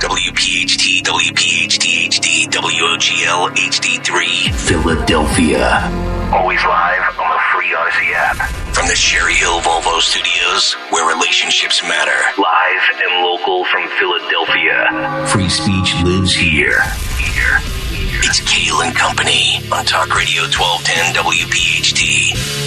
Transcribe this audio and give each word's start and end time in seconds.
WPHT, 0.00 1.02
WPHT 1.02 2.08
HD, 2.08 2.48
WOGL 2.48 3.50
HD3, 3.54 4.54
Philadelphia. 4.54 5.76
Always 6.32 6.64
live 6.64 7.18
on 7.20 7.28
the 7.28 7.38
free 7.52 7.74
Odyssey 7.74 8.14
app. 8.14 8.36
From 8.74 8.88
the 8.88 8.94
Cherry 8.94 9.34
Hill 9.34 9.60
Volvo 9.60 10.00
Studios, 10.00 10.72
where 10.88 11.06
relationships 11.14 11.82
matter. 11.82 12.16
Live 12.40 12.82
and 13.04 13.22
local 13.26 13.66
from 13.66 13.90
Philadelphia. 13.98 15.26
Free 15.28 15.50
speech 15.50 15.94
lives 16.02 16.32
here. 16.32 16.80
Here. 17.20 17.60
It's 18.24 18.40
Kayal 18.40 18.86
and 18.86 18.96
Company 18.96 19.60
on 19.70 19.84
Talk 19.84 20.16
Radio 20.16 20.44
1210 20.48 21.12
WPHT. 21.12 22.59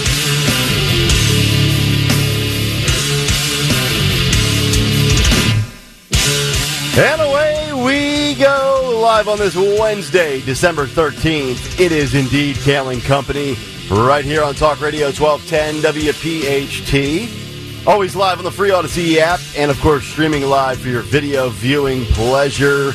And 6.96 7.20
away 7.20 7.72
we 7.84 8.36
go 8.36 9.00
live 9.02 9.26
on 9.26 9.36
this 9.36 9.56
Wednesday, 9.56 10.40
December 10.42 10.86
13th. 10.86 11.80
It 11.80 11.90
is 11.90 12.14
indeed 12.14 12.54
Kayal 12.54 12.92
and 12.92 13.02
Company 13.02 13.56
right 13.90 14.24
here 14.24 14.44
on 14.44 14.54
Talk 14.54 14.80
Radio 14.80 15.06
1210 15.06 15.92
WPHT. 15.92 17.84
Always 17.84 18.14
live 18.14 18.38
on 18.38 18.44
the 18.44 18.50
free 18.52 18.70
Odyssey 18.70 19.20
app 19.20 19.40
and, 19.56 19.72
of 19.72 19.80
course, 19.80 20.04
streaming 20.04 20.44
live 20.44 20.78
for 20.78 20.86
your 20.86 21.02
video 21.02 21.48
viewing 21.48 22.04
pleasure 22.04 22.90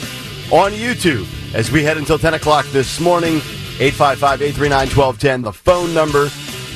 on 0.50 0.72
YouTube 0.72 1.28
as 1.54 1.70
we 1.70 1.84
head 1.84 1.98
until 1.98 2.18
10 2.18 2.36
o'clock 2.36 2.66
this 2.68 3.02
morning. 3.02 3.42
855 3.82 4.42
839 4.42 4.80
1210, 4.96 5.42
the 5.42 5.52
phone 5.52 5.94
number, 5.94 6.30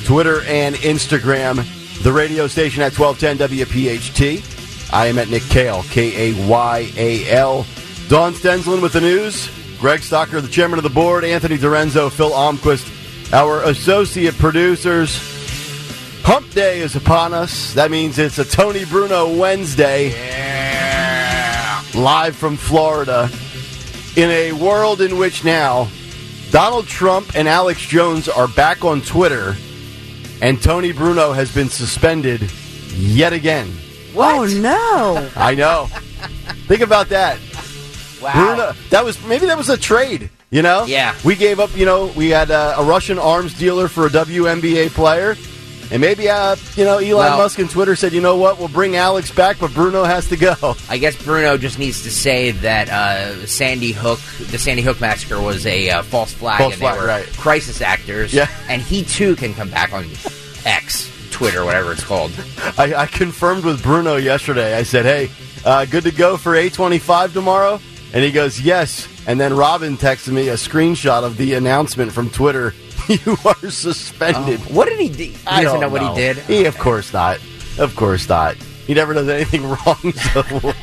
Twitter 0.04 0.42
and 0.42 0.74
Instagram, 0.76 1.56
the 2.02 2.12
radio 2.12 2.46
station 2.46 2.82
at 2.82 2.92
1210 2.92 3.48
WPHT. 3.48 4.53
I 4.94 5.08
am 5.08 5.18
at 5.18 5.28
Nick 5.28 5.42
Kayal, 5.42 5.82
K 5.90 6.30
A 6.30 6.46
Y 6.46 6.92
A 6.96 7.28
L. 7.30 7.66
Dawn 8.08 8.32
Stensland 8.32 8.80
with 8.80 8.92
the 8.92 9.00
news. 9.00 9.50
Greg 9.80 10.00
Stocker, 10.00 10.40
the 10.40 10.46
chairman 10.46 10.78
of 10.78 10.84
the 10.84 10.88
board. 10.88 11.24
Anthony 11.24 11.58
Dorenzo, 11.58 12.12
Phil 12.12 12.30
Omquist, 12.30 13.32
our 13.32 13.64
associate 13.64 14.38
producers. 14.38 15.18
Hump 16.22 16.48
Day 16.52 16.78
is 16.78 16.94
upon 16.94 17.34
us. 17.34 17.74
That 17.74 17.90
means 17.90 18.20
it's 18.20 18.38
a 18.38 18.44
Tony 18.44 18.84
Bruno 18.84 19.36
Wednesday. 19.36 20.10
Yeah. 20.10 21.82
Live 21.96 22.36
from 22.36 22.56
Florida. 22.56 23.28
In 24.14 24.30
a 24.30 24.52
world 24.52 25.00
in 25.00 25.18
which 25.18 25.44
now 25.44 25.88
Donald 26.52 26.86
Trump 26.86 27.34
and 27.34 27.48
Alex 27.48 27.80
Jones 27.80 28.28
are 28.28 28.46
back 28.46 28.84
on 28.84 29.00
Twitter, 29.00 29.56
and 30.40 30.62
Tony 30.62 30.92
Bruno 30.92 31.32
has 31.32 31.52
been 31.52 31.68
suspended 31.68 32.48
yet 32.92 33.32
again. 33.32 33.76
Oh 34.16 34.46
no! 34.60 35.30
I 35.36 35.54
know. 35.54 35.86
Think 36.66 36.80
about 36.82 37.08
that. 37.10 37.38
Wow. 38.22 38.32
Bruno, 38.32 38.72
that 38.90 39.04
was 39.04 39.22
maybe 39.26 39.46
that 39.46 39.58
was 39.58 39.68
a 39.68 39.76
trade. 39.76 40.30
You 40.50 40.62
know? 40.62 40.84
Yeah. 40.84 41.16
We 41.24 41.34
gave 41.34 41.58
up. 41.58 41.76
You 41.76 41.84
know, 41.84 42.12
we 42.16 42.30
had 42.30 42.50
uh, 42.50 42.76
a 42.78 42.84
Russian 42.84 43.18
arms 43.18 43.58
dealer 43.58 43.88
for 43.88 44.06
a 44.06 44.08
WNBA 44.08 44.90
player, 44.90 45.34
and 45.90 46.00
maybe 46.00 46.28
uh, 46.30 46.54
you 46.76 46.84
know 46.84 46.98
Elon 46.98 47.16
Well- 47.16 47.38
Musk 47.38 47.58
and 47.58 47.68
Twitter 47.68 47.96
said, 47.96 48.12
you 48.12 48.20
know 48.20 48.36
what, 48.36 48.58
we'll 48.60 48.68
bring 48.68 48.94
Alex 48.96 49.32
back, 49.32 49.58
but 49.58 49.74
Bruno 49.74 50.04
has 50.04 50.28
to 50.28 50.36
go. 50.36 50.54
I 50.88 50.96
guess 50.98 51.20
Bruno 51.22 51.58
just 51.58 51.78
needs 51.80 52.02
to 52.04 52.10
say 52.10 52.52
that 52.52 52.88
uh, 52.88 53.46
Sandy 53.46 53.90
Hook, 53.92 54.20
the 54.50 54.58
Sandy 54.58 54.82
Hook 54.82 55.00
massacre, 55.00 55.40
was 55.40 55.66
a 55.66 55.90
uh, 55.90 56.02
false 56.04 56.32
flag, 56.32 56.58
False 56.58 56.74
and 56.74 56.80
flag, 56.80 56.94
they 56.94 57.00
were 57.00 57.06
right. 57.08 57.26
crisis 57.32 57.80
actors. 57.80 58.32
Yeah. 58.32 58.48
and 58.68 58.80
he 58.80 59.02
too 59.02 59.34
can 59.36 59.54
come 59.54 59.70
back 59.70 59.92
on 59.92 60.04
X, 60.64 61.10
Twitter, 61.34 61.64
whatever 61.64 61.90
it's 61.90 62.04
called. 62.04 62.30
I, 62.78 62.94
I 62.94 63.06
confirmed 63.06 63.64
with 63.64 63.82
Bruno 63.82 64.14
yesterday. 64.14 64.76
I 64.76 64.84
said, 64.84 65.04
hey, 65.04 65.30
uh, 65.64 65.84
good 65.84 66.04
to 66.04 66.12
go 66.12 66.36
for 66.36 66.52
A25 66.52 67.32
tomorrow? 67.32 67.80
And 68.12 68.22
he 68.22 68.30
goes, 68.30 68.60
yes. 68.60 69.08
And 69.26 69.40
then 69.40 69.52
Robin 69.52 69.96
texted 69.96 70.32
me 70.32 70.48
a 70.48 70.54
screenshot 70.54 71.24
of 71.24 71.36
the 71.36 71.54
announcement 71.54 72.12
from 72.12 72.30
Twitter. 72.30 72.72
you 73.08 73.36
are 73.44 73.68
suspended. 73.68 74.60
What 74.72 74.88
did 74.88 75.00
he 75.00 75.08
do? 75.08 75.24
He 75.24 75.36
I 75.44 75.64
doesn't 75.64 75.80
don't 75.80 75.90
know 75.90 75.92
what 75.92 76.16
he 76.16 76.22
did. 76.22 76.36
He, 76.36 76.66
of 76.66 76.78
course 76.78 77.12
not. 77.12 77.40
Of 77.80 77.96
course 77.96 78.28
not. 78.28 78.54
He 78.86 78.94
never 78.94 79.12
does 79.12 79.28
anything 79.28 79.64
wrong, 79.68 80.12
so 80.12 80.44
we'll, 80.62 80.74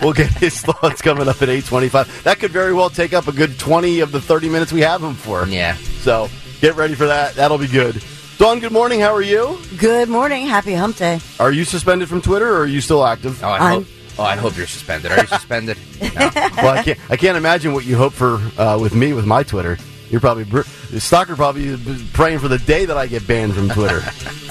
we'll 0.00 0.12
get 0.12 0.30
his 0.34 0.60
thoughts 0.60 1.02
coming 1.02 1.26
up 1.26 1.42
at 1.42 1.48
825. 1.48 2.22
That 2.22 2.38
could 2.38 2.52
very 2.52 2.72
well 2.72 2.90
take 2.90 3.12
up 3.12 3.26
a 3.26 3.32
good 3.32 3.58
20 3.58 3.98
of 4.00 4.12
the 4.12 4.20
30 4.20 4.50
minutes 4.50 4.72
we 4.72 4.82
have 4.82 5.02
him 5.02 5.14
for. 5.14 5.46
Yeah. 5.48 5.74
So 5.74 6.28
get 6.60 6.76
ready 6.76 6.94
for 6.94 7.06
that. 7.06 7.34
That'll 7.34 7.58
be 7.58 7.66
good. 7.66 8.00
Dawn, 8.40 8.58
good 8.58 8.72
morning. 8.72 9.00
How 9.00 9.14
are 9.14 9.20
you? 9.20 9.58
Good 9.76 10.08
morning. 10.08 10.46
Happy 10.46 10.72
Hump 10.72 10.96
Day. 10.96 11.20
Are 11.38 11.52
you 11.52 11.64
suspended 11.64 12.08
from 12.08 12.22
Twitter 12.22 12.48
or 12.48 12.60
are 12.60 12.66
you 12.66 12.80
still 12.80 13.04
active? 13.04 13.44
Oh, 13.44 13.48
I 13.48 13.58
I'm- 13.58 13.82
hope. 13.82 13.86
Oh, 14.18 14.22
I 14.22 14.34
hope 14.34 14.56
you're 14.56 14.66
suspended. 14.66 15.12
Are 15.12 15.20
you 15.20 15.26
suspended? 15.26 15.76
No. 16.00 16.30
well, 16.56 16.68
I 16.78 16.82
can't. 16.82 16.98
I 17.10 17.18
can't 17.18 17.36
imagine 17.36 17.74
what 17.74 17.84
you 17.84 17.96
hope 17.98 18.14
for 18.14 18.40
uh, 18.58 18.78
with 18.80 18.94
me 18.94 19.12
with 19.12 19.26
my 19.26 19.42
Twitter. 19.42 19.76
You're 20.08 20.22
probably 20.22 20.44
br- 20.44 20.62
Stocker 20.62 21.36
probably 21.36 21.76
praying 22.14 22.38
for 22.38 22.48
the 22.48 22.56
day 22.56 22.86
that 22.86 22.96
I 22.96 23.06
get 23.06 23.26
banned 23.26 23.54
from 23.54 23.68
Twitter. 23.68 24.00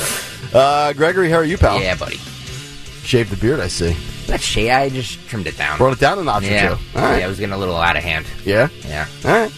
uh, 0.53 0.93
Gregory, 0.93 1.31
how 1.31 1.37
are 1.37 1.43
you, 1.43 1.57
pal? 1.57 1.81
Yeah, 1.81 1.95
buddy. 1.95 2.17
Shave 3.03 3.31
the 3.31 3.37
beard, 3.37 3.59
I 3.59 3.69
see. 3.69 3.93
That 4.27 4.39
shade, 4.39 4.69
I 4.69 4.89
just 4.89 5.27
trimmed 5.27 5.47
it 5.47 5.57
down. 5.57 5.79
Brought 5.79 5.93
it 5.93 5.99
down 5.99 6.19
a 6.19 6.23
notch 6.23 6.43
yeah. 6.43 6.73
or 6.73 6.75
two. 6.75 6.81
All 6.95 7.01
right. 7.01 7.17
Yeah, 7.17 7.25
it 7.25 7.29
was 7.29 7.39
getting 7.39 7.53
a 7.53 7.57
little 7.57 7.75
out 7.75 7.97
of 7.97 8.03
hand. 8.03 8.27
Yeah. 8.45 8.69
Yeah. 8.85 9.07
All 9.25 9.31
right. 9.31 9.51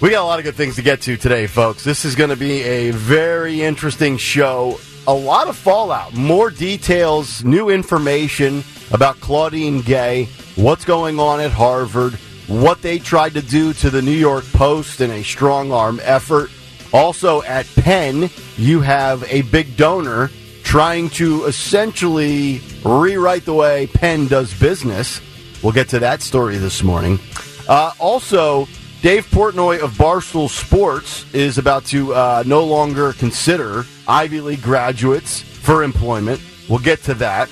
We 0.00 0.08
got 0.08 0.22
a 0.22 0.24
lot 0.24 0.38
of 0.38 0.46
good 0.46 0.54
things 0.54 0.76
to 0.76 0.82
get 0.82 1.02
to 1.02 1.18
today, 1.18 1.46
folks. 1.46 1.84
This 1.84 2.06
is 2.06 2.14
going 2.14 2.30
to 2.30 2.36
be 2.36 2.62
a 2.62 2.90
very 2.90 3.60
interesting 3.60 4.16
show. 4.16 4.80
A 5.06 5.12
lot 5.12 5.46
of 5.46 5.56
fallout, 5.56 6.14
more 6.14 6.50
details, 6.50 7.44
new 7.44 7.68
information 7.68 8.64
about 8.92 9.20
Claudine 9.20 9.82
Gay, 9.82 10.24
what's 10.56 10.86
going 10.86 11.20
on 11.20 11.38
at 11.38 11.50
Harvard, 11.50 12.14
what 12.46 12.80
they 12.80 12.98
tried 12.98 13.34
to 13.34 13.42
do 13.42 13.74
to 13.74 13.90
the 13.90 14.00
New 14.00 14.10
York 14.10 14.46
Post 14.54 15.02
in 15.02 15.10
a 15.10 15.22
strong 15.22 15.70
arm 15.70 16.00
effort. 16.02 16.50
Also 16.94 17.42
at 17.42 17.66
Penn, 17.74 18.30
you 18.56 18.80
have 18.80 19.22
a 19.30 19.42
big 19.42 19.76
donor 19.76 20.30
trying 20.62 21.10
to 21.10 21.44
essentially 21.44 22.62
rewrite 22.86 23.44
the 23.44 23.52
way 23.52 23.86
Penn 23.88 24.28
does 24.28 24.58
business. 24.58 25.20
We'll 25.62 25.74
get 25.74 25.90
to 25.90 25.98
that 25.98 26.22
story 26.22 26.56
this 26.56 26.82
morning. 26.82 27.20
Uh, 27.68 27.92
also, 27.98 28.66
Dave 29.02 29.24
Portnoy 29.28 29.80
of 29.80 29.92
Barstool 29.92 30.50
Sports 30.50 31.24
is 31.32 31.56
about 31.56 31.86
to 31.86 32.12
uh, 32.12 32.42
no 32.46 32.62
longer 32.62 33.14
consider 33.14 33.86
Ivy 34.06 34.42
League 34.42 34.60
graduates 34.60 35.40
for 35.40 35.82
employment. 35.82 36.38
We'll 36.68 36.80
get 36.80 37.02
to 37.04 37.14
that. 37.14 37.48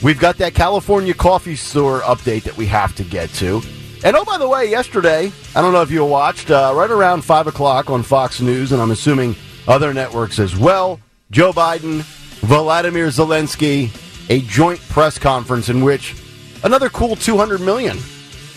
We've 0.00 0.20
got 0.20 0.36
that 0.36 0.54
California 0.54 1.12
coffee 1.12 1.56
store 1.56 2.02
update 2.02 2.44
that 2.44 2.56
we 2.56 2.66
have 2.66 2.94
to 2.96 3.02
get 3.02 3.30
to. 3.34 3.60
And 4.04 4.14
oh, 4.14 4.24
by 4.24 4.38
the 4.38 4.48
way, 4.48 4.70
yesterday, 4.70 5.32
I 5.56 5.60
don't 5.60 5.72
know 5.72 5.82
if 5.82 5.90
you 5.90 6.04
watched, 6.04 6.52
uh, 6.52 6.72
right 6.76 6.90
around 6.90 7.22
5 7.22 7.48
o'clock 7.48 7.90
on 7.90 8.04
Fox 8.04 8.40
News, 8.40 8.70
and 8.70 8.80
I'm 8.80 8.92
assuming 8.92 9.34
other 9.66 9.92
networks 9.92 10.38
as 10.38 10.56
well, 10.56 11.00
Joe 11.32 11.52
Biden, 11.52 12.02
Vladimir 12.46 13.08
Zelensky, 13.08 13.90
a 14.30 14.40
joint 14.42 14.78
press 14.88 15.18
conference 15.18 15.68
in 15.68 15.82
which 15.82 16.14
another 16.62 16.88
cool 16.88 17.16
200 17.16 17.60
million 17.60 17.98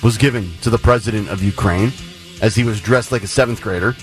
was 0.03 0.17
given 0.17 0.51
to 0.61 0.69
the 0.69 0.77
president 0.77 1.29
of 1.29 1.41
Ukraine 1.41 1.91
as 2.41 2.55
he 2.55 2.63
was 2.65 2.81
dressed 2.81 3.11
like 3.11 3.23
a 3.23 3.27
seventh 3.27 3.61
grader. 3.61 3.93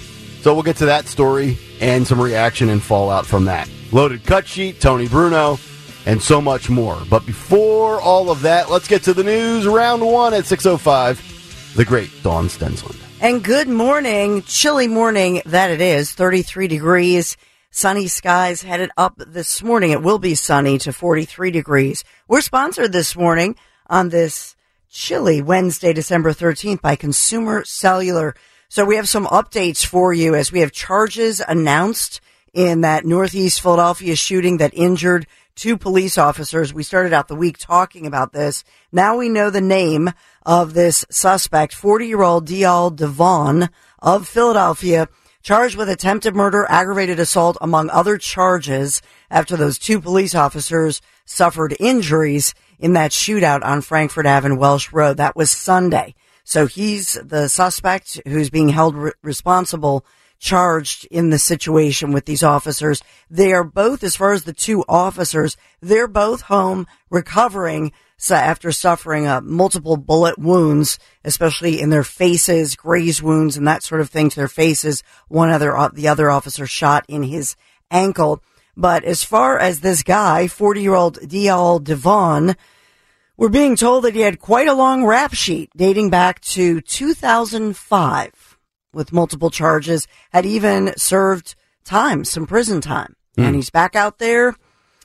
So 0.40 0.54
we'll 0.54 0.62
get 0.62 0.76
to 0.76 0.86
that 0.86 1.06
story 1.06 1.58
and 1.80 2.06
some 2.06 2.20
reaction 2.20 2.70
and 2.70 2.82
fallout 2.82 3.26
from 3.26 3.44
that. 3.44 3.68
Loaded 3.92 4.24
cut 4.24 4.48
sheet, 4.48 4.80
Tony 4.80 5.06
Bruno, 5.06 5.58
and 6.06 6.22
so 6.22 6.40
much 6.40 6.70
more. 6.70 6.98
But 7.10 7.26
before 7.26 8.00
all 8.00 8.30
of 8.30 8.42
that, 8.42 8.70
let's 8.70 8.88
get 8.88 9.02
to 9.02 9.12
the 9.12 9.22
news. 9.22 9.66
Round 9.66 10.00
one 10.00 10.32
at 10.32 10.44
6.05, 10.44 11.74
the 11.74 11.84
great 11.84 12.10
Dawn 12.22 12.48
Stensland. 12.48 12.98
And 13.20 13.44
good 13.44 13.68
morning. 13.68 14.42
Chilly 14.42 14.88
morning 14.88 15.42
that 15.44 15.70
it 15.70 15.82
is. 15.82 16.12
33 16.12 16.68
degrees. 16.68 17.36
Sunny 17.70 18.06
skies 18.06 18.62
headed 18.62 18.90
up 18.96 19.14
this 19.18 19.62
morning. 19.62 19.90
It 19.90 20.02
will 20.02 20.18
be 20.18 20.34
sunny 20.34 20.78
to 20.78 20.92
43 20.92 21.50
degrees. 21.50 22.02
We're 22.26 22.40
sponsored 22.40 22.92
this 22.92 23.14
morning 23.14 23.56
on 23.86 24.08
this 24.08 24.56
chilly 24.90 25.40
Wednesday, 25.40 25.92
December 25.92 26.32
13th 26.32 26.80
by 26.80 26.96
Consumer 26.96 27.64
Cellular. 27.64 28.34
So 28.68 28.84
we 28.84 28.96
have 28.96 29.08
some 29.08 29.26
updates 29.26 29.86
for 29.86 30.12
you 30.12 30.34
as 30.34 30.50
we 30.50 30.60
have 30.60 30.72
charges 30.72 31.40
announced 31.46 32.20
in 32.52 32.80
that 32.80 33.04
Northeast 33.04 33.60
Philadelphia 33.60 34.16
shooting 34.16 34.56
that 34.56 34.74
injured 34.74 35.28
two 35.54 35.76
police 35.76 36.18
officers. 36.18 36.74
We 36.74 36.82
started 36.82 37.12
out 37.12 37.28
the 37.28 37.36
week 37.36 37.56
talking 37.56 38.04
about 38.04 38.32
this. 38.32 38.64
Now 38.90 39.16
we 39.16 39.28
know 39.28 39.48
the 39.48 39.60
name 39.60 40.10
of 40.44 40.74
this 40.74 41.04
suspect, 41.08 41.72
40 41.72 42.08
year 42.08 42.22
old 42.22 42.46
Dial 42.46 42.90
Devon 42.90 43.68
of 44.00 44.26
Philadelphia, 44.26 45.08
charged 45.40 45.76
with 45.76 45.88
attempted 45.88 46.34
murder, 46.34 46.66
aggravated 46.68 47.20
assault, 47.20 47.56
among 47.60 47.90
other 47.90 48.18
charges 48.18 49.02
after 49.30 49.56
those 49.56 49.78
two 49.78 50.00
police 50.00 50.34
officers 50.34 51.00
suffered 51.24 51.76
injuries 51.78 52.54
in 52.80 52.94
that 52.94 53.12
shootout 53.12 53.64
on 53.64 53.82
Frankford 53.82 54.26
Ave 54.26 54.46
and 54.46 54.58
Welsh 54.58 54.92
Road. 54.92 55.18
That 55.18 55.36
was 55.36 55.50
Sunday. 55.50 56.14
So 56.42 56.66
he's 56.66 57.12
the 57.12 57.48
suspect 57.48 58.20
who's 58.26 58.50
being 58.50 58.70
held 58.70 58.96
re- 58.96 59.12
responsible 59.22 60.04
charged 60.40 61.06
in 61.10 61.30
the 61.30 61.38
situation 61.38 62.12
with 62.12 62.24
these 62.24 62.42
officers. 62.42 63.02
They 63.30 63.52
are 63.52 63.62
both, 63.62 64.02
as 64.02 64.16
far 64.16 64.32
as 64.32 64.44
the 64.44 64.54
two 64.54 64.82
officers, 64.88 65.56
they're 65.80 66.08
both 66.08 66.40
home 66.42 66.86
recovering 67.10 67.92
so 68.22 68.34
after 68.34 68.70
suffering 68.70 69.26
uh, 69.26 69.40
multiple 69.40 69.96
bullet 69.96 70.38
wounds, 70.38 70.98
especially 71.24 71.80
in 71.80 71.88
their 71.88 72.04
faces, 72.04 72.76
graze 72.76 73.22
wounds 73.22 73.56
and 73.56 73.66
that 73.66 73.82
sort 73.82 74.02
of 74.02 74.10
thing 74.10 74.28
to 74.28 74.36
their 74.36 74.46
faces. 74.46 75.02
One 75.28 75.48
other, 75.48 75.74
uh, 75.74 75.88
the 75.88 76.08
other 76.08 76.30
officer 76.30 76.66
shot 76.66 77.06
in 77.08 77.22
his 77.22 77.56
ankle. 77.90 78.42
But 78.80 79.04
as 79.04 79.22
far 79.22 79.58
as 79.58 79.80
this 79.80 80.02
guy, 80.02 80.48
40 80.48 80.80
year 80.80 80.94
old 80.94 81.28
Dial 81.28 81.78
Devon, 81.78 82.56
we're 83.36 83.48
being 83.50 83.76
told 83.76 84.04
that 84.04 84.14
he 84.14 84.22
had 84.22 84.40
quite 84.40 84.68
a 84.68 84.74
long 84.74 85.04
rap 85.04 85.34
sheet 85.34 85.70
dating 85.76 86.08
back 86.08 86.40
to 86.40 86.80
2005 86.80 88.58
with 88.92 89.12
multiple 89.12 89.50
charges, 89.50 90.08
had 90.32 90.46
even 90.46 90.94
served 90.96 91.54
time, 91.84 92.24
some 92.24 92.46
prison 92.46 92.80
time. 92.80 93.14
Mm. 93.36 93.44
And 93.44 93.56
he's 93.56 93.70
back 93.70 93.94
out 93.94 94.18
there 94.18 94.54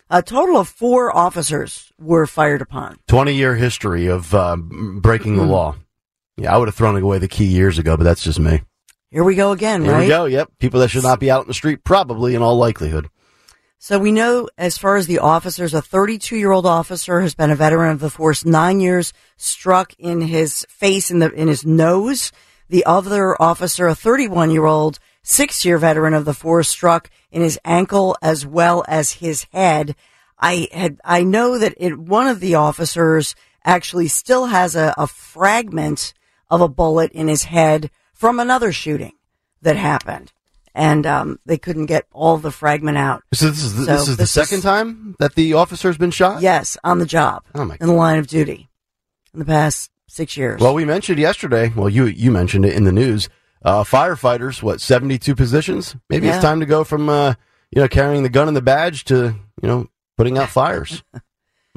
a 0.10 0.22
total 0.22 0.57
of 0.57 0.68
four 0.68 1.16
officers 1.16 1.92
were 2.00 2.27
fired 2.27 2.62
upon. 2.62 2.98
20 3.07 3.33
year 3.33 3.56
history 3.56 4.07
of 4.07 4.33
uh, 4.33 4.56
breaking 4.56 5.36
the 5.38 5.44
hmm. 5.44 5.50
law. 5.50 5.75
Yeah, 6.38 6.54
I 6.54 6.57
would 6.57 6.68
have 6.68 6.75
thrown 6.75 7.01
away 7.01 7.18
the 7.18 7.27
key 7.27 7.45
years 7.45 7.80
ago, 7.80 7.98
but 7.98 8.04
that's 8.04 8.24
just 8.24 8.39
me. 8.39 8.62
Here 9.10 9.24
we 9.24 9.36
go 9.36 9.51
again, 9.51 9.83
Here 9.83 9.94
right? 9.94 10.01
we 10.01 10.07
go. 10.07 10.25
Yep. 10.25 10.51
People 10.60 10.81
that 10.81 10.89
should 10.89 11.04
not 11.04 11.19
be 11.19 11.31
out 11.31 11.42
in 11.42 11.48
the 11.48 11.54
street, 11.54 11.83
probably 11.83 12.36
in 12.36 12.42
all 12.42 12.57
likelihood. 12.57 13.10
So 13.77 14.00
we 14.00 14.12
know 14.12 14.50
as 14.57 14.77
far 14.77 14.95
as 14.95 15.06
the 15.06 15.19
officers, 15.19 15.74
a 15.74 15.81
32 15.81 16.38
year 16.38 16.51
old 16.51 16.66
officer 16.66 17.22
has 17.22 17.36
been 17.36 17.51
a 17.51 17.56
veteran 17.56 17.92
of 17.92 18.00
the 18.00 18.10
force, 18.10 18.45
nine 18.45 18.80
years 18.80 19.13
struck 19.38 19.94
in 20.00 20.22
his 20.22 20.66
face, 20.69 21.12
in 21.12 21.19
the, 21.19 21.31
in 21.31 21.48
his 21.48 21.66
nose. 21.66 22.31
The 22.69 22.86
other 22.86 23.39
officer, 23.39 23.88
a 23.88 23.95
31 23.95 24.50
year 24.50 24.66
old, 24.66 25.00
six 25.22 25.66
year 25.66 25.77
veteran 25.77 26.13
of 26.13 26.25
the 26.25 26.33
force 26.33 26.69
struck 26.69 27.10
in 27.31 27.42
his 27.42 27.60
ankle 27.63 28.18
as 28.22 28.45
well 28.45 28.83
as 28.88 29.13
his 29.13 29.45
head. 29.51 29.95
I 30.39 30.68
had, 30.72 31.00
I 31.04 31.24
know 31.24 31.57
that 31.57 31.75
it, 31.77 31.98
one 31.98 32.27
of 32.27 32.39
the 32.39 32.56
officers 32.56 33.36
actually 33.63 34.07
still 34.07 34.48
has 34.48 34.75
a, 34.75 34.94
a 34.98 35.07
fragment 35.07 36.13
of 36.50 36.62
a 36.62 36.68
bullet 36.69 37.12
in 37.12 37.27
his 37.27 37.44
head 37.44 37.92
from 38.13 38.39
another 38.39 38.72
shooting 38.72 39.13
that 39.62 39.75
happened. 39.75 40.31
And 40.77 41.07
um, 41.07 41.39
they 41.45 41.57
couldn't 41.57 41.86
get 41.86 42.06
all 42.12 42.38
the 42.38 42.51
fragment 42.51 42.98
out. 42.98 43.24
So 43.33 43.50
this 43.50 43.63
is 43.63 43.75
the, 43.75 43.86
so 43.86 43.92
this 43.94 44.07
is 44.10 44.18
the 44.18 44.27
second 44.27 44.57
is, 44.57 44.63
time 44.63 45.16
that 45.19 45.36
the 45.36 45.54
officer's 45.54 45.98
been 45.98 46.12
shot. 46.12 46.42
Yes, 46.42 46.77
on 46.83 47.00
the 47.00 47.06
job. 47.06 47.44
Oh 47.56 47.63
my! 47.63 47.77
In 47.80 47.88
the 47.88 47.94
line 47.94 48.19
of 48.19 48.27
duty, 48.27 48.68
in 49.33 49.39
the 49.39 49.45
past 49.45 49.89
six 50.07 50.36
years. 50.36 50.60
Well, 50.60 50.74
we 50.74 50.83
mentioned 50.83 51.18
yesterday. 51.18 51.72
Well, 51.74 51.88
you 51.88 52.07
you 52.07 52.30
mentioned 52.30 52.66
it 52.66 52.74
in 52.74 52.83
the 52.83 52.92
news 52.92 53.30
uh, 53.66 53.83
firefighters, 53.83 54.62
what, 54.62 54.80
72 54.80 55.36
positions? 55.36 55.95
Maybe 56.10 56.27
yeah. 56.27 56.36
it's 56.36 56.44
time 56.44 56.60
to 56.60 56.66
go 56.66 56.83
from, 56.83 57.10
uh, 57.10 57.33
you 57.72 57.81
know, 57.81 57.88
carrying 57.88 58.24
the 58.24 58.30
gun 58.30 58.48
and 58.48 58.56
the 58.56 58.62
badge 58.62 59.04
to, 59.06 59.36
you 59.62 59.68
know, 59.68 59.88
putting 60.18 60.38
out 60.38 60.50
fires. 60.50 61.04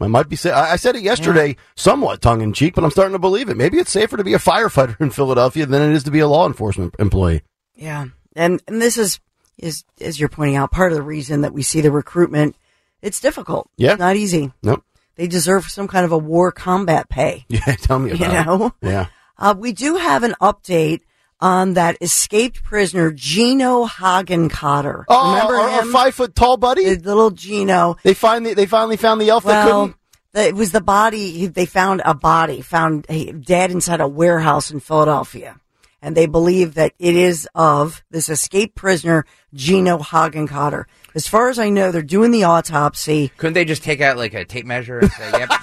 I 0.00 0.06
might 0.06 0.29
be 0.29 0.37
say 0.37 0.53
I 0.53 0.77
said 0.77 0.95
it 0.95 1.03
yesterday, 1.03 1.49
yeah. 1.49 1.55
somewhat 1.75 2.23
tongue 2.23 2.41
in 2.41 2.53
cheek, 2.53 2.77
but 2.77 2.85
I'm 2.85 2.93
starting 2.93 3.15
to 3.15 3.19
believe 3.19 3.49
it. 3.49 3.56
Maybe 3.56 3.79
it's 3.79 3.91
safer 3.91 4.17
to 4.17 4.23
be 4.23 4.33
a 4.33 4.39
firefighter 4.39 5.00
in 5.00 5.11
Philadelphia 5.11 5.67
than 5.67 5.83
it 5.83 5.93
is 5.93 6.05
to 6.05 6.12
be 6.12 6.21
a 6.21 6.29
law 6.29 6.47
enforcement 6.47 6.95
employee. 7.00 7.43
Yeah, 7.75 8.06
and 8.38 8.62
and 8.67 8.81
this 8.81 8.96
is 8.96 9.20
is 9.58 9.85
as 10.00 10.19
you're 10.19 10.29
pointing 10.29 10.56
out 10.56 10.70
part 10.70 10.93
of 10.93 10.96
the 10.96 11.02
reason 11.02 11.43
that 11.43 11.52
we 11.52 11.62
see 11.62 11.81
the 11.81 11.90
recruitment. 11.90 12.56
It's 13.02 13.20
difficult. 13.20 13.69
Yeah, 13.76 13.93
it's 13.93 14.00
not 14.00 14.17
easy. 14.17 14.52
Nope. 14.62 14.82
They 15.17 15.26
deserve 15.26 15.69
some 15.69 15.88
kind 15.88 16.05
of 16.05 16.12
a 16.12 16.19
war 16.19 16.52
combat 16.52 17.08
pay. 17.08 17.44
Yeah, 17.50 17.75
tell 17.76 17.99
me 17.99 18.12
about 18.12 18.20
it. 18.20 18.38
you 18.38 18.44
know? 18.44 18.67
it. 18.67 18.73
Yeah. 18.82 19.06
Uh, 19.37 19.55
we 19.56 19.73
do 19.73 19.96
have 19.96 20.23
an 20.23 20.35
update 20.40 21.00
on 21.40 21.75
that 21.75 21.96
escaped 22.00 22.62
prisoner 22.64 23.12
Gino 23.12 23.87
Hagenkotter. 23.87 25.05
Oh, 25.08 25.32
Remember 25.32 25.55
our, 25.56 25.82
him? 25.82 25.93
five 25.93 26.14
foot 26.14 26.35
tall 26.35 26.56
buddy, 26.56 26.94
the 26.94 27.14
little 27.14 27.31
Gino. 27.31 27.96
They 28.02 28.14
finally 28.14 28.55
they 28.55 28.67
finally 28.67 28.96
found 28.96 29.20
the 29.20 29.29
elf 29.31 29.44
well, 29.44 29.55
that 29.55 29.70
couldn't. 29.70 30.49
It 30.49 30.55
was 30.55 30.73
the 30.73 30.81
body. 30.81 31.46
They 31.46 31.67
found 31.67 32.02
a 32.05 32.14
body 32.14 32.61
found 32.61 33.06
dead 33.44 33.70
inside 33.70 34.00
a 34.00 34.08
warehouse 34.08 34.70
in 34.70 34.81
Philadelphia, 34.81 35.58
and 36.00 36.17
they 36.17 36.27
believe 36.27 36.75
that 36.75 36.93
it 36.99 37.17
is 37.17 37.49
of 37.55 38.03
this 38.11 38.29
escaped 38.29 38.75
prisoner 38.75 39.25
Gino 39.55 39.99
Hagenkotter. 39.99 40.85
As 41.15 41.27
far 41.27 41.49
as 41.49 41.59
I 41.59 41.71
know, 41.71 41.91
they're 41.91 42.03
doing 42.03 42.31
the 42.31 42.45
autopsy. 42.45 43.33
Couldn't 43.37 43.55
they 43.55 43.65
just 43.65 43.83
take 43.83 44.00
out 44.00 44.17
like 44.17 44.35
a 44.35 44.45
tape 44.45 44.67
measure 44.67 44.99
and 45.00 45.11
say, 45.11 45.31
"Yep"? 45.33 45.50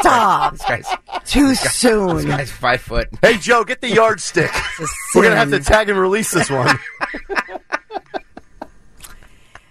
Stop. 0.00 0.52
This 0.52 0.62
guy's, 0.62 0.86
Too 1.24 1.54
soon. 1.54 2.16
This 2.16 2.24
guy's 2.24 2.50
five 2.50 2.80
foot. 2.80 3.08
Hey, 3.20 3.36
Joe, 3.36 3.64
get 3.64 3.80
the 3.80 3.90
yardstick. 3.90 4.50
We're 5.14 5.22
going 5.22 5.32
to 5.32 5.38
have 5.38 5.50
to 5.50 5.60
tag 5.60 5.88
and 5.88 5.98
release 5.98 6.30
this 6.30 6.50
one. 6.50 6.78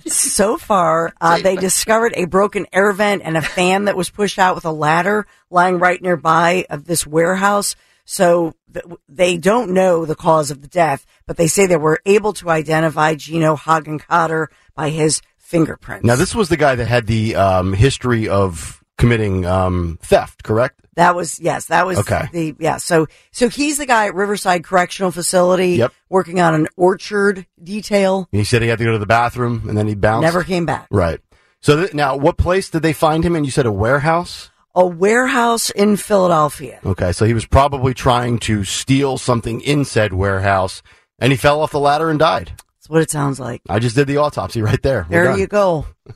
so 0.06 0.58
far, 0.58 1.14
uh, 1.20 1.42
they 1.42 1.56
discovered 1.56 2.14
a 2.16 2.26
broken 2.26 2.66
air 2.72 2.92
vent 2.92 3.22
and 3.24 3.38
a 3.38 3.42
fan 3.42 3.86
that 3.86 3.96
was 3.96 4.10
pushed 4.10 4.40
out 4.40 4.56
with 4.56 4.66
a 4.66 4.72
ladder 4.72 5.26
lying 5.50 5.80
right 5.80 6.02
nearby 6.02 6.66
of 6.70 6.86
this 6.86 7.06
warehouse. 7.08 7.76
So 8.06 8.54
th- 8.67 8.67
they 9.08 9.38
don't 9.38 9.72
know 9.72 10.06
the 10.06 10.16
cause 10.16 10.52
of 10.52 10.62
the 10.62 10.68
death, 10.68 11.06
but 11.26 11.38
they 11.38 11.48
say 11.48 11.66
they 11.66 11.78
were 11.78 12.00
able 12.06 12.34
to 12.34 12.50
identify 12.50 13.16
Gino 13.16 13.56
Hagenkotter 13.56 14.48
by 14.76 14.90
his 14.90 15.22
fingerprints. 15.38 16.06
Now, 16.06 16.16
this 16.16 16.36
was 16.36 16.50
the 16.50 16.58
guy 16.58 16.76
that 16.76 16.88
had 16.88 17.08
the 17.08 17.36
um, 17.36 17.74
history 17.74 18.28
of 18.28 18.84
committing 18.98 19.46
um, 19.46 19.98
theft, 20.02 20.44
correct? 20.44 20.82
That 20.96 21.16
was 21.16 21.40
yes, 21.40 21.68
that 21.68 21.86
was 21.86 22.00
okay. 22.00 22.28
the 22.34 22.56
yeah. 22.60 22.78
So 22.78 23.06
so 23.32 23.50
he's 23.50 23.78
the 23.78 23.86
guy 23.86 24.08
at 24.08 24.16
Riverside 24.16 24.64
Correctional 24.64 25.12
Facility, 25.12 25.74
yep. 25.74 25.94
working 26.10 26.40
on 26.40 26.56
an 26.56 26.68
orchard 26.76 27.46
detail. 27.64 28.28
He 28.32 28.44
said 28.44 28.64
he 28.64 28.68
had 28.68 28.80
to 28.80 28.86
go 28.86 28.94
to 28.94 28.98
the 28.98 29.06
bathroom 29.06 29.70
and 29.70 29.78
then 29.78 29.88
he 29.88 29.94
bounced. 29.94 30.24
Never 30.24 30.44
came 30.44 30.66
back. 30.66 30.88
Right. 30.90 31.20
So 31.62 31.82
th- 31.82 31.94
now, 31.94 32.18
what 32.18 32.38
place 32.38 32.72
did 32.72 32.82
they 32.82 32.94
find 32.94 33.24
him 33.24 33.36
in? 33.36 33.44
You 33.44 33.52
said 33.52 33.68
a 33.68 33.72
warehouse. 33.72 34.50
A 34.78 34.86
warehouse 34.86 35.72
in 35.72 35.98
Philadelphia. 35.98 36.80
Okay, 36.86 37.12
so 37.12 37.26
he 37.26 37.34
was 37.34 37.46
probably 37.46 37.94
trying 37.96 38.38
to 38.40 38.64
steal 38.64 39.18
something 39.18 39.60
in 39.62 39.86
said 39.86 40.14
warehouse, 40.14 40.84
and 41.18 41.32
he 41.32 41.38
fell 41.38 41.62
off 41.62 41.72
the 41.72 41.80
ladder 41.80 42.12
and 42.12 42.20
died. 42.20 42.52
That's 42.56 42.88
what 42.88 43.02
it 43.02 43.10
sounds 43.10 43.40
like. 43.40 43.62
I 43.68 43.80
just 43.80 43.96
did 43.96 44.08
the 44.08 44.18
autopsy 44.18 44.62
right 44.62 44.82
there. 44.84 45.08
We're 45.10 45.24
there 45.24 45.32
done. 45.32 45.40
you 45.40 45.48
go. 45.48 45.86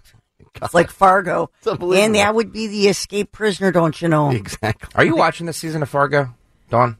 It's 0.61 0.73
like 0.73 0.91
Fargo. 0.91 1.49
It's 1.65 1.81
and 1.81 2.15
that 2.15 2.35
would 2.35 2.51
be 2.51 2.67
the 2.67 2.89
escape 2.89 3.31
prisoner, 3.31 3.71
don't 3.71 3.99
you 4.01 4.09
know? 4.09 4.31
Exactly. 4.31 4.89
Are 4.95 5.05
you 5.05 5.15
watching 5.15 5.45
this 5.45 5.55
season 5.55 5.81
of 5.81 5.89
Fargo, 5.89 6.35
Dawn? 6.69 6.97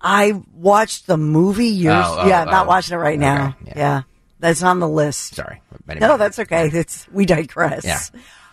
I 0.00 0.40
watched 0.52 1.06
the 1.06 1.16
movie 1.16 1.66
years. 1.66 2.04
Oh, 2.06 2.18
oh, 2.20 2.28
yeah, 2.28 2.44
oh, 2.46 2.50
not 2.50 2.66
watching 2.66 2.94
it 2.94 3.00
right 3.00 3.18
now. 3.18 3.56
Yeah. 3.66 3.72
yeah. 3.76 4.02
that's 4.38 4.62
on 4.62 4.80
the 4.80 4.88
list. 4.88 5.34
Sorry. 5.34 5.60
No, 5.86 6.16
that's 6.16 6.38
okay. 6.38 6.70
It's 6.72 7.08
we 7.10 7.26
digress. 7.26 7.84
Yeah. 7.84 8.00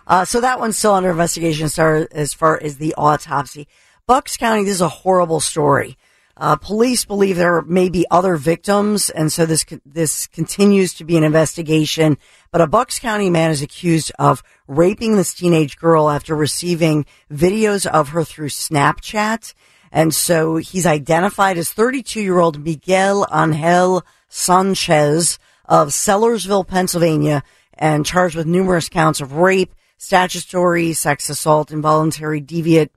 Uh, 0.09 0.25
so 0.25 0.41
that 0.41 0.59
one's 0.59 0.75
still 0.75 0.95
under 0.95 1.11
investigation 1.11 1.65
as 1.65 2.33
far, 2.33 2.59
as 2.61 2.77
the 2.77 2.95
autopsy. 2.97 3.67
Bucks 4.07 4.37
County, 4.37 4.63
this 4.63 4.73
is 4.73 4.81
a 4.81 4.89
horrible 4.89 5.39
story. 5.39 5.97
Uh, 6.35 6.55
police 6.55 7.05
believe 7.05 7.35
there 7.35 7.61
may 7.61 7.89
be 7.89 8.07
other 8.09 8.35
victims, 8.35 9.09
and 9.11 9.31
so 9.31 9.45
this 9.45 9.65
this 9.85 10.25
continues 10.25 10.93
to 10.95 11.03
be 11.03 11.17
an 11.17 11.23
investigation. 11.23 12.17
But 12.49 12.61
a 12.61 12.67
Bucks 12.67 12.97
County 12.97 13.29
man 13.29 13.51
is 13.51 13.61
accused 13.61 14.11
of 14.17 14.41
raping 14.65 15.15
this 15.15 15.33
teenage 15.33 15.77
girl 15.77 16.09
after 16.09 16.33
receiving 16.33 17.05
videos 17.31 17.85
of 17.85 18.09
her 18.09 18.23
through 18.23 18.49
Snapchat, 18.49 19.53
and 19.91 20.15
so 20.15 20.55
he's 20.55 20.87
identified 20.87 21.57
as 21.57 21.71
32 21.71 22.21
year 22.21 22.39
old 22.39 22.63
Miguel 22.63 23.27
Angel 23.33 24.03
Sanchez 24.29 25.37
of 25.65 25.89
Sellersville, 25.89 26.65
Pennsylvania, 26.65 27.43
and 27.73 28.05
charged 28.05 28.35
with 28.35 28.47
numerous 28.47 28.87
counts 28.87 29.19
of 29.19 29.33
rape, 29.33 29.75
statutory 29.99 30.93
sex 30.93 31.29
assault, 31.29 31.71
involuntary 31.71 32.41
deviant 32.41 32.89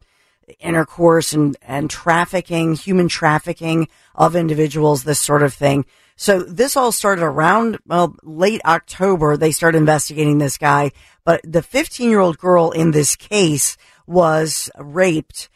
intercourse 0.60 1.32
and, 1.32 1.56
and 1.60 1.90
trafficking, 1.90 2.74
human 2.74 3.08
trafficking 3.08 3.88
of 4.14 4.36
individuals, 4.36 5.04
this 5.04 5.20
sort 5.20 5.42
of 5.42 5.52
thing. 5.52 5.84
So 6.16 6.42
this 6.42 6.76
all 6.76 6.92
started 6.92 7.24
around, 7.24 7.78
well, 7.86 8.14
late 8.22 8.60
October. 8.64 9.36
They 9.36 9.50
started 9.50 9.78
investigating 9.78 10.38
this 10.38 10.56
guy, 10.56 10.92
but 11.24 11.40
the 11.44 11.62
15 11.62 12.08
year 12.08 12.20
old 12.20 12.38
girl 12.38 12.70
in 12.70 12.92
this 12.92 13.16
case 13.16 13.76
was 14.06 14.70
raped 14.78 15.48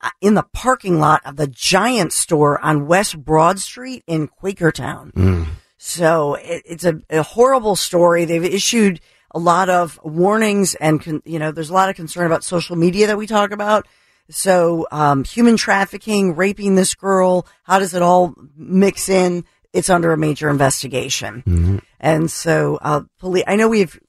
uh, 0.00 0.10
in 0.20 0.34
the 0.34 0.46
parking 0.54 0.98
lot 0.98 1.20
of 1.26 1.36
the 1.36 1.46
Giant 1.46 2.12
store 2.12 2.58
on 2.64 2.86
West 2.86 3.22
Broad 3.22 3.58
Street 3.58 4.02
in 4.06 4.28
Quakertown. 4.28 5.12
Mm. 5.12 5.46
So 5.76 6.34
it, 6.34 6.62
it's 6.64 6.84
a, 6.84 7.00
a 7.10 7.22
horrible 7.22 7.76
story. 7.76 8.24
They've 8.24 8.44
issued 8.44 9.00
a 9.36 9.38
lot 9.38 9.68
of 9.68 10.00
warnings 10.02 10.74
and, 10.76 11.02
con, 11.02 11.20
you 11.26 11.38
know, 11.38 11.52
there's 11.52 11.68
a 11.68 11.74
lot 11.74 11.90
of 11.90 11.94
concern 11.94 12.24
about 12.24 12.42
social 12.42 12.74
media 12.74 13.06
that 13.06 13.18
we 13.18 13.26
talk 13.26 13.50
about. 13.50 13.86
So, 14.30 14.86
um, 14.90 15.24
human 15.24 15.58
trafficking, 15.58 16.34
raping 16.34 16.74
this 16.74 16.94
girl, 16.94 17.46
how 17.62 17.78
does 17.78 17.92
it 17.92 18.00
all 18.00 18.34
mix 18.56 19.10
in? 19.10 19.44
It's 19.74 19.90
under 19.90 20.14
a 20.14 20.16
major 20.16 20.48
investigation. 20.48 21.42
Mm-hmm. 21.46 21.78
And 22.00 22.30
so, 22.30 22.78
uh, 22.80 23.02
police, 23.18 23.44
I 23.46 23.56
know 23.56 23.68
we've, 23.68 24.00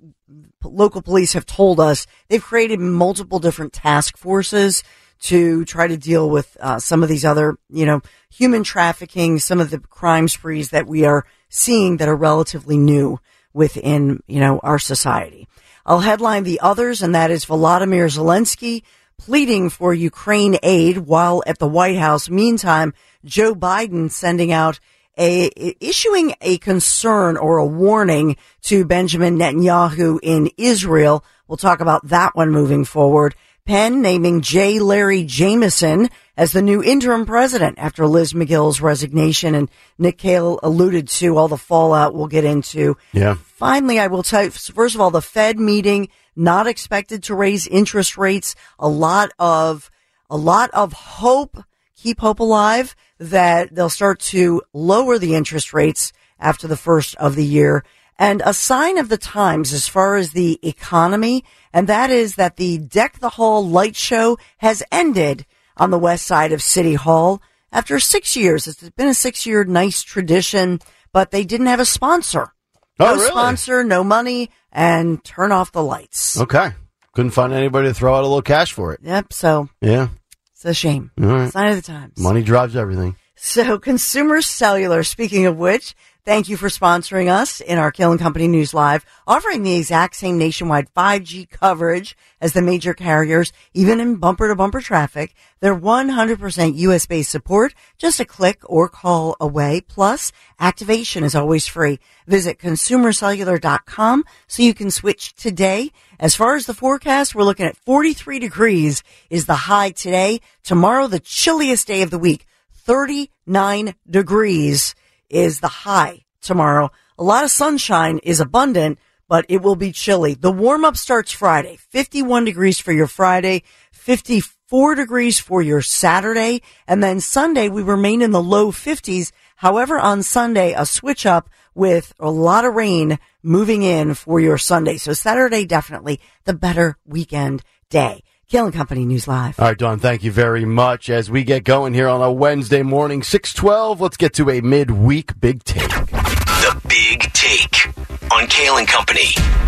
local 0.64 1.02
police 1.02 1.34
have 1.34 1.46
told 1.46 1.82
us 1.82 2.08
they've 2.30 2.42
created 2.42 2.80
multiple 2.80 3.40
different 3.40 3.74
task 3.74 4.18
forces 4.18 4.82
to 5.20 5.66
try 5.66 5.88
to 5.88 5.98
deal 5.98 6.30
with 6.30 6.56
uh, 6.62 6.80
some 6.80 7.04
of 7.04 7.10
these 7.10 7.26
other, 7.26 7.58
you 7.70 7.86
know, 7.86 8.02
human 8.30 8.64
trafficking, 8.64 9.40
some 9.40 9.60
of 9.60 9.72
the 9.72 9.80
crime 9.80 10.30
sprees 10.30 10.70
that 10.70 10.88
we 10.88 11.04
are 11.04 11.26
seeing 11.50 11.98
that 11.98 12.08
are 12.08 12.16
relatively 12.16 12.78
new 12.78 13.20
within, 13.58 14.22
you 14.28 14.40
know, 14.40 14.60
our 14.60 14.80
society. 14.80 15.48
I'll 15.86 16.00
headline 16.00 16.44
the 16.44 16.60
others, 16.60 17.02
and 17.02 17.16
that 17.16 17.32
is 17.32 17.46
Volodymyr 17.46 18.08
Zelensky 18.08 18.84
pleading 19.18 19.70
for 19.70 19.94
Ukraine 19.94 20.58
aid 20.62 21.00
while 21.00 21.44
at 21.48 21.58
the 21.58 21.68
White 21.68 21.98
House. 21.98 22.30
Meantime, 22.30 22.94
Joe 23.26 23.56
Biden 23.56 24.12
sending 24.12 24.52
out 24.52 24.80
a 25.18 25.50
issuing 25.84 26.36
a 26.42 26.60
concern 26.60 27.38
or 27.38 27.58
a 27.58 27.66
warning 27.66 28.38
to 28.62 28.86
Benjamin 28.86 29.38
Netanyahu 29.38 30.20
in 30.22 30.52
Israel. 30.58 31.26
We'll 31.48 31.58
talk 31.58 31.80
about 31.82 32.08
that 32.08 32.36
one 32.36 32.52
moving 32.52 32.86
forward. 32.86 33.34
Penn 33.66 34.02
naming 34.02 34.42
J. 34.42 34.80
Larry 34.80 35.24
Jameson 35.24 36.10
as 36.38 36.52
the 36.52 36.62
new 36.62 36.84
interim 36.84 37.26
president 37.26 37.80
after 37.80 38.06
Liz 38.06 38.34
Magill's 38.34 38.80
resignation. 38.80 39.56
And 39.56 39.70
Nick 39.98 40.20
Kayal 40.20 40.60
alluded 40.62 41.08
to 41.10 41.36
all 41.36 41.48
the 41.48 41.58
fallout 41.58 42.14
we'll 42.14 42.28
get 42.28 42.46
into. 42.46 42.96
Yeah. 43.12 43.34
Finally, 43.34 44.00
I 44.00 44.08
will 44.08 44.24
tell 44.24 44.44
you, 44.44 44.52
first 44.52 44.96
of 44.96 45.02
all, 45.02 45.12
the 45.12 45.22
Fed 45.22 45.60
meeting 45.60 46.10
not 46.36 46.68
expected 46.68 47.24
to 47.24 47.36
raise 47.36 47.66
interest 47.68 48.18
rates. 48.18 48.56
A 48.78 48.88
lot 48.88 49.32
of, 49.40 49.90
a 50.30 50.38
lot 50.38 50.70
of 50.72 50.94
hope. 50.94 51.58
Keep 51.96 52.20
hope 52.20 52.40
alive 52.40 52.96
that 53.18 53.74
they'll 53.74 53.90
start 53.90 54.20
to 54.20 54.62
lower 54.72 55.18
the 55.18 55.34
interest 55.34 55.74
rates 55.74 56.14
after 56.40 56.68
the 56.68 56.78
first 56.78 57.16
of 57.16 57.36
the 57.36 57.44
year. 57.44 57.84
And 58.20 58.44
a 58.46 58.54
sign 58.54 59.00
of 59.00 59.10
the 59.10 59.18
times 59.18 59.74
as 59.74 59.88
far 59.88 60.16
as 60.16 60.32
the 60.32 60.60
economy, 60.62 61.44
and 61.74 61.88
that 61.88 62.12
is 62.12 62.36
that 62.36 62.58
the 62.58 62.78
Deck 62.78 63.20
the 63.20 63.30
Hall 63.30 63.68
light 63.68 63.96
show 63.96 64.38
has 64.58 64.84
ended 64.92 65.46
on 65.80 65.92
the 65.92 66.00
west 66.00 66.26
side 66.26 66.52
of 66.52 66.62
City 66.62 66.94
Hall 66.96 67.42
after 67.72 68.00
six 68.00 68.36
years. 68.36 68.68
It's 68.68 68.90
been 68.92 69.08
a 69.08 69.14
six 69.14 69.46
year 69.46 69.64
nice 69.64 70.02
tradition, 70.04 70.80
but 71.14 71.32
they 71.32 71.44
didn't 71.44 71.68
have 71.68 71.80
a 71.80 71.86
sponsor. 71.86 72.54
Oh, 73.00 73.06
no 73.06 73.14
really? 73.16 73.28
sponsor, 73.28 73.84
no 73.84 74.04
money, 74.04 74.50
and 74.72 75.24
turn 75.24 75.52
off 75.52 75.72
the 75.72 75.84
lights. 75.84 76.40
Okay. 76.40 76.72
Couldn't 77.14 77.32
find 77.32 77.54
anybody 77.54 77.88
to 77.90 77.94
throw 77.94 78.16
out 78.16 78.24
a 78.24 78.28
little 78.28 78.42
cash 78.42 78.72
for 78.74 78.94
it. 78.94 79.00
Yep, 79.04 79.34
so 79.34 79.70
Yeah. 79.82 80.08
it's 80.54 80.66
a 80.66 80.74
shame. 80.74 81.12
All 81.22 81.28
right. 81.28 81.52
Sign 81.52 81.70
of 81.72 81.76
the 81.78 81.82
times. 81.82 82.18
Money 82.20 82.42
drives 82.44 82.76
everything. 82.76 83.16
So, 83.36 83.78
Consumer 83.78 84.42
Cellular, 84.42 85.04
speaking 85.04 85.46
of 85.46 85.58
which, 85.58 85.94
thank 86.28 86.50
you 86.50 86.58
for 86.58 86.68
sponsoring 86.68 87.30
us 87.30 87.62
in 87.62 87.78
our 87.78 87.90
Kayal 87.90 88.12
and 88.12 88.20
Company 88.20 88.50
News 88.50 88.74
Live, 88.74 89.06
offering 89.26 89.64
the 89.64 89.76
exact 89.76 90.14
same 90.14 90.38
nationwide 90.38 90.94
5G 90.94 91.50
coverage 91.50 92.18
as 92.42 92.52
the 92.52 92.62
major 92.62 92.94
carriers, 92.94 93.54
even 93.74 94.02
in 94.02 94.18
bumper 94.18 94.50
to 94.50 94.56
bumper 94.56 94.82
traffic. 94.82 95.34
They're 95.62 95.74
100% 95.74 96.78
US 96.80 97.06
based 97.06 97.32
support, 97.32 97.74
just 97.98 98.20
a 98.20 98.26
click 98.26 98.60
or 98.66 98.90
call 98.90 99.38
away. 99.40 99.80
Plus, 99.88 100.34
activation 100.60 101.24
is 101.24 101.34
always 101.34 101.66
free. 101.66 101.98
Visit 102.28 102.60
consumercellular.com 102.60 104.26
so 104.48 104.64
you 104.64 104.74
can 104.74 104.92
switch 104.92 105.34
today. 105.34 105.92
As 106.20 106.36
far 106.36 106.58
as 106.58 106.66
the 106.66 106.74
forecast, 106.74 107.36
we're 107.36 107.44
looking 107.44 107.68
at 107.68 107.78
43 107.78 108.40
degrees 108.40 109.02
is 109.30 109.46
the 109.46 109.56
high 109.56 109.92
today. 109.92 110.42
Tomorrow, 110.66 111.08
the 111.08 111.22
chilliest 111.22 111.88
day 111.88 112.02
of 112.02 112.12
the 112.12 112.20
week. 112.20 112.46
39 112.74 113.96
degrees 114.10 114.94
is 115.30 115.60
the 115.60 115.68
high 115.68 116.26
tomorrow. 116.42 116.92
A 117.18 117.24
lot 117.24 117.44
of 117.44 117.52
sunshine 117.52 118.20
is 118.20 118.40
abundant, 118.40 119.00
but 119.28 119.46
it 119.50 119.62
will 119.62 119.76
be 119.76 119.92
chilly. 119.92 120.34
The 120.34 120.52
warm 120.52 120.86
up 120.86 120.98
starts 120.98 121.32
Friday. 121.32 121.78
51 121.90 122.46
degrees 122.46 122.80
for 122.80 122.92
your 122.92 123.08
Friday, 123.08 123.64
54 123.92 124.96
degrees 124.96 125.40
for 125.40 125.62
your 125.62 125.82
Saturday, 125.82 126.62
and 126.88 127.04
then 127.04 127.20
Sunday 127.20 127.70
we 127.70 127.82
remain 127.82 128.22
in 128.22 128.32
the 128.32 128.42
low 128.42 128.72
50s. 128.72 129.32
However, 129.58 130.00
on 130.00 130.24
Sunday, 130.24 130.74
a 130.74 130.86
switch 130.86 131.26
up 131.26 131.50
with 131.74 132.14
a 132.20 132.30
lot 132.30 132.66
of 132.66 132.74
rain 132.74 133.20
moving 133.44 133.84
in 133.84 134.14
for 134.14 134.40
your 134.40 134.58
Sunday. 134.58 134.98
So 134.98 135.14
Saturday, 135.14 135.66
definitely 135.66 136.20
the 136.46 136.54
better 136.54 136.98
weekend 137.06 137.64
day. 137.90 138.24
Kayal 138.50 138.64
and 138.64 138.74
Company 138.74 139.06
News 139.06 139.28
Live. 139.28 139.60
All 139.60 139.66
right, 139.68 139.78
Dawn, 139.78 140.00
thank 140.00 140.24
you 140.24 140.32
very 140.32 140.64
much. 140.64 141.10
As 141.10 141.30
we 141.30 141.44
get 141.44 141.66
going 141.66 141.94
here 141.94 142.08
on 142.08 142.22
a 142.22 142.32
Wednesday 142.32 142.82
morning, 142.82 143.22
612, 143.22 144.00
let's 144.00 144.16
get 144.16 144.34
to 144.36 144.50
a 144.50 144.62
midweek 144.62 145.38
big 145.42 145.66
take. 145.66 145.90
The 145.90 146.82
Big 146.88 147.24
Take 147.34 147.88
on 148.32 148.48
Kayal 148.48 148.80
and 148.80 148.88
Company. 148.88 149.67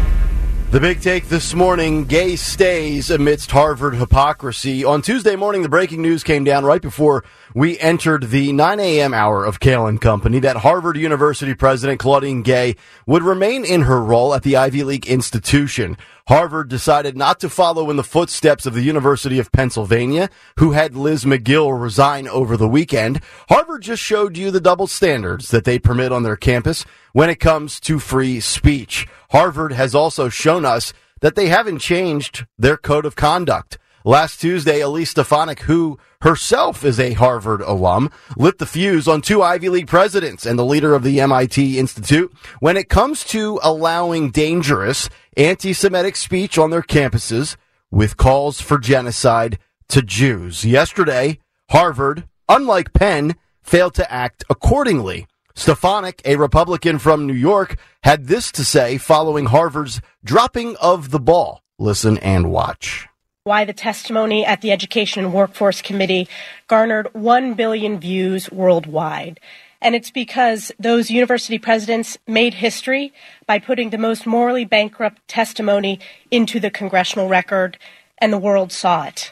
The 0.72 0.80
big 0.80 1.02
take 1.02 1.30
this 1.30 1.56
morning 1.56 2.06
gay 2.06 2.36
stays 2.36 3.10
amidst 3.10 3.50
Harvard 3.50 3.96
hypocrisy. 3.96 4.86
On 4.86 5.02
Tuesday 5.02 5.36
morning, 5.36 5.64
the 5.64 5.68
breaking 5.68 6.04
news 6.04 6.24
came 6.24 6.44
down 6.44 6.64
right 6.64 6.80
before 6.80 7.24
we 7.56 7.80
entered 7.80 8.30
the 8.30 8.54
9 8.54 8.80
a.m. 8.80 9.12
hour 9.12 9.44
of 9.44 9.60
Kayal 9.60 9.90
and 9.90 10.00
Company 10.00 10.38
that 10.42 10.58
Harvard 10.58 10.96
University 10.96 11.56
President 11.56 12.00
Claudine 12.00 12.44
Gay 12.44 12.76
would 13.08 13.24
remain 13.24 13.66
in 13.66 13.82
her 13.82 14.00
role 14.00 14.36
at 14.36 14.44
the 14.44 14.58
Ivy 14.58 14.84
League 14.84 15.08
institution. 15.08 15.98
Harvard 16.28 16.70
decided 16.70 17.18
not 17.18 17.40
to 17.40 17.50
follow 17.50 17.90
in 17.90 17.98
the 17.98 18.04
footsteps 18.04 18.68
of 18.68 18.76
the 18.76 18.84
University 18.84 19.40
of 19.40 19.52
Pennsylvania, 19.52 20.30
who 20.60 20.74
had 20.74 20.96
Liz 20.96 21.26
Magill 21.26 21.82
resign 21.82 22.28
over 22.28 22.56
the 22.56 22.68
weekend. 22.68 23.22
Harvard 23.50 23.82
just 23.82 24.04
showed 24.04 24.38
you 24.38 24.52
the 24.52 24.62
double 24.62 24.86
standards 24.86 25.50
that 25.50 25.64
they 25.64 25.80
permit 25.80 26.12
on 26.12 26.22
their 26.22 26.36
campus 26.36 26.86
when 27.14 27.32
it 27.32 27.40
comes 27.40 27.80
to 27.80 27.98
free 27.98 28.40
speech. 28.40 29.08
Harvard 29.32 29.74
has 29.74 29.94
also 29.94 30.30
shown 30.30 30.66
us 30.66 30.94
that 31.22 31.36
they 31.36 31.48
haven't 31.48 31.80
changed 31.80 32.46
their 32.58 32.78
code 32.78 33.06
of 33.06 33.16
conduct. 33.16 33.78
Last 34.06 34.40
Tuesday, 34.40 34.80
Elise 34.80 35.12
Stefanik, 35.12 35.62
who 35.62 36.00
herself 36.22 36.86
is 36.86 37.00
a 37.00 37.14
Harvard 37.14 37.62
alum, 37.62 38.10
lit 38.38 38.58
the 38.58 38.66
fuse 38.66 39.08
on 39.08 39.22
two 39.22 39.44
Ivy 39.44 39.70
League 39.70 39.88
presidents 39.88 40.46
and 40.46 40.58
the 40.58 40.66
leader 40.66 40.96
of 40.96 41.04
the 41.04 41.20
MIT 41.20 41.78
Institute 41.78 42.34
when 42.60 42.78
it 42.78 42.90
comes 42.90 43.24
to 43.26 43.60
allowing 43.62 44.32
dangerous 44.32 45.10
anti-Semitic 45.36 46.16
speech 46.16 46.58
on 46.58 46.70
their 46.70 46.82
campuses 46.82 47.58
with 47.92 48.18
calls 48.18 48.62
for 48.62 48.78
genocide 48.78 49.60
to 49.90 50.02
Jews. 50.02 50.64
Yesterday, 50.64 51.40
Harvard, 51.70 52.24
unlike 52.48 52.94
Penn, 52.94 53.36
failed 53.62 53.94
to 53.96 54.12
act 54.12 54.44
accordingly. 54.50 55.28
Stefanik, 55.60 56.22
a 56.24 56.38
Republican 56.38 57.00
from 57.00 57.28
New 57.28 57.34
York, 57.34 57.78
had 58.04 58.28
this 58.28 58.50
to 58.54 58.64
say 58.64 58.98
following 58.98 59.48
Harvard's 59.48 60.00
dropping 60.24 60.78
of 60.78 61.12
the 61.12 61.20
ball. 61.20 61.62
Listen 61.78 62.18
and 62.20 62.50
watch 62.50 63.10
why 63.50 63.66
the 63.66 63.74
testimony 63.74 64.46
at 64.46 64.62
the 64.62 64.72
Education 64.72 65.26
and 65.26 65.34
Workforce 65.34 65.82
Committee 65.82 66.28
garnered 66.68 67.12
1 67.14 67.56
billion 67.56 68.00
views 68.00 68.52
worldwide. 68.52 69.40
And 69.82 69.96
it's 69.96 70.12
because 70.12 70.72
those 70.78 71.10
university 71.10 71.58
presidents 71.58 72.16
made 72.28 72.54
history 72.54 73.12
by 73.48 73.58
putting 73.58 73.90
the 73.90 73.98
most 73.98 74.28
morally 74.28 74.66
bankrupt 74.66 75.28
testimony 75.28 76.00
into 76.30 76.60
the 76.60 76.70
congressional 76.70 77.28
record, 77.28 77.80
and 78.20 78.32
the 78.32 78.38
world 78.38 78.72
saw 78.72 79.06
it. 79.06 79.32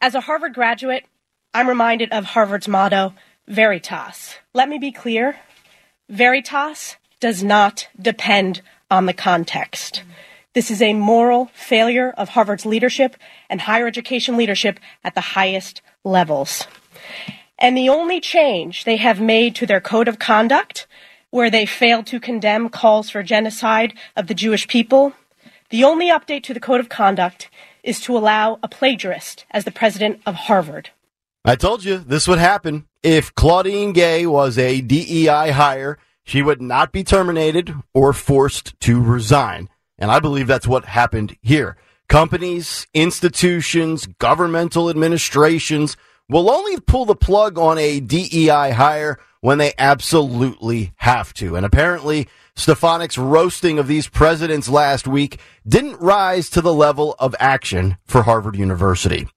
As 0.00 0.16
a 0.16 0.22
Harvard 0.22 0.54
graduate, 0.54 1.04
I'm 1.54 1.68
reminded 1.68 2.10
of 2.10 2.24
Harvard's 2.24 2.66
motto, 2.66 3.14
Veritas. 3.48 4.36
Let 4.52 4.68
me 4.68 4.78
be 4.78 4.92
clear 4.92 5.36
Veritas 6.10 6.96
does 7.18 7.42
not 7.42 7.88
depend 8.00 8.60
on 8.90 9.06
the 9.06 9.14
context. 9.14 10.02
This 10.54 10.70
is 10.70 10.82
a 10.82 10.92
moral 10.92 11.50
failure 11.54 12.10
of 12.10 12.30
Harvard's 12.30 12.66
leadership 12.66 13.16
and 13.48 13.62
higher 13.62 13.86
education 13.86 14.36
leadership 14.36 14.78
at 15.02 15.14
the 15.14 15.20
highest 15.20 15.80
levels. 16.04 16.66
And 17.58 17.76
the 17.76 17.88
only 17.88 18.20
change 18.20 18.84
they 18.84 18.96
have 18.96 19.20
made 19.20 19.54
to 19.56 19.66
their 19.66 19.80
code 19.80 20.08
of 20.08 20.18
conduct, 20.18 20.86
where 21.30 21.50
they 21.50 21.64
failed 21.66 22.06
to 22.08 22.20
condemn 22.20 22.68
calls 22.68 23.10
for 23.10 23.22
genocide 23.22 23.94
of 24.16 24.26
the 24.26 24.34
Jewish 24.34 24.68
people, 24.68 25.12
the 25.70 25.84
only 25.84 26.10
update 26.10 26.42
to 26.44 26.54
the 26.54 26.60
code 26.60 26.80
of 26.80 26.88
conduct 26.88 27.50
is 27.82 28.00
to 28.00 28.16
allow 28.16 28.58
a 28.62 28.68
plagiarist 28.68 29.44
as 29.50 29.64
the 29.64 29.70
president 29.70 30.20
of 30.26 30.34
Harvard. 30.34 30.90
I 31.44 31.56
told 31.56 31.84
you 31.84 31.98
this 31.98 32.26
would 32.26 32.38
happen. 32.38 32.87
If 33.02 33.34
Claudine 33.34 33.92
Gay 33.92 34.26
was 34.26 34.58
a 34.58 34.80
DEI 34.80 35.50
hire, 35.52 35.98
she 36.24 36.42
would 36.42 36.60
not 36.60 36.92
be 36.92 37.04
terminated 37.04 37.74
or 37.94 38.12
forced 38.12 38.78
to 38.80 39.00
resign. 39.00 39.68
And 39.98 40.10
I 40.10 40.18
believe 40.20 40.46
that's 40.46 40.66
what 40.66 40.84
happened 40.84 41.36
here. 41.40 41.76
Companies, 42.08 42.86
institutions, 42.94 44.06
governmental 44.18 44.90
administrations 44.90 45.96
will 46.28 46.50
only 46.50 46.80
pull 46.80 47.04
the 47.04 47.14
plug 47.14 47.58
on 47.58 47.78
a 47.78 48.00
DEI 48.00 48.72
hire 48.72 49.18
when 49.40 49.58
they 49.58 49.72
absolutely 49.78 50.92
have 50.96 51.32
to. 51.34 51.54
And 51.54 51.64
apparently, 51.64 52.28
Stefanik's 52.56 53.16
roasting 53.16 53.78
of 53.78 53.86
these 53.86 54.08
presidents 54.08 54.68
last 54.68 55.06
week 55.06 55.38
didn't 55.66 56.00
rise 56.00 56.50
to 56.50 56.60
the 56.60 56.74
level 56.74 57.14
of 57.20 57.36
action 57.38 57.96
for 58.04 58.22
Harvard 58.22 58.56
University. 58.56 59.28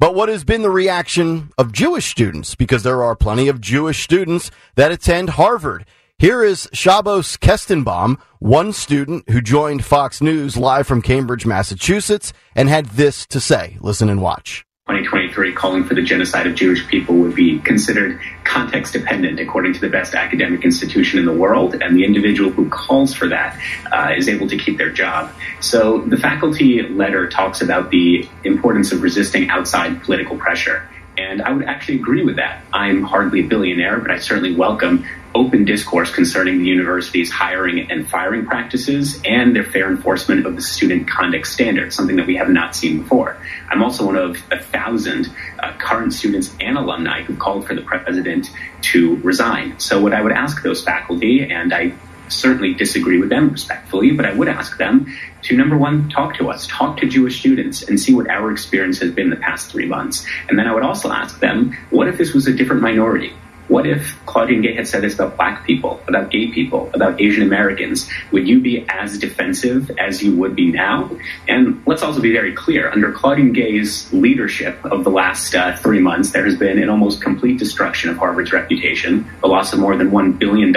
But 0.00 0.14
what 0.14 0.30
has 0.30 0.44
been 0.44 0.62
the 0.62 0.70
reaction 0.70 1.52
of 1.58 1.72
Jewish 1.72 2.10
students? 2.10 2.54
Because 2.54 2.84
there 2.84 3.02
are 3.02 3.14
plenty 3.14 3.48
of 3.48 3.60
Jewish 3.60 4.02
students 4.02 4.50
that 4.74 4.90
attend 4.90 5.30
Harvard. 5.30 5.84
Here 6.18 6.42
is 6.42 6.70
Shabbos 6.72 7.36
Kestenbaum, 7.36 8.18
one 8.38 8.72
student 8.72 9.28
who 9.28 9.42
joined 9.42 9.84
Fox 9.84 10.22
News 10.22 10.56
live 10.56 10.86
from 10.86 11.02
Cambridge, 11.02 11.44
Massachusetts, 11.44 12.32
and 12.54 12.70
had 12.70 12.86
this 12.86 13.26
to 13.26 13.40
say. 13.40 13.76
Listen 13.82 14.08
and 14.08 14.22
watch. 14.22 14.64
2023 14.90 15.52
calling 15.52 15.84
for 15.84 15.94
the 15.94 16.02
genocide 16.02 16.48
of 16.48 16.54
Jewish 16.56 16.86
people 16.88 17.14
would 17.16 17.34
be 17.34 17.60
considered 17.60 18.20
context 18.42 18.92
dependent 18.92 19.38
according 19.38 19.72
to 19.72 19.80
the 19.80 19.88
best 19.88 20.14
academic 20.14 20.64
institution 20.64 21.20
in 21.20 21.26
the 21.26 21.32
world, 21.32 21.76
and 21.80 21.96
the 21.96 22.04
individual 22.04 22.50
who 22.50 22.68
calls 22.68 23.14
for 23.14 23.28
that 23.28 23.56
uh, 23.92 24.12
is 24.16 24.28
able 24.28 24.48
to 24.48 24.56
keep 24.56 24.78
their 24.78 24.90
job. 24.90 25.32
So 25.60 26.00
the 26.00 26.16
faculty 26.16 26.82
letter 26.82 27.28
talks 27.28 27.60
about 27.60 27.90
the 27.90 28.28
importance 28.42 28.90
of 28.90 29.02
resisting 29.02 29.48
outside 29.48 30.02
political 30.02 30.36
pressure. 30.36 30.88
And 31.18 31.42
I 31.42 31.52
would 31.52 31.66
actually 31.66 31.96
agree 31.96 32.24
with 32.24 32.36
that. 32.36 32.64
I'm 32.72 33.02
hardly 33.02 33.40
a 33.40 33.46
billionaire, 33.46 33.98
but 33.98 34.10
I 34.10 34.18
certainly 34.18 34.54
welcome 34.54 35.04
open 35.34 35.64
discourse 35.64 36.12
concerning 36.12 36.58
the 36.58 36.64
university's 36.64 37.30
hiring 37.30 37.90
and 37.90 38.08
firing 38.08 38.44
practices 38.46 39.20
and 39.24 39.54
their 39.54 39.64
fair 39.64 39.88
enforcement 39.88 40.44
of 40.44 40.56
the 40.56 40.62
student 40.62 41.08
conduct 41.08 41.46
standards, 41.46 41.94
something 41.94 42.16
that 42.16 42.26
we 42.26 42.36
have 42.36 42.48
not 42.48 42.74
seen 42.74 43.02
before. 43.02 43.36
I'm 43.68 43.82
also 43.82 44.06
one 44.06 44.16
of 44.16 44.36
a 44.50 44.58
thousand 44.58 45.32
uh, 45.60 45.72
current 45.78 46.12
students 46.12 46.54
and 46.60 46.76
alumni 46.76 47.22
who 47.22 47.36
called 47.36 47.66
for 47.66 47.74
the 47.74 47.82
president 47.82 48.50
to 48.82 49.16
resign. 49.16 49.78
So, 49.78 50.00
what 50.00 50.12
I 50.12 50.20
would 50.20 50.32
ask 50.32 50.62
those 50.62 50.82
faculty, 50.82 51.48
and 51.50 51.72
I 51.72 51.92
certainly 52.32 52.74
disagree 52.74 53.18
with 53.18 53.28
them 53.28 53.50
respectfully, 53.50 54.12
but 54.12 54.26
I 54.26 54.32
would 54.32 54.48
ask 54.48 54.78
them 54.78 55.06
to 55.42 55.56
number 55.56 55.76
one, 55.76 56.08
talk 56.10 56.36
to 56.36 56.50
us, 56.50 56.66
talk 56.66 56.98
to 56.98 57.06
Jewish 57.06 57.40
students 57.40 57.82
and 57.82 57.98
see 57.98 58.14
what 58.14 58.28
our 58.28 58.50
experience 58.50 58.98
has 59.00 59.10
been 59.12 59.30
the 59.30 59.36
past 59.36 59.70
three 59.70 59.86
months. 59.86 60.24
And 60.48 60.58
then 60.58 60.66
I 60.66 60.74
would 60.74 60.82
also 60.82 61.10
ask 61.10 61.40
them, 61.40 61.76
what 61.90 62.08
if 62.08 62.18
this 62.18 62.32
was 62.32 62.46
a 62.46 62.52
different 62.52 62.82
minority? 62.82 63.32
What 63.70 63.86
if 63.86 64.18
Claudine 64.26 64.62
Gay 64.62 64.74
had 64.74 64.88
said 64.88 65.04
this 65.04 65.14
about 65.14 65.36
black 65.36 65.64
people, 65.64 66.00
about 66.08 66.32
gay 66.32 66.48
people, 66.48 66.90
about 66.92 67.20
Asian 67.20 67.44
Americans? 67.44 68.10
Would 68.32 68.48
you 68.48 68.60
be 68.60 68.84
as 68.88 69.16
defensive 69.16 69.92
as 69.96 70.20
you 70.20 70.34
would 70.38 70.56
be 70.56 70.72
now? 70.72 71.08
And 71.46 71.80
let's 71.86 72.02
also 72.02 72.20
be 72.20 72.32
very 72.32 72.52
clear 72.52 72.90
under 72.90 73.12
Claudine 73.12 73.52
Gay's 73.52 74.12
leadership 74.12 74.84
of 74.84 75.04
the 75.04 75.10
last 75.10 75.54
uh, 75.54 75.76
three 75.76 76.00
months, 76.00 76.32
there 76.32 76.44
has 76.44 76.56
been 76.56 76.82
an 76.82 76.88
almost 76.88 77.22
complete 77.22 77.60
destruction 77.60 78.10
of 78.10 78.16
Harvard's 78.16 78.52
reputation, 78.52 79.24
the 79.40 79.46
loss 79.46 79.72
of 79.72 79.78
more 79.78 79.96
than 79.96 80.10
$1 80.10 80.36
billion 80.36 80.74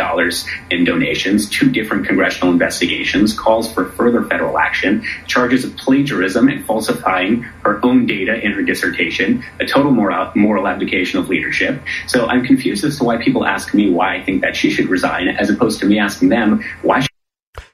in 0.70 0.86
donations, 0.86 1.50
two 1.50 1.72
different 1.72 2.06
congressional 2.06 2.54
investigations, 2.54 3.34
calls 3.34 3.74
for 3.74 3.86
further 3.86 4.24
federal 4.26 4.60
action, 4.60 5.04
charges 5.26 5.66
of 5.66 5.76
plagiarism 5.78 6.48
and 6.48 6.64
falsifying 6.68 7.42
her 7.64 7.84
own 7.84 8.06
data 8.06 8.40
in 8.46 8.52
her 8.52 8.62
dissertation, 8.62 9.44
a 9.60 9.66
total 9.66 9.92
moral, 9.92 10.32
moral 10.36 10.68
abdication 10.68 11.20
of 11.20 11.28
leadership. 11.28 11.82
So 12.06 12.28
I'm 12.28 12.46
confused 12.46 12.83
as 12.84 12.98
to 12.98 13.04
why 13.04 13.22
people 13.24 13.46
ask 13.46 13.74
me 13.74 13.90
why 13.90 14.16
I 14.16 14.24
think 14.24 14.42
that 14.42 14.56
she 14.56 14.70
should 14.70 14.88
resign, 14.90 15.28
as 15.28 15.50
opposed 15.50 15.80
to 15.82 15.86
me 15.86 16.00
asking 16.00 16.30
them 16.30 16.64
why. 16.82 17.06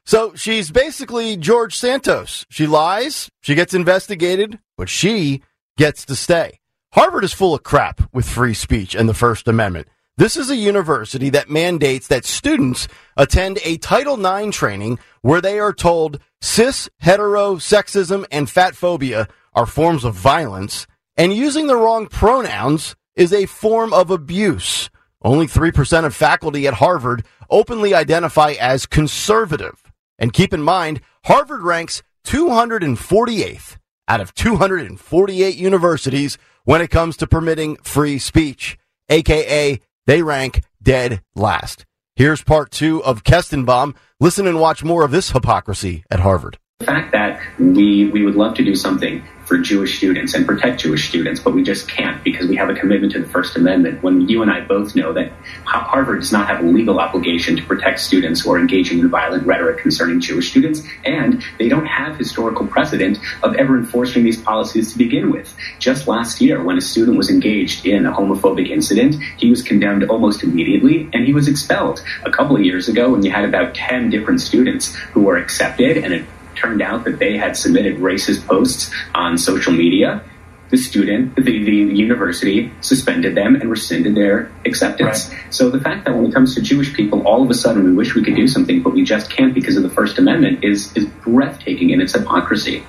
So 0.06 0.34
she's 0.36 0.72
basically 0.72 1.38
George 1.38 1.78
Santos. 1.78 2.46
She 2.50 2.66
lies, 2.68 3.30
she 3.42 3.56
gets 3.56 3.74
investigated, 3.74 4.60
but 4.78 4.90
she 4.90 5.44
gets 5.78 6.06
to 6.06 6.16
stay. 6.16 6.60
Harvard 6.94 7.24
is 7.24 7.34
full 7.34 7.54
of 7.54 7.64
crap 7.64 8.02
with 8.14 8.28
free 8.28 8.56
speech 8.56 8.96
and 8.96 9.08
the 9.08 9.14
First 9.14 9.48
Amendment. 9.48 9.88
This 10.18 10.36
is 10.36 10.50
a 10.50 10.56
university 10.56 11.30
that 11.30 11.50
mandates 11.50 12.08
that 12.08 12.26
students 12.26 12.88
attend 13.16 13.60
a 13.64 13.78
Title 13.78 14.20
IX 14.20 14.54
training 14.54 15.00
where 15.22 15.40
they 15.40 15.60
are 15.60 15.72
told 15.72 16.20
cis, 16.42 16.90
hetero, 16.98 17.56
sexism, 17.56 18.26
and 18.32 18.50
fat 18.50 18.76
phobia 18.76 19.28
are 19.54 19.66
forms 19.66 20.04
of 20.04 20.16
violence, 20.16 20.88
and 21.16 21.34
using 21.34 21.68
the 21.68 21.78
wrong 21.78 22.08
pronouns 22.08 22.96
is 23.16 23.32
a 23.32 23.46
form 23.46 23.94
of 23.94 24.10
abuse. 24.10 24.90
Only 25.22 25.48
3% 25.48 26.06
of 26.06 26.16
faculty 26.16 26.68
at 26.68 26.76
Harvard 26.76 27.26
openly 27.50 27.94
identify 27.94 28.52
as 28.60 28.86
conservative. 28.86 29.92
And 30.18 30.34
keep 30.34 30.54
in 30.54 30.62
mind, 30.62 31.02
Harvard 31.26 31.62
ranks 31.62 32.04
248th 32.26 33.78
out 34.08 34.22
of 34.22 34.34
248 34.34 35.56
universities 35.56 36.38
when 36.64 36.82
it 36.82 36.90
comes 36.90 37.16
to 37.18 37.28
permitting 37.28 37.78
free 37.78 38.18
speech, 38.20 38.78
aka 39.10 39.80
they 40.08 40.22
rank 40.24 40.64
dead 40.82 41.22
last. 41.36 41.86
Here's 42.16 42.44
part 42.44 42.72
two 42.72 43.04
of 43.04 43.24
Kestenbaum. 43.24 43.96
Listen 44.20 44.48
and 44.48 44.60
watch 44.60 44.84
more 44.84 45.06
of 45.06 45.12
this 45.12 45.32
hypocrisy 45.32 46.04
at 46.10 46.20
Harvard. 46.20 46.58
The 46.80 46.86
fact 46.86 47.12
that 47.12 47.42
we, 47.60 48.08
we 48.08 48.24
would 48.24 48.36
love 48.36 48.56
to 48.56 48.64
do 48.64 48.74
something 48.74 49.22
for 49.44 49.58
Jewish 49.58 49.98
students 49.98 50.34
and 50.34 50.48
protect 50.48 50.80
Jewish 50.80 51.10
students, 51.10 51.42
but 51.42 51.54
we 51.54 51.62
just 51.62 51.90
can't 51.90 52.24
because 52.24 52.48
we 52.48 52.56
have 52.56 52.70
a 52.70 52.74
commitment 52.74 53.12
to 53.12 53.20
the 53.20 53.28
First 53.28 53.58
Amendment. 53.58 54.02
When 54.02 54.30
you 54.30 54.42
and 54.44 54.50
I 54.50 54.62
both 54.62 54.96
know 54.96 55.12
that 55.12 55.34
Harvard 55.66 56.22
does 56.22 56.32
not 56.32 56.48
have 56.48 56.64
a 56.64 56.66
legal 56.66 57.02
obligation 57.02 57.58
to 57.58 57.64
protect 57.64 58.00
students 58.00 58.40
who 58.40 58.54
are 58.54 58.58
engaging 58.58 59.00
in 59.00 59.10
violent 59.10 59.46
rhetoric 59.46 59.80
concerning 59.80 60.22
Jewish 60.22 60.52
students, 60.52 60.82
and 61.04 61.44
they 61.58 61.68
don't 61.68 61.86
have 61.86 62.16
historical 62.16 62.66
precedent 62.66 63.20
of 63.44 63.56
ever 63.56 63.78
enforcing 63.78 64.24
these 64.24 64.42
policies 64.42 64.94
to 64.94 64.98
begin 64.98 65.32
with. 65.32 65.54
Just 65.80 66.08
last 66.08 66.40
year, 66.40 66.64
when 66.64 66.78
a 66.78 66.82
student 66.82 67.18
was 67.18 67.30
engaged 67.30 67.86
in 67.86 68.06
a 68.06 68.14
homophobic 68.14 68.70
incident, 68.70 69.16
he 69.36 69.50
was 69.50 69.62
condemned 69.62 70.06
almost 70.06 70.44
immediately 70.44 71.10
and 71.12 71.26
he 71.26 71.34
was 71.34 71.50
expelled. 71.50 72.02
A 72.24 72.32
couple 72.32 72.56
of 72.56 72.64
years 72.64 72.88
ago, 72.88 73.12
when 73.12 73.22
you 73.22 73.32
had 73.32 73.44
about 73.44 73.76
10 73.76 74.10
different 74.10 74.40
students 74.40 74.96
who 75.12 75.24
were 75.24 75.36
accepted 75.36 75.98
and 75.98 76.26
turned 76.60 76.82
out 76.82 77.04
that 77.06 77.20
they 77.20 77.38
had 77.38 77.56
submitted 77.56 77.98
racist 77.98 78.46
posts 78.46 78.92
on 79.16 79.38
social 79.38 79.74
media, 79.74 80.24
the 80.70 80.78
student, 80.78 81.36
the, 81.36 81.42
the 81.42 81.72
university 81.96 82.72
suspended 82.82 83.36
them 83.36 83.56
and 83.56 83.70
rescinded 83.72 84.16
their 84.16 84.52
acceptance. 84.66 85.30
Right. 85.30 85.54
So 85.54 85.70
the 85.70 85.80
fact 85.80 86.06
that 86.06 86.16
when 86.16 86.28
it 86.28 86.34
comes 86.34 86.54
to 86.56 86.62
Jewish 86.62 86.94
people, 86.94 87.26
all 87.28 87.44
of 87.44 87.50
a 87.50 87.56
sudden 87.56 87.84
we 87.84 87.94
wish 87.94 88.14
we 88.14 88.24
could 88.24 88.36
do 88.36 88.48
something, 88.48 88.84
but 88.84 88.94
we 88.94 89.04
just 89.04 89.32
can't 89.32 89.54
because 89.54 89.78
of 89.78 89.84
the 89.84 89.90
First 89.90 90.20
Amendment 90.20 90.64
is, 90.64 90.96
is 90.96 91.06
breathtaking 91.24 91.90
in 91.90 92.02
its 92.02 92.14
hypocrisy. 92.14 92.84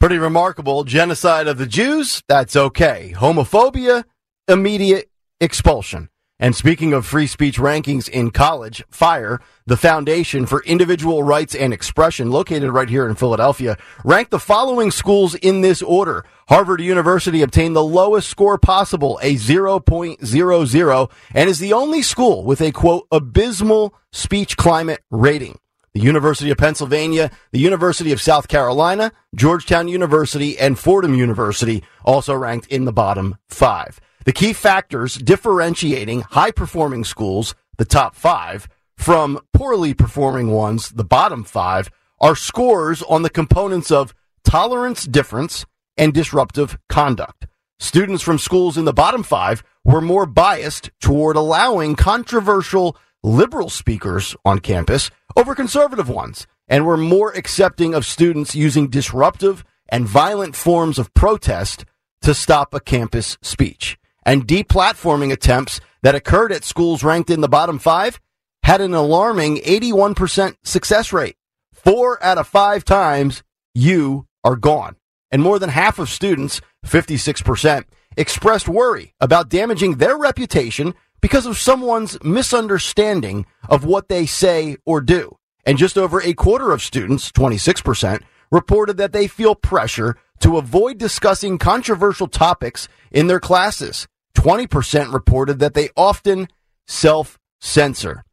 Pretty 0.00 0.18
remarkable. 0.18 0.84
Genocide 0.84 1.46
of 1.46 1.56
the 1.56 1.66
Jews, 1.66 2.22
that's 2.28 2.56
okay. 2.56 3.14
Homophobia, 3.16 4.04
immediate 4.48 5.08
expulsion. 5.40 6.10
And 6.40 6.56
speaking 6.56 6.92
of 6.92 7.06
free 7.06 7.28
speech 7.28 7.58
rankings 7.58 8.08
in 8.08 8.32
college, 8.32 8.82
FIRE, 8.90 9.40
the 9.66 9.76
Foundation 9.76 10.46
for 10.46 10.64
Individual 10.64 11.22
Rights 11.22 11.54
and 11.54 11.72
Expression, 11.72 12.28
located 12.28 12.70
right 12.70 12.88
here 12.88 13.08
in 13.08 13.14
Philadelphia, 13.14 13.78
ranked 14.04 14.32
the 14.32 14.40
following 14.40 14.90
schools 14.90 15.36
in 15.36 15.60
this 15.60 15.80
order. 15.80 16.24
Harvard 16.48 16.80
University 16.80 17.40
obtained 17.40 17.76
the 17.76 17.84
lowest 17.84 18.28
score 18.28 18.58
possible, 18.58 19.20
a 19.22 19.36
0.00, 19.36 21.10
and 21.34 21.48
is 21.48 21.58
the 21.60 21.72
only 21.72 22.02
school 22.02 22.42
with 22.42 22.60
a 22.60 22.72
quote, 22.72 23.06
abysmal 23.12 23.94
speech 24.10 24.56
climate 24.56 25.02
rating. 25.12 25.60
The 25.92 26.00
University 26.00 26.50
of 26.50 26.58
Pennsylvania, 26.58 27.30
the 27.52 27.60
University 27.60 28.10
of 28.10 28.20
South 28.20 28.48
Carolina, 28.48 29.12
Georgetown 29.36 29.86
University, 29.86 30.58
and 30.58 30.76
Fordham 30.76 31.14
University 31.14 31.84
also 32.04 32.34
ranked 32.34 32.66
in 32.66 32.86
the 32.86 32.92
bottom 32.92 33.36
five. 33.48 34.00
The 34.24 34.32
key 34.32 34.54
factors 34.54 35.16
differentiating 35.16 36.22
high 36.22 36.50
performing 36.50 37.04
schools, 37.04 37.54
the 37.76 37.84
top 37.84 38.16
five, 38.16 38.66
from 38.96 39.38
poorly 39.52 39.92
performing 39.92 40.50
ones, 40.50 40.88
the 40.88 41.04
bottom 41.04 41.44
five, 41.44 41.90
are 42.22 42.34
scores 42.34 43.02
on 43.02 43.20
the 43.20 43.28
components 43.28 43.90
of 43.90 44.14
tolerance 44.42 45.04
difference 45.04 45.66
and 45.98 46.14
disruptive 46.14 46.78
conduct. 46.88 47.46
Students 47.78 48.22
from 48.22 48.38
schools 48.38 48.78
in 48.78 48.86
the 48.86 48.94
bottom 48.94 49.22
five 49.22 49.62
were 49.84 50.00
more 50.00 50.24
biased 50.24 50.90
toward 51.00 51.36
allowing 51.36 51.94
controversial 51.94 52.96
liberal 53.22 53.68
speakers 53.68 54.34
on 54.42 54.60
campus 54.60 55.10
over 55.36 55.54
conservative 55.54 56.08
ones 56.08 56.46
and 56.66 56.86
were 56.86 56.96
more 56.96 57.32
accepting 57.32 57.92
of 57.92 58.06
students 58.06 58.54
using 58.54 58.88
disruptive 58.88 59.66
and 59.90 60.08
violent 60.08 60.56
forms 60.56 60.98
of 60.98 61.12
protest 61.12 61.84
to 62.22 62.32
stop 62.32 62.72
a 62.72 62.80
campus 62.80 63.36
speech 63.42 63.98
and 64.24 64.46
deplatforming 64.46 65.32
attempts 65.32 65.80
that 66.02 66.14
occurred 66.14 66.52
at 66.52 66.64
schools 66.64 67.04
ranked 67.04 67.30
in 67.30 67.40
the 67.40 67.48
bottom 67.48 67.78
five 67.78 68.20
had 68.62 68.80
an 68.80 68.94
alarming 68.94 69.58
81% 69.58 70.56
success 70.62 71.12
rate. 71.12 71.36
Four 71.72 72.22
out 72.24 72.38
of 72.38 72.48
five 72.48 72.84
times 72.84 73.42
you 73.74 74.26
are 74.42 74.56
gone. 74.56 74.96
And 75.30 75.42
more 75.42 75.58
than 75.58 75.70
half 75.70 75.98
of 75.98 76.08
students, 76.08 76.60
56%, 76.86 77.84
expressed 78.16 78.68
worry 78.68 79.14
about 79.20 79.48
damaging 79.48 79.96
their 79.96 80.16
reputation 80.16 80.94
because 81.20 81.46
of 81.46 81.58
someone's 81.58 82.22
misunderstanding 82.22 83.46
of 83.68 83.84
what 83.84 84.08
they 84.08 84.26
say 84.26 84.76
or 84.86 85.00
do. 85.00 85.36
And 85.66 85.78
just 85.78 85.98
over 85.98 86.22
a 86.22 86.34
quarter 86.34 86.72
of 86.72 86.82
students, 86.82 87.32
26%, 87.32 88.22
reported 88.50 88.96
that 88.98 89.12
they 89.12 89.26
feel 89.26 89.54
pressure 89.54 90.16
to 90.40 90.58
avoid 90.58 90.98
discussing 90.98 91.58
controversial 91.58 92.28
topics 92.28 92.88
in 93.10 93.26
their 93.26 93.40
classes. 93.40 94.06
20% 94.36 95.12
reported 95.12 95.58
that 95.60 95.74
they 95.74 95.90
often 95.96 96.48
self 96.86 97.38
censor. 97.60 98.24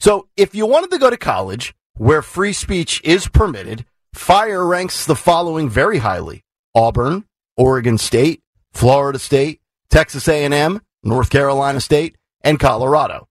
So 0.00 0.28
if 0.36 0.54
you 0.54 0.66
wanted 0.66 0.90
to 0.92 0.98
go 0.98 1.10
to 1.10 1.16
college 1.16 1.74
where 1.96 2.22
free 2.22 2.52
speech 2.52 3.00
is 3.04 3.28
permitted, 3.28 3.84
FIRE 4.14 4.64
ranks 4.64 5.04
the 5.04 5.16
following 5.16 5.68
very 5.68 5.98
highly. 5.98 6.44
Auburn, 6.74 7.24
Oregon 7.56 7.98
State, 7.98 8.42
Florida 8.72 9.18
State, 9.18 9.60
Texas 9.90 10.28
A&M, 10.28 10.80
North 11.02 11.30
Carolina 11.30 11.80
State, 11.80 12.16
and 12.42 12.60
Colorado. 12.60 13.28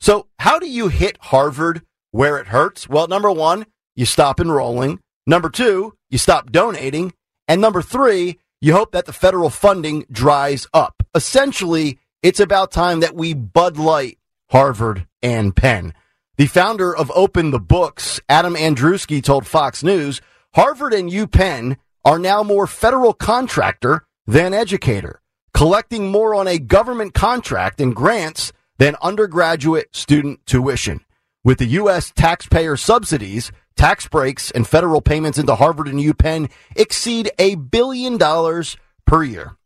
So 0.00 0.26
how 0.38 0.58
do 0.58 0.68
you 0.68 0.88
hit 0.88 1.18
Harvard 1.20 1.82
where 2.10 2.38
it 2.38 2.48
hurts? 2.48 2.88
Well, 2.88 3.08
number 3.08 3.30
one, 3.30 3.66
you 3.96 4.06
stop 4.06 4.40
enrolling. 4.40 5.00
Number 5.26 5.50
two, 5.50 5.94
you 6.08 6.18
stop 6.18 6.50
donating. 6.50 7.12
And 7.48 7.60
number 7.60 7.82
three, 7.82 8.38
you 8.60 8.74
hope 8.74 8.92
that 8.92 9.06
the 9.06 9.12
federal 9.12 9.50
funding 9.50 10.06
dries 10.10 10.66
up. 10.72 10.99
Essentially, 11.14 11.98
it's 12.22 12.40
about 12.40 12.70
time 12.70 13.00
that 13.00 13.16
we 13.16 13.34
Bud 13.34 13.76
Light 13.76 14.18
Harvard 14.50 15.06
and 15.22 15.54
Penn. 15.56 15.92
The 16.36 16.46
founder 16.46 16.94
of 16.94 17.10
Open 17.14 17.50
the 17.50 17.58
Books, 17.58 18.20
Adam 18.28 18.54
Andrzejewski, 18.54 19.22
told 19.22 19.46
Fox 19.46 19.82
News 19.82 20.20
Harvard 20.54 20.94
and 20.94 21.10
UPenn 21.10 21.76
are 22.04 22.18
now 22.18 22.42
more 22.42 22.66
federal 22.66 23.12
contractor 23.12 24.06
than 24.26 24.54
educator, 24.54 25.20
collecting 25.52 26.10
more 26.10 26.34
on 26.34 26.46
a 26.46 26.58
government 26.58 27.12
contract 27.12 27.80
and 27.80 27.94
grants 27.94 28.52
than 28.78 28.96
undergraduate 29.02 29.94
student 29.94 30.46
tuition. 30.46 31.00
With 31.42 31.58
the 31.58 31.66
U.S. 31.66 32.12
taxpayer 32.14 32.76
subsidies, 32.76 33.50
tax 33.76 34.06
breaks, 34.08 34.50
and 34.50 34.66
federal 34.66 35.00
payments 35.00 35.38
into 35.38 35.56
Harvard 35.56 35.88
and 35.88 35.98
UPenn 35.98 36.50
exceed 36.76 37.30
a 37.38 37.56
billion 37.56 38.16
dollars 38.16 38.76
per 39.06 39.24
year. 39.24 39.56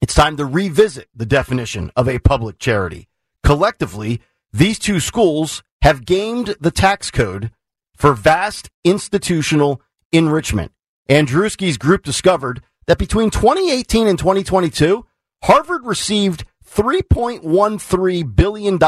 It's 0.00 0.14
time 0.14 0.36
to 0.36 0.44
revisit 0.44 1.08
the 1.14 1.26
definition 1.26 1.90
of 1.96 2.08
a 2.08 2.18
public 2.18 2.58
charity. 2.58 3.08
Collectively, 3.42 4.20
these 4.52 4.78
two 4.78 5.00
schools 5.00 5.62
have 5.82 6.04
gamed 6.04 6.56
the 6.60 6.70
tax 6.70 7.10
code 7.10 7.50
for 7.96 8.12
vast 8.12 8.70
institutional 8.84 9.80
enrichment. 10.12 10.72
Andrzejewski's 11.08 11.78
group 11.78 12.02
discovered 12.02 12.62
that 12.86 12.98
between 12.98 13.30
2018 13.30 14.06
and 14.06 14.18
2022, 14.18 15.06
Harvard 15.44 15.84
received 15.84 16.44
$3.13 16.68 18.36
billion 18.36 18.78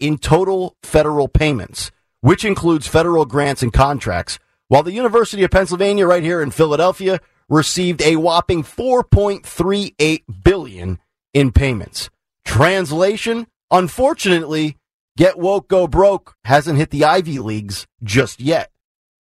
in 0.00 0.18
total 0.18 0.76
federal 0.82 1.28
payments, 1.28 1.90
which 2.20 2.44
includes 2.44 2.86
federal 2.86 3.24
grants 3.24 3.62
and 3.62 3.72
contracts, 3.72 4.38
while 4.68 4.82
the 4.82 4.92
University 4.92 5.44
of 5.44 5.50
Pennsylvania 5.50 6.06
right 6.06 6.22
here 6.22 6.40
in 6.40 6.50
Philadelphia 6.50 7.20
received 7.54 8.02
a 8.02 8.16
whopping 8.16 8.64
4.38 8.64 10.22
billion 10.42 10.98
in 11.32 11.52
payments. 11.52 12.10
Translation, 12.44 13.46
unfortunately, 13.70 14.76
get 15.16 15.38
woke 15.38 15.68
go 15.68 15.86
broke 15.86 16.34
hasn't 16.44 16.78
hit 16.78 16.90
the 16.90 17.04
Ivy 17.04 17.38
Leagues 17.38 17.86
just 18.02 18.40
yet, 18.40 18.72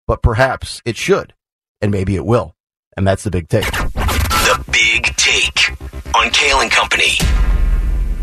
but 0.07 0.23
perhaps 0.23 0.81
it 0.85 0.97
should, 0.97 1.35
and 1.81 1.91
maybe 1.93 2.15
it 2.17 2.25
will. 2.25 2.55
And 2.97 3.05
that's 3.07 3.23
the 3.25 3.31
big 3.31 3.49
take. 3.49 3.71
The 3.71 4.65
big 4.73 5.15
take 5.17 5.71
on 6.15 6.31
Kayal 6.31 6.63
and 6.63 6.71
Company. 6.71 7.19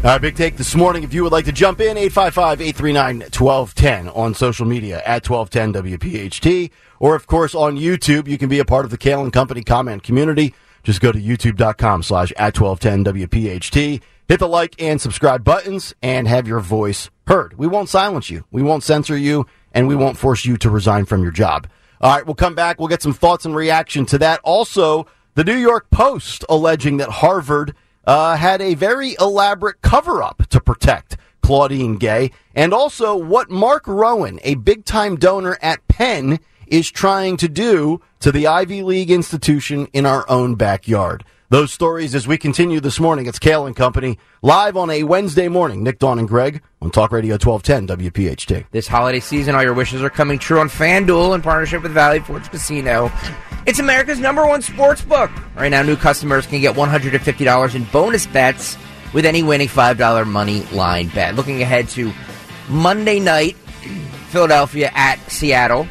All 0.03 0.09
right, 0.09 0.19
big 0.19 0.35
take 0.35 0.57
this 0.57 0.73
morning. 0.73 1.03
If 1.03 1.13
you 1.13 1.21
would 1.21 1.31
like 1.31 1.45
to 1.45 1.51
jump 1.51 1.79
in, 1.79 1.95
855-839-1210 1.95 4.17
on 4.17 4.33
social 4.33 4.65
media 4.65 5.03
at 5.05 5.29
1210 5.29 5.99
WPHT. 5.99 6.71
Or, 7.01 7.15
of 7.15 7.25
course, 7.25 7.55
on 7.55 7.77
YouTube, 7.77 8.27
you 8.27 8.37
can 8.37 8.47
be 8.47 8.59
a 8.59 8.65
part 8.65 8.85
of 8.85 8.91
the 8.91 8.97
Kayal 8.97 9.23
and 9.23 9.33
Company 9.33 9.63
comment 9.63 10.03
community. 10.03 10.53
Just 10.83 11.01
go 11.01 11.11
to 11.11 11.19
youtube.com 11.19 12.03
slash 12.03 12.31
at 12.37 12.55
1210 12.59 13.27
WPHT. 13.27 14.01
Hit 14.27 14.39
the 14.39 14.47
like 14.47 14.79
and 14.79 15.01
subscribe 15.01 15.43
buttons 15.43 15.95
and 16.03 16.27
have 16.27 16.47
your 16.47 16.59
voice 16.59 17.09
heard. 17.25 17.57
We 17.57 17.65
won't 17.65 17.89
silence 17.89 18.29
you. 18.29 18.45
We 18.51 18.61
won't 18.61 18.83
censor 18.83 19.17
you 19.17 19.47
and 19.71 19.87
we 19.87 19.95
won't 19.95 20.15
force 20.15 20.45
you 20.45 20.57
to 20.57 20.69
resign 20.69 21.05
from 21.05 21.23
your 21.23 21.31
job. 21.31 21.67
All 22.01 22.15
right, 22.15 22.23
we'll 22.23 22.35
come 22.35 22.53
back. 22.53 22.77
We'll 22.77 22.87
get 22.87 23.01
some 23.01 23.13
thoughts 23.13 23.45
and 23.45 23.55
reaction 23.55 24.05
to 24.05 24.19
that. 24.19 24.39
Also, 24.43 25.07
the 25.33 25.43
New 25.43 25.57
York 25.57 25.89
Post 25.89 26.45
alleging 26.49 26.97
that 26.97 27.09
Harvard– 27.09 27.73
uh, 28.05 28.35
had 28.35 28.61
a 28.61 28.73
very 28.73 29.15
elaborate 29.19 29.81
cover 29.81 30.23
up 30.23 30.45
to 30.47 30.59
protect 30.59 31.17
Claudine 31.41 31.97
Gay, 31.97 32.31
and 32.55 32.73
also 32.73 33.15
what 33.15 33.49
Mark 33.49 33.87
Rowan, 33.87 34.39
a 34.43 34.55
big 34.55 34.85
time 34.85 35.15
donor 35.15 35.57
at 35.61 35.87
Penn, 35.87 36.39
is 36.71 36.89
trying 36.89 37.35
to 37.37 37.49
do 37.49 38.01
to 38.21 38.31
the 38.31 38.47
Ivy 38.47 38.81
League 38.81 39.11
institution 39.11 39.87
in 39.93 40.05
our 40.05 40.27
own 40.29 40.55
backyard. 40.55 41.25
Those 41.49 41.73
stories 41.73 42.15
as 42.15 42.29
we 42.29 42.37
continue 42.37 42.79
this 42.79 42.97
morning. 42.97 43.25
It's 43.25 43.37
Kayal 43.37 43.67
and 43.67 43.75
Company 43.75 44.17
live 44.41 44.77
on 44.77 44.89
a 44.89 45.03
Wednesday 45.03 45.49
morning. 45.49 45.83
Nick, 45.83 45.99
Dawn, 45.99 46.17
and 46.17 46.29
Greg 46.29 46.63
on 46.81 46.89
Talk 46.89 47.11
Radio 47.11 47.33
1210 47.33 48.09
WPHT. 48.09 48.67
This 48.71 48.87
holiday 48.87 49.19
season, 49.19 49.53
all 49.53 49.61
your 49.61 49.73
wishes 49.73 50.01
are 50.01 50.09
coming 50.09 50.39
true 50.39 50.61
on 50.61 50.69
FanDuel 50.69 51.35
in 51.35 51.41
partnership 51.41 51.83
with 51.83 51.91
Valley 51.91 52.21
Forge 52.21 52.49
Casino. 52.49 53.11
It's 53.65 53.79
America's 53.79 54.19
number 54.19 54.47
one 54.47 54.61
sports 54.61 55.01
book. 55.01 55.29
Right 55.57 55.67
now, 55.67 55.81
new 55.81 55.97
customers 55.97 56.47
can 56.47 56.61
get 56.61 56.73
$150 56.73 57.75
in 57.75 57.83
bonus 57.91 58.27
bets 58.27 58.77
with 59.13 59.25
any 59.25 59.43
winning 59.43 59.67
$5 59.67 60.25
money 60.25 60.63
line 60.67 61.09
bet. 61.09 61.35
Looking 61.35 61.61
ahead 61.61 61.89
to 61.89 62.13
Monday 62.69 63.19
night, 63.19 63.55
Philadelphia 64.29 64.89
at 64.95 65.19
Seattle. 65.29 65.85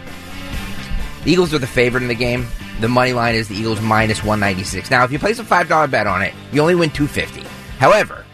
The 1.25 1.33
Eagles 1.33 1.53
are 1.53 1.59
the 1.59 1.67
favorite 1.67 2.03
in 2.03 2.09
the 2.09 2.15
game. 2.15 2.47
The 2.81 2.89
money 2.89 3.13
line 3.13 3.35
is 3.35 3.49
the 3.49 3.55
Eagles 3.55 3.81
minus 3.81 4.19
196. 4.25 4.91
Now, 4.91 5.05
if 5.05 5.13
you 5.13 5.19
place 5.19 5.39
a 5.39 5.45
$5 5.45 5.91
bet 5.91 6.07
on 6.07 6.23
it, 6.23 6.33
you 6.53 6.61
only 6.61 6.75
win 6.75 6.91
250. 6.91 7.47
However, 7.79 8.25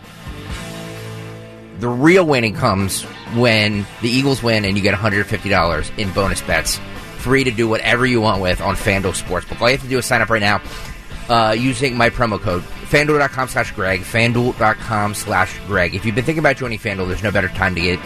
the 1.80 1.88
real 1.88 2.24
winning 2.24 2.54
comes 2.54 3.02
when 3.34 3.86
the 4.02 4.08
Eagles 4.08 4.42
win 4.42 4.64
and 4.64 4.76
you 4.76 4.82
get 4.82 4.94
$150 4.94 5.98
in 5.98 6.12
bonus 6.12 6.40
bets. 6.42 6.78
Free 7.18 7.44
to 7.44 7.50
do 7.50 7.68
whatever 7.68 8.06
you 8.06 8.20
want 8.20 8.40
with 8.40 8.60
on 8.60 8.76
FanDuel 8.76 9.20
Sportsbook. 9.20 9.60
All 9.60 9.68
you 9.68 9.76
have 9.76 9.82
to 9.82 9.88
do 9.88 9.98
is 9.98 10.06
sign 10.06 10.22
up 10.22 10.30
right 10.30 10.40
now 10.40 10.62
uh, 11.28 11.52
using 11.52 11.96
my 11.96 12.10
promo 12.10 12.40
code 12.40 12.62
fanduel.com 12.62 13.48
slash 13.48 13.72
Greg, 13.72 14.02
fanduel.com 14.02 15.14
slash 15.14 15.58
Greg. 15.66 15.94
If 15.94 16.04
you've 16.04 16.14
been 16.14 16.24
thinking 16.24 16.38
about 16.38 16.56
joining 16.56 16.78
FanDuel, 16.78 17.08
there's 17.08 17.22
no 17.22 17.32
better 17.32 17.48
time 17.48 17.74
to 17.74 17.80
get 17.80 18.00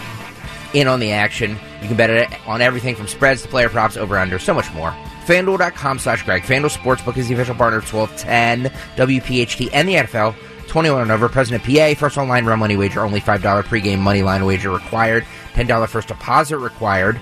in 0.75 0.89
on 0.89 1.01
the 1.01 1.13
action. 1.13 1.59
You 1.83 1.89
can 1.89 1.97
bet 1.97 2.11
it 2.11 2.29
on 2.47 2.61
everything 2.61 2.95
from 2.95 3.07
spreads 3.07 3.43
to 3.43 3.49
player 3.49 3.69
props, 3.69 3.97
over 3.97 4.19
under, 4.19 4.39
so 4.39 4.55
much 4.55 4.73
more. 4.73 4.91
FanDuel.com 5.27 5.99
slash 5.99 6.23
Greg. 6.25 6.43
FanDuel 6.43 6.77
Sportsbook 6.77 7.17
is 7.17 7.29
the 7.29 7.35
official 7.35 7.55
partner 7.55 7.79
of 7.79 7.93
1210 7.93 8.73
WPHT 8.97 9.71
and 9.73 9.89
the 9.89 9.95
NFL. 9.95 10.35
21 10.67 11.03
and 11.03 11.11
over. 11.11 11.29
President 11.29 11.63
PA. 11.65 11.95
First 11.99 12.17
online 12.17 12.45
run 12.47 12.59
money 12.59 12.77
wager. 12.77 13.01
Only 13.01 13.21
$5 13.21 13.41
pregame 13.65 13.99
money 13.99 14.23
line 14.23 14.45
wager 14.45 14.71
required. 14.71 15.25
$10 15.55 15.89
first 15.89 16.09
deposit 16.09 16.59
required. 16.59 17.21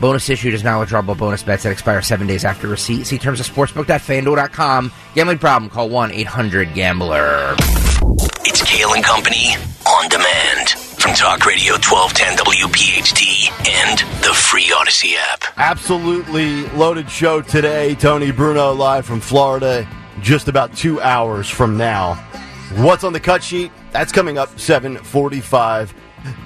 Bonus 0.00 0.28
issued 0.30 0.54
is 0.54 0.64
now 0.64 0.82
withdrawable 0.82 1.16
bonus 1.16 1.42
bets 1.42 1.62
that 1.64 1.72
expire 1.72 2.02
seven 2.02 2.26
days 2.26 2.44
after 2.44 2.68
receipt. 2.68 3.06
See 3.06 3.18
terms 3.18 3.38
of 3.38 3.46
sportsbook.fanduel.com. 3.46 4.92
Gambling 5.14 5.38
problem? 5.38 5.70
Call 5.70 5.90
1-800-GAMBLER. 5.90 7.54
It's 8.44 8.62
Kayal 8.62 8.96
and 8.96 9.04
Company 9.04 9.56
on 9.86 10.08
demand 10.08 10.79
Talk 11.14 11.44
Radio 11.44 11.72
1210 11.74 12.36
WPHT 12.36 13.50
and 13.68 13.98
the 14.22 14.32
free 14.32 14.72
Odyssey 14.76 15.14
app. 15.16 15.42
Absolutely 15.56 16.62
loaded 16.68 17.10
show 17.10 17.42
today. 17.42 17.96
Tony 17.96 18.30
Bruno 18.30 18.72
live 18.72 19.06
from 19.06 19.20
Florida 19.20 19.88
just 20.20 20.46
about 20.46 20.74
two 20.76 21.00
hours 21.00 21.48
from 21.48 21.76
now. 21.76 22.14
What's 22.76 23.02
on 23.02 23.12
the 23.12 23.20
cut 23.20 23.42
sheet? 23.42 23.72
That's 23.90 24.12
coming 24.12 24.38
up 24.38 24.58
745 24.60 25.94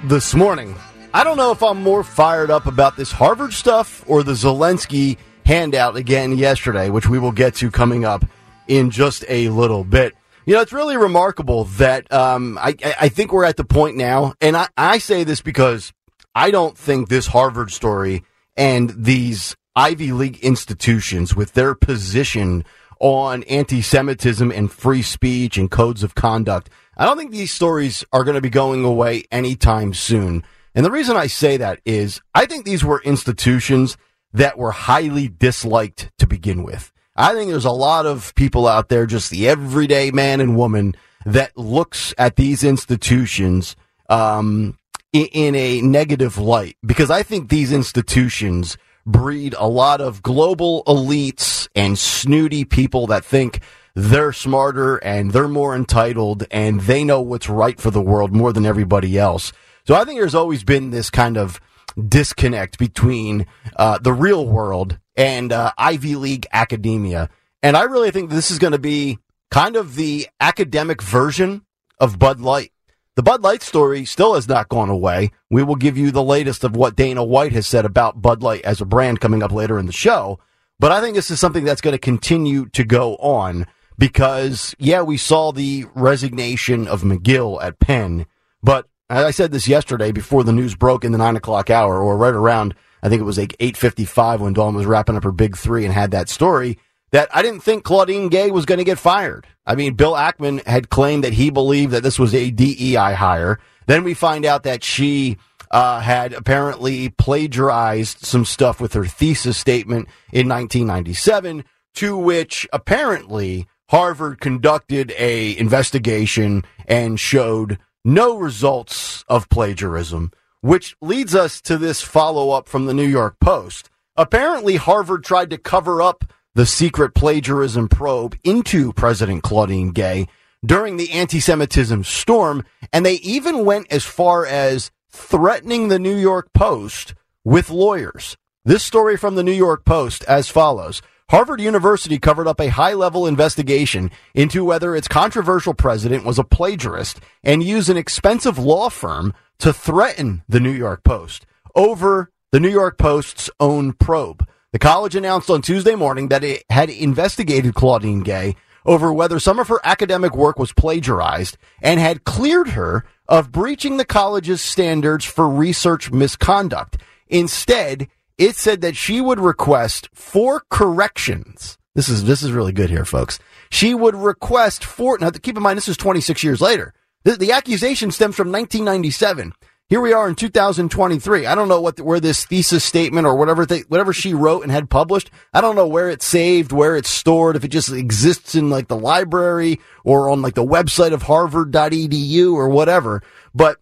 this 0.05 0.33
morning. 0.33 0.75
I 1.13 1.23
don't 1.23 1.37
know 1.37 1.51
if 1.51 1.61
I'm 1.61 1.83
more 1.83 2.03
fired 2.03 2.49
up 2.49 2.65
about 2.65 2.97
this 2.97 3.11
Harvard 3.11 3.53
stuff 3.53 4.03
or 4.07 4.23
the 4.23 4.33
Zelensky 4.33 5.17
handout 5.45 5.95
again 5.95 6.37
yesterday, 6.37 6.89
which 6.89 7.07
we 7.07 7.19
will 7.19 7.31
get 7.31 7.53
to 7.55 7.69
coming 7.69 8.03
up 8.03 8.25
in 8.67 8.89
just 8.89 9.23
a 9.29 9.49
little 9.49 9.83
bit. 9.83 10.15
You 10.45 10.53
know, 10.53 10.61
it's 10.61 10.73
really 10.73 10.95
remarkable 10.95 11.63
that 11.63 12.11
um, 12.13 12.59
I, 12.59 12.75
I 13.01 13.09
think 13.09 13.33
we're 13.33 13.45
at 13.45 13.57
the 13.57 13.63
point 13.63 13.97
now, 13.97 14.35
and 14.39 14.55
I, 14.55 14.67
I 14.77 14.99
say 14.99 15.23
this 15.23 15.41
because 15.41 15.91
I 16.35 16.51
don't 16.51 16.77
think 16.77 17.09
this 17.09 17.25
Harvard 17.25 17.71
story 17.71 18.23
and 18.55 18.91
these 18.95 19.55
Ivy 19.75 20.11
League 20.11 20.37
institutions, 20.39 21.35
with 21.35 21.53
their 21.53 21.73
position 21.73 22.63
on 22.99 23.41
anti 23.43 23.81
Semitism 23.81 24.51
and 24.51 24.71
free 24.71 25.01
speech 25.01 25.57
and 25.57 25.71
codes 25.71 26.03
of 26.03 26.13
conduct, 26.13 26.69
I 26.95 27.05
don't 27.05 27.17
think 27.17 27.31
these 27.31 27.51
stories 27.51 28.05
are 28.13 28.23
going 28.23 28.35
to 28.35 28.41
be 28.41 28.51
going 28.51 28.85
away 28.85 29.23
anytime 29.31 29.95
soon. 29.95 30.43
And 30.75 30.85
the 30.85 30.91
reason 30.91 31.17
I 31.17 31.25
say 31.25 31.57
that 31.57 31.79
is 31.85 32.21
I 32.35 32.45
think 32.45 32.65
these 32.65 32.85
were 32.85 33.01
institutions 33.01 33.97
that 34.31 34.59
were 34.59 34.71
highly 34.71 35.27
disliked 35.27 36.11
to 36.19 36.27
begin 36.27 36.61
with. 36.61 36.91
I 37.15 37.33
think 37.33 37.49
there's 37.49 37.65
a 37.65 37.71
lot 37.71 38.05
of 38.05 38.35
people 38.35 38.67
out 38.67 38.89
there, 38.89 39.05
just 39.05 39.31
the 39.31 39.47
everyday 39.47 40.11
man 40.11 40.41
and 40.41 40.57
woman 40.57 40.95
that 41.25 41.57
looks 41.57 42.13
at 42.17 42.35
these 42.35 42.63
institutions 42.63 43.75
um, 44.09 44.77
in, 45.13 45.27
in 45.27 45.55
a 45.55 45.81
negative 45.81 46.37
light 46.37 46.77
because 46.85 47.09
I 47.09 47.23
think 47.23 47.49
these 47.49 47.71
institutions 47.71 48.77
breed 49.05 49.55
a 49.57 49.67
lot 49.67 50.01
of 50.01 50.21
global 50.21 50.83
elites 50.85 51.67
and 51.75 51.97
snooty 51.97 52.65
people 52.65 53.07
that 53.07 53.23
think 53.23 53.61
they're 53.93 54.33
smarter 54.33 54.97
and 54.97 55.31
they're 55.31 55.47
more 55.47 55.75
entitled 55.75 56.45
and 56.51 56.81
they 56.81 57.03
know 57.03 57.21
what's 57.21 57.47
right 57.47 57.79
for 57.79 57.91
the 57.91 58.01
world 58.01 58.33
more 58.33 58.51
than 58.51 58.65
everybody 58.65 59.17
else. 59.17 59.53
So 59.87 59.95
I 59.95 60.03
think 60.03 60.19
there's 60.19 60.35
always 60.35 60.63
been 60.63 60.89
this 60.89 61.09
kind 61.09 61.37
of 61.37 61.61
disconnect 62.09 62.77
between 62.77 63.45
uh, 63.77 63.99
the 63.99 64.11
real 64.11 64.45
world 64.47 64.99
and 65.15 65.51
uh, 65.51 65.71
Ivy 65.77 66.15
League 66.15 66.47
academia. 66.51 67.29
And 67.63 67.75
I 67.75 67.83
really 67.83 68.11
think 68.11 68.29
this 68.29 68.51
is 68.51 68.59
going 68.59 68.73
to 68.73 68.79
be 68.79 69.19
kind 69.49 69.75
of 69.75 69.95
the 69.95 70.27
academic 70.39 71.01
version 71.01 71.63
of 71.99 72.19
Bud 72.19 72.39
Light. 72.39 72.71
The 73.15 73.23
Bud 73.23 73.41
Light 73.41 73.61
story 73.61 74.03
still 74.03 74.35
has 74.35 74.47
not 74.47 74.67
gone 74.67 74.89
away. 74.89 75.31
We 75.49 75.63
will 75.63 75.77
give 75.77 75.97
you 75.97 76.11
the 76.11 76.23
latest 76.23 76.63
of 76.63 76.75
what 76.75 76.97
Dana 76.97 77.23
White 77.23 77.53
has 77.53 77.65
said 77.65 77.85
about 77.85 78.21
Bud 78.21 78.43
Light 78.43 78.65
as 78.65 78.81
a 78.81 78.85
brand 78.85 79.21
coming 79.21 79.41
up 79.41 79.51
later 79.51 79.79
in 79.79 79.85
the 79.85 79.93
show. 79.93 80.39
But 80.79 80.91
I 80.91 80.99
think 80.99 81.15
this 81.15 81.31
is 81.31 81.39
something 81.39 81.63
that's 81.63 81.81
going 81.81 81.93
to 81.93 81.97
continue 81.97 82.65
to 82.69 82.83
go 82.83 83.15
on 83.15 83.65
because, 83.97 84.75
yeah, 84.77 85.01
we 85.01 85.15
saw 85.15 85.53
the 85.53 85.85
resignation 85.95 86.87
of 86.87 87.03
Magill 87.03 87.63
at 87.63 87.79
Penn, 87.79 88.25
but 88.61 88.87
I 89.09 89.31
said 89.31 89.51
this 89.51 89.67
yesterday 89.67 90.11
before 90.11 90.43
the 90.43 90.51
news 90.51 90.75
broke 90.75 91.05
in 91.05 91.11
the 91.11 91.17
nine 91.17 91.35
o'clock 91.35 91.69
hour, 91.69 92.01
or 92.01 92.17
right 92.17 92.33
around, 92.33 92.73
I 93.03 93.09
think 93.09 93.21
it 93.21 93.25
was 93.25 93.37
like 93.37 93.55
8.55 93.59 94.39
when 94.39 94.53
Dawn 94.53 94.75
was 94.75 94.85
wrapping 94.85 95.15
up 95.15 95.23
her 95.23 95.31
big 95.31 95.57
three 95.57 95.85
and 95.85 95.93
had 95.93 96.11
that 96.11 96.29
story, 96.29 96.77
that 97.11 97.29
I 97.33 97.41
didn't 97.41 97.61
think 97.61 97.83
Claudine 97.83 98.29
Gay 98.29 98.51
was 98.51 98.65
going 98.65 98.79
to 98.79 98.83
get 98.83 98.99
fired. 98.99 99.47
I 99.65 99.75
mean, 99.75 99.93
Bill 99.93 100.13
Ackman 100.13 100.65
had 100.65 100.89
claimed 100.89 101.23
that 101.23 101.33
he 101.33 101.49
believed 101.49 101.91
that 101.91 102.03
this 102.03 102.19
was 102.19 102.33
a 102.33 102.51
DEI 102.51 103.13
hire. 103.13 103.59
Then 103.87 104.03
we 104.03 104.13
find 104.13 104.45
out 104.45 104.63
that 104.63 104.83
she 104.83 105.37
uh, 105.71 105.99
had 105.99 106.33
apparently 106.33 107.09
plagiarized 107.09 108.25
some 108.25 108.45
stuff 108.45 108.79
with 108.79 108.93
her 108.93 109.05
thesis 109.05 109.57
statement 109.57 110.07
in 110.31 110.49
1997, 110.49 111.63
to 111.95 112.17
which 112.17 112.67
apparently 112.73 113.67
Harvard 113.89 114.39
conducted 114.39 115.13
a 115.17 115.57
investigation 115.57 116.63
and 116.87 117.19
showed 117.19 117.77
no 118.03 118.37
results 118.37 119.23
of 119.27 119.49
plagiarism, 119.49 120.31
which 120.65 120.95
leads 120.99 121.35
us 121.35 121.61
to 121.61 121.77
this 121.77 122.01
follow 122.01 122.49
up 122.49 122.67
from 122.67 122.87
the 122.87 122.93
New 122.93 123.05
York 123.05 123.39
Post. 123.39 123.91
Apparently, 124.17 124.77
Harvard 124.77 125.23
tried 125.23 125.51
to 125.51 125.59
cover 125.59 126.01
up 126.01 126.25
the 126.55 126.65
secret 126.65 127.13
plagiarism 127.13 127.87
probe 127.87 128.35
into 128.43 128.91
President 128.91 129.43
Claudine 129.43 129.91
Gay 129.91 130.27
during 130.65 130.97
the 130.97 131.11
anti 131.11 131.39
Semitism 131.39 132.03
storm, 132.03 132.63
and 132.91 133.05
they 133.05 133.15
even 133.15 133.63
went 133.63 133.85
as 133.91 134.05
far 134.05 134.43
as 134.43 134.89
threatening 135.11 135.89
the 135.89 135.99
New 135.99 136.15
York 136.15 136.51
Post 136.55 137.13
with 137.43 137.69
lawyers. 137.69 138.35
This 138.63 138.81
story 138.81 139.17
from 139.17 139.35
the 139.35 139.43
New 139.43 139.51
York 139.51 139.85
Post 139.85 140.23
as 140.23 140.49
follows. 140.49 141.03
Harvard 141.31 141.59
University 141.59 142.19
covered 142.19 142.47
up 142.47 142.61
a 142.61 142.67
high 142.67 142.93
level 142.93 143.25
investigation 143.25 144.11
into 144.35 144.63
whether 144.63 144.95
its 144.95 145.07
controversial 145.07 145.73
president 145.73 146.23
was 146.23 146.37
a 146.37 146.43
plagiarist 146.43 147.19
and 147.43 147.63
used 147.63 147.89
an 147.89 147.97
expensive 147.97 148.59
law 148.59 148.89
firm 148.89 149.33
to 149.57 149.73
threaten 149.73 150.43
the 150.47 150.59
New 150.59 150.71
York 150.71 151.03
Post 151.03 151.47
over 151.73 152.31
the 152.51 152.59
New 152.59 152.69
York 152.69 152.99
Post's 152.99 153.49
own 153.59 153.93
probe. 153.93 154.47
The 154.71 154.77
college 154.77 155.15
announced 155.15 155.49
on 155.49 155.63
Tuesday 155.63 155.95
morning 155.95 156.27
that 156.27 156.43
it 156.43 156.63
had 156.69 156.91
investigated 156.91 157.73
Claudine 157.73 158.21
Gay 158.21 158.55
over 158.85 159.11
whether 159.11 159.39
some 159.39 159.57
of 159.57 159.67
her 159.67 159.79
academic 159.83 160.35
work 160.35 160.59
was 160.59 160.73
plagiarized 160.73 161.57
and 161.81 161.99
had 161.99 162.23
cleared 162.23 162.69
her 162.69 163.03
of 163.27 163.51
breaching 163.51 163.97
the 163.97 164.05
college's 164.05 164.61
standards 164.61 165.25
for 165.25 165.49
research 165.49 166.11
misconduct. 166.11 166.97
Instead, 167.27 168.09
it 168.37 168.55
said 168.55 168.81
that 168.81 168.95
she 168.95 169.21
would 169.21 169.39
request 169.39 170.09
four 170.13 170.63
corrections. 170.69 171.77
This 171.93 172.09
is 172.09 172.25
this 172.25 172.43
is 172.43 172.51
really 172.51 172.73
good 172.73 172.89
here, 172.89 173.05
folks. 173.05 173.39
She 173.69 173.93
would 173.93 174.15
request 174.15 174.83
four. 174.83 175.17
Now, 175.17 175.31
keep 175.31 175.55
in 175.55 175.63
mind, 175.63 175.77
this 175.77 175.87
is 175.87 175.97
26 175.97 176.43
years 176.43 176.61
later. 176.61 176.93
The, 177.23 177.37
the 177.37 177.53
accusation 177.53 178.11
stems 178.11 178.35
from 178.35 178.51
1997. 178.51 179.53
Here 179.87 180.01
we 180.01 180.13
are 180.13 180.27
in 180.27 180.33
2023. 180.35 181.45
I 181.45 181.53
don't 181.53 181.67
know 181.67 181.79
what 181.79 182.01
where 182.01 182.19
this 182.19 182.43
thesis 182.43 182.83
statement 182.83 183.27
or 183.27 183.35
whatever 183.35 183.65
they, 183.65 183.81
whatever 183.81 184.13
she 184.13 184.33
wrote 184.33 184.63
and 184.63 184.71
had 184.71 184.89
published. 184.89 185.29
I 185.53 185.61
don't 185.61 185.75
know 185.75 185.87
where 185.87 186.09
it's 186.09 186.25
saved, 186.25 186.71
where 186.71 186.97
it's 186.97 187.09
stored, 187.09 187.55
if 187.55 187.63
it 187.63 187.69
just 187.69 187.91
exists 187.91 188.55
in 188.55 188.69
like 188.69 188.87
the 188.87 188.97
library 188.97 189.79
or 190.03 190.29
on 190.29 190.41
like 190.41 190.55
the 190.55 190.65
website 190.65 191.13
of 191.13 191.21
harvard.edu 191.23 192.53
or 192.53 192.67
whatever. 192.67 193.21
But 193.53 193.77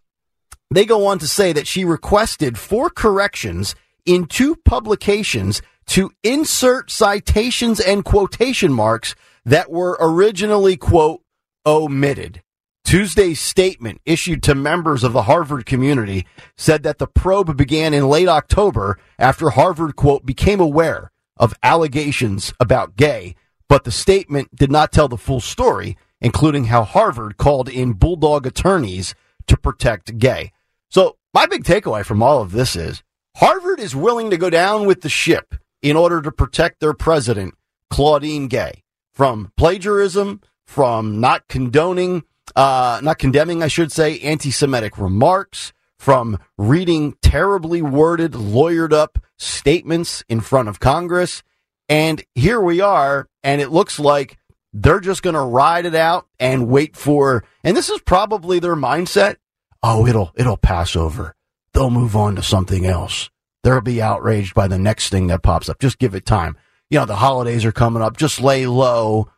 they 0.70 0.86
go 0.86 1.08
on 1.08 1.20
to 1.20 1.28
say 1.28 1.54
that 1.54 1.68
she 1.68 1.86
requested 1.86 2.58
four 2.58 2.90
corrections 2.90 3.74
in 4.06 4.26
two 4.26 4.56
publications 4.56 5.62
to 5.88 6.12
insert 6.24 6.92
citations 6.92 7.80
and 7.80 8.06
quotation 8.06 8.72
marks 8.72 9.16
that 9.46 9.70
were 9.70 9.98
originally, 10.00 10.78
quote, 10.78 11.22
omitted. 11.66 12.42
Tuesday's 12.86 13.40
statement 13.40 14.02
issued 14.06 14.44
to 14.44 14.56
members 14.56 15.04
of 15.04 15.14
the 15.14 15.24
Harvard 15.24 15.66
community 15.66 16.26
said 16.58 16.84
that 16.84 17.00
the 17.00 17.08
probe 17.08 17.56
began 17.56 17.94
in 17.94 18.10
late 18.10 18.28
October 18.28 19.00
after 19.18 19.52
Harvard, 19.52 19.96
quote, 19.96 20.26
became 20.26 20.60
aware 20.60 21.12
of 21.38 21.54
allegations 21.64 22.54
about 22.60 22.96
gay, 22.96 23.36
but 23.70 23.86
the 23.86 23.92
statement 23.92 24.54
did 24.56 24.72
not 24.72 24.92
tell 24.92 25.08
the 25.08 25.18
full 25.18 25.40
story, 25.40 25.98
including 26.22 26.66
how 26.66 26.84
Harvard 26.84 27.38
called 27.38 27.70
in 27.70 27.94
bulldog 27.94 28.46
attorneys 28.46 29.16
to 29.48 29.58
protect 29.58 30.18
gay. 30.20 30.52
So 30.90 31.18
my 31.34 31.46
big 31.46 31.64
takeaway 31.64 32.06
from 32.06 32.22
all 32.22 32.42
of 32.42 32.52
this 32.52 32.76
is 32.76 33.02
Harvard 33.36 33.80
is 33.80 33.96
willing 33.96 34.30
to 34.30 34.38
go 34.38 34.50
down 34.50 34.86
with 34.86 35.02
the 35.02 35.10
ship 35.10 35.56
in 35.82 35.98
order 35.98 36.22
to 36.22 36.32
protect 36.32 36.80
their 36.80 36.94
president, 36.94 37.56
Claudine 37.90 38.48
Gay, 38.48 38.84
from 39.12 39.52
plagiarism, 39.58 40.42
from 40.66 41.20
not 41.20 41.48
condoning, 41.48 42.24
uh, 42.56 43.00
not 43.04 43.18
condemning, 43.18 43.64
I 43.64 43.68
should 43.68 43.92
say, 43.92 44.20
anti 44.20 44.52
Semitic 44.52 44.98
remarks, 44.98 45.74
from 45.98 46.38
reading 46.58 47.16
terribly 47.22 47.82
worded, 47.82 48.34
lawyered 48.34 48.94
up 48.94 49.18
statements 49.38 50.24
in 50.30 50.40
front 50.40 50.70
of 50.70 50.80
Congress. 50.80 51.44
And 51.90 52.24
here 52.36 52.62
we 52.62 52.82
are, 52.82 53.28
and 53.44 53.62
it 53.62 53.70
looks 53.70 54.00
like 54.00 54.38
they're 54.74 55.00
just 55.00 55.24
going 55.24 55.36
to 55.36 55.42
ride 55.42 55.86
it 55.86 55.96
out 55.96 56.28
and 56.40 56.68
wait 56.68 56.96
for, 56.96 57.44
and 57.64 57.76
this 57.76 57.90
is 57.90 58.00
probably 58.02 58.60
their 58.60 58.76
mindset. 58.76 59.38
Oh, 59.82 60.08
it'll, 60.08 60.32
it'll 60.36 60.58
pass 60.58 60.96
over 60.96 61.36
they'll 61.74 61.90
move 61.90 62.16
on 62.16 62.36
to 62.36 62.44
something 62.44 62.86
else. 62.86 63.30
They'll 63.64 63.82
be 63.82 64.02
outraged 64.02 64.54
by 64.54 64.68
the 64.68 64.78
next 64.78 65.10
thing 65.10 65.28
that 65.28 65.44
pops 65.44 65.70
up. 65.70 65.80
Just 65.80 66.00
give 66.00 66.16
it 66.16 66.26
time. 66.26 66.58
You 66.90 67.00
know, 67.00 67.06
the 67.06 67.16
holidays 67.16 67.66
are 67.66 67.72
coming 67.72 68.04
up. 68.04 68.18
Just 68.18 68.42
lay 68.42 68.66
low. 68.68 69.30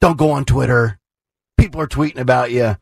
Don't 0.00 0.18
go 0.18 0.32
on 0.32 0.44
Twitter. 0.44 0.98
People 1.56 1.80
are 1.80 1.86
tweeting 1.86 2.18
about 2.18 2.50
you. 2.50 2.76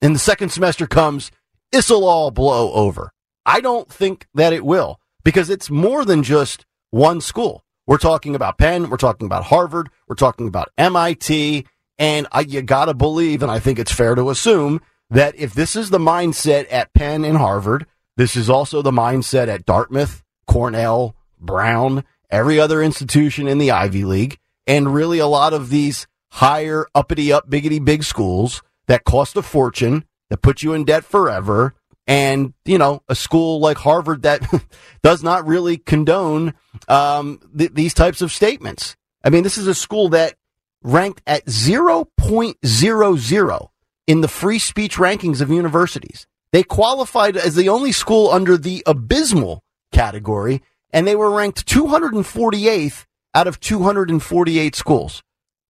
And 0.00 0.14
the 0.14 0.20
second 0.20 0.50
semester 0.50 0.86
comes, 0.86 1.30
this'll 1.72 2.06
all 2.06 2.30
blow 2.30 2.72
over. 2.72 3.10
I 3.44 3.60
don't 3.60 3.90
think 3.90 4.26
that 4.34 4.52
it 4.52 4.64
will 4.64 5.00
because 5.24 5.50
it's 5.50 5.70
more 5.70 6.04
than 6.04 6.22
just 6.22 6.64
one 6.90 7.20
school. 7.20 7.64
We're 7.86 7.98
talking 7.98 8.34
about 8.34 8.58
Penn. 8.58 8.90
We're 8.90 8.98
talking 8.98 9.26
about 9.26 9.44
Harvard. 9.44 9.88
We're 10.06 10.14
talking 10.14 10.46
about 10.46 10.70
MIT. 10.76 11.66
And 11.98 12.26
I, 12.30 12.40
you 12.40 12.62
got 12.62 12.84
to 12.84 12.94
believe, 12.94 13.42
and 13.42 13.50
I 13.50 13.58
think 13.58 13.78
it's 13.78 13.92
fair 13.92 14.14
to 14.14 14.30
assume 14.30 14.80
that 15.10 15.34
if 15.36 15.54
this 15.54 15.74
is 15.74 15.90
the 15.90 15.98
mindset 15.98 16.66
at 16.70 16.92
Penn 16.92 17.24
and 17.24 17.38
Harvard, 17.38 17.86
this 18.18 18.34
is 18.34 18.50
also 18.50 18.82
the 18.82 18.90
mindset 18.90 19.46
at 19.46 19.64
Dartmouth, 19.64 20.24
Cornell, 20.48 21.14
Brown, 21.38 22.02
every 22.28 22.58
other 22.58 22.82
institution 22.82 23.46
in 23.46 23.58
the 23.58 23.70
Ivy 23.70 24.04
League, 24.04 24.38
and 24.66 24.92
really 24.92 25.20
a 25.20 25.28
lot 25.28 25.52
of 25.52 25.70
these 25.70 26.08
higher 26.30 26.88
uppity 26.96 27.32
up 27.32 27.48
biggity 27.48 27.82
big 27.82 28.02
schools 28.02 28.60
that 28.88 29.04
cost 29.04 29.36
a 29.36 29.42
fortune, 29.42 30.04
that 30.30 30.42
put 30.42 30.64
you 30.64 30.72
in 30.72 30.84
debt 30.84 31.04
forever, 31.04 31.74
and 32.08 32.54
you 32.64 32.76
know 32.76 33.04
a 33.08 33.14
school 33.14 33.60
like 33.60 33.76
Harvard 33.76 34.22
that 34.22 34.42
does 35.04 35.22
not 35.22 35.46
really 35.46 35.76
condone 35.76 36.54
um, 36.88 37.38
th- 37.56 37.72
these 37.72 37.94
types 37.94 38.20
of 38.20 38.32
statements. 38.32 38.96
I 39.22 39.30
mean, 39.30 39.44
this 39.44 39.58
is 39.58 39.68
a 39.68 39.74
school 39.76 40.08
that 40.08 40.34
ranked 40.82 41.22
at 41.24 41.48
zero 41.48 42.08
point 42.16 42.56
zero 42.66 43.16
zero 43.16 43.70
in 44.08 44.22
the 44.22 44.28
free 44.28 44.58
speech 44.58 44.96
rankings 44.96 45.40
of 45.40 45.50
universities. 45.50 46.26
They 46.52 46.62
qualified 46.62 47.36
as 47.36 47.54
the 47.54 47.68
only 47.68 47.92
school 47.92 48.30
under 48.30 48.56
the 48.56 48.82
abysmal 48.86 49.62
category, 49.92 50.62
and 50.92 51.06
they 51.06 51.16
were 51.16 51.30
ranked 51.30 51.66
248th 51.66 53.04
out 53.34 53.46
of 53.46 53.60
248 53.60 54.74
schools. 54.74 55.22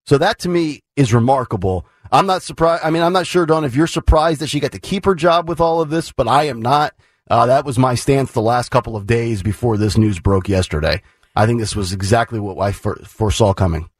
So 0.06 0.18
that 0.18 0.38
to 0.40 0.48
me 0.48 0.80
is 0.96 1.12
remarkable. 1.12 1.86
I'm 2.10 2.26
not 2.26 2.42
surprised. 2.42 2.84
I 2.84 2.90
mean, 2.90 3.02
I'm 3.02 3.12
not 3.12 3.26
sure, 3.26 3.44
Dawn, 3.44 3.64
if 3.64 3.74
you're 3.74 3.86
surprised 3.86 4.40
that 4.40 4.46
she 4.48 4.60
got 4.60 4.72
to 4.72 4.78
keep 4.78 5.04
her 5.04 5.14
job 5.14 5.48
with 5.48 5.60
all 5.60 5.80
of 5.80 5.90
this, 5.90 6.12
but 6.12 6.28
I 6.28 6.44
am 6.44 6.62
not. 6.62 6.94
Uh, 7.30 7.46
that 7.46 7.66
was 7.66 7.78
my 7.78 7.94
stance 7.94 8.32
the 8.32 8.40
last 8.40 8.70
couple 8.70 8.96
of 8.96 9.06
days 9.06 9.42
before 9.42 9.76
this 9.76 9.98
news 9.98 10.18
broke 10.18 10.48
yesterday. 10.48 11.02
I 11.36 11.44
think 11.44 11.60
this 11.60 11.76
was 11.76 11.92
exactly 11.92 12.38
what 12.38 12.58
I 12.58 12.72
foresaw 12.72 13.52
coming. 13.52 13.90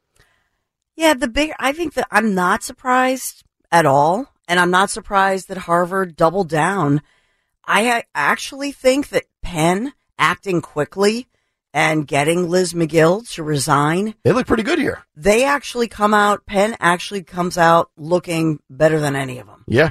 Yeah, 0.96 1.14
the 1.14 1.28
big. 1.28 1.52
I 1.58 1.72
think 1.72 1.94
that 1.94 2.08
I'm 2.10 2.34
not 2.34 2.62
surprised 2.62 3.44
at 3.70 3.86
all. 3.86 4.32
And 4.48 4.58
I'm 4.58 4.70
not 4.70 4.90
surprised 4.90 5.48
that 5.48 5.58
Harvard 5.58 6.16
doubled 6.16 6.48
down. 6.48 7.02
I 7.64 8.02
actually 8.14 8.72
think 8.72 9.10
that 9.10 9.26
Penn 9.42 9.92
acting 10.18 10.62
quickly 10.62 11.28
and 11.74 12.06
getting 12.06 12.48
Liz 12.48 12.72
Magill 12.72 13.28
to 13.34 13.42
resign. 13.42 14.14
They 14.24 14.32
look 14.32 14.46
pretty 14.46 14.62
good 14.62 14.78
here. 14.78 15.04
They 15.14 15.44
actually 15.44 15.86
come 15.86 16.14
out, 16.14 16.46
Penn 16.46 16.76
actually 16.80 17.22
comes 17.22 17.58
out 17.58 17.90
looking 17.96 18.60
better 18.70 18.98
than 18.98 19.14
any 19.14 19.38
of 19.38 19.46
them. 19.46 19.64
Yeah. 19.68 19.90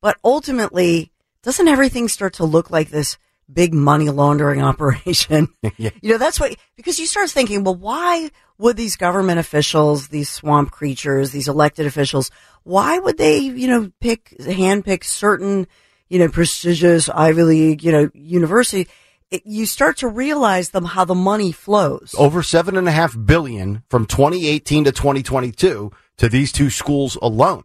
But 0.00 0.18
ultimately, 0.24 1.10
doesn't 1.42 1.68
everything 1.68 2.08
start 2.08 2.34
to 2.34 2.44
look 2.44 2.70
like 2.70 2.90
this 2.90 3.18
big 3.52 3.74
money 3.74 4.10
laundering 4.10 4.62
operation? 4.70 5.48
yeah. 5.76 5.90
You 6.00 6.12
know, 6.12 6.18
that's 6.18 6.40
what, 6.40 6.56
because 6.76 6.98
you 6.98 7.06
start 7.06 7.30
thinking, 7.30 7.64
well, 7.64 7.74
why 7.74 8.30
would 8.58 8.76
these 8.76 8.96
government 8.96 9.38
officials, 9.38 10.08
these 10.08 10.30
swamp 10.30 10.70
creatures, 10.70 11.30
these 11.30 11.48
elected 11.48 11.86
officials, 11.86 12.30
why 12.62 12.98
would 12.98 13.18
they, 13.18 13.38
you 13.38 13.66
know, 13.66 13.90
pick, 14.00 14.34
handpick 14.40 15.04
certain, 15.04 15.66
you 16.08 16.18
know, 16.18 16.28
prestigious 16.28 17.08
Ivy 17.08 17.42
League, 17.42 17.82
you 17.82 17.92
know, 17.92 18.10
university? 18.14 18.88
it, 19.34 19.44
you 19.44 19.66
start 19.66 19.96
to 19.98 20.08
realize 20.08 20.70
them 20.70 20.84
how 20.84 21.04
the 21.04 21.14
money 21.14 21.50
flows. 21.52 22.14
Over 22.16 22.42
seven 22.42 22.76
and 22.76 22.88
a 22.88 22.92
half 22.92 23.16
billion 23.24 23.82
from 23.88 24.06
2018 24.06 24.84
to 24.84 24.92
2022 24.92 25.90
to 26.18 26.28
these 26.28 26.52
two 26.52 26.70
schools 26.70 27.16
alone. 27.20 27.64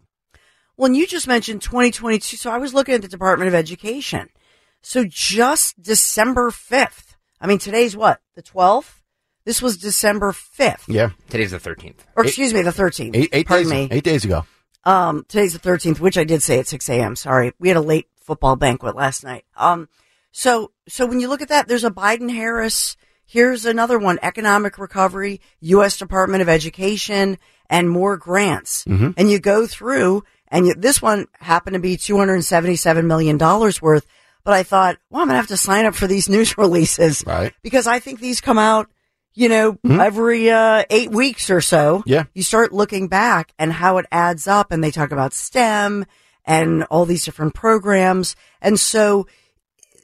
Well, 0.78 0.88
and 0.88 0.98
you 0.98 1.06
just 1.06 1.28
mentioned 1.28 1.62
2022. 1.62 2.38
So 2.38 2.50
I 2.50 2.58
was 2.58 2.74
looking 2.74 2.96
at 2.96 3.02
the 3.02 3.08
Department 3.08 3.50
of 3.50 3.54
Education. 3.54 4.30
So 4.82 5.06
just 5.06 5.82
December 5.82 6.52
5th. 6.52 7.16
I 7.42 7.48
mean, 7.48 7.60
today's 7.60 7.96
what? 7.96 8.22
The 8.36 8.44
12th? 8.44 9.00
This 9.46 9.62
was 9.62 9.78
December 9.78 10.32
5th. 10.32 10.84
Yeah. 10.88 11.12
Today's 11.30 11.52
the 11.52 11.58
13th. 11.58 11.96
Or 12.16 12.26
excuse 12.26 12.54
me, 12.54 12.62
the 12.62 12.72
13th. 12.72 13.16
Eight, 13.16 13.30
eight 13.32 13.48
Pardon 13.48 13.70
days, 13.70 13.90
me. 13.90 13.96
Eight 13.96 14.04
days 14.04 14.26
ago. 14.26 14.46
Um, 14.84 15.26
today's 15.28 15.54
the 15.54 15.60
13th, 15.60 16.00
which 16.00 16.18
I 16.18 16.24
did 16.24 16.44
say 16.44 16.60
at 16.60 16.68
6 16.68 16.90
a.m. 16.90 17.16
Sorry. 17.16 17.54
We 17.60 17.68
had 17.68 17.78
a 17.78 17.82
late 17.82 18.08
football 18.18 18.56
banquet 18.56 18.96
last 18.96 19.24
night. 19.24 19.46
Um, 19.56 19.90
so, 20.32 20.72
so 20.88 21.06
when 21.06 21.20
you 21.20 21.28
look 21.28 21.42
at 21.42 21.50
that, 21.50 21.68
there's 21.68 21.84
a 21.84 21.92
Biden 21.92 22.32
Harris. 22.32 22.96
Here's 23.26 23.66
another 23.66 24.00
one, 24.00 24.20
economic 24.22 24.78
recovery, 24.78 25.42
U.S. 25.62 25.98
Department 25.98 26.42
of 26.42 26.50
Education 26.50 27.38
and 27.70 27.90
more 27.90 28.18
grants. 28.18 28.86
Mm-hmm. 28.86 29.12
And 29.18 29.30
you 29.30 29.40
go 29.40 29.68
through 29.68 30.24
and 30.48 30.68
you, 30.68 30.74
this 30.76 31.02
one 31.02 31.28
happened 31.40 31.76
to 31.76 31.80
be 31.80 31.98
$277 31.98 33.06
million 33.06 33.38
worth. 33.38 34.06
But 34.44 34.54
I 34.54 34.64
thought, 34.64 34.98
well, 35.10 35.22
I'm 35.22 35.28
going 35.28 35.34
to 35.36 35.42
have 35.42 35.48
to 35.48 35.58
sign 35.58 35.86
up 35.86 35.96
for 35.96 36.08
these 36.08 36.30
news 36.36 36.58
releases. 36.58 37.24
Right. 37.26 37.54
Because 37.62 37.88
I 37.88 38.00
think 38.00 38.20
these 38.20 38.42
come 38.42 38.58
out, 38.58 38.90
you 39.34 39.50
know, 39.50 39.74
Mhm. 39.86 40.04
every, 40.04 40.50
uh, 40.50 40.84
eight 40.90 41.12
weeks 41.12 41.50
or 41.50 41.62
so 41.62 42.04
Yeah. 42.06 42.24
you 42.34 42.44
start 42.44 42.74
looking 42.74 43.08
back 43.08 43.54
and 43.60 43.72
how 43.74 43.98
it 43.98 44.06
adds 44.12 44.48
up 44.48 44.72
and 44.72 44.84
they 44.84 44.92
talk 44.92 45.12
about 45.12 45.34
STEM 45.34 46.06
and 46.46 46.84
all 46.86 47.06
these 47.06 47.26
different 47.26 47.54
programs. 47.54 48.36
And 48.62 48.80
so, 48.80 49.28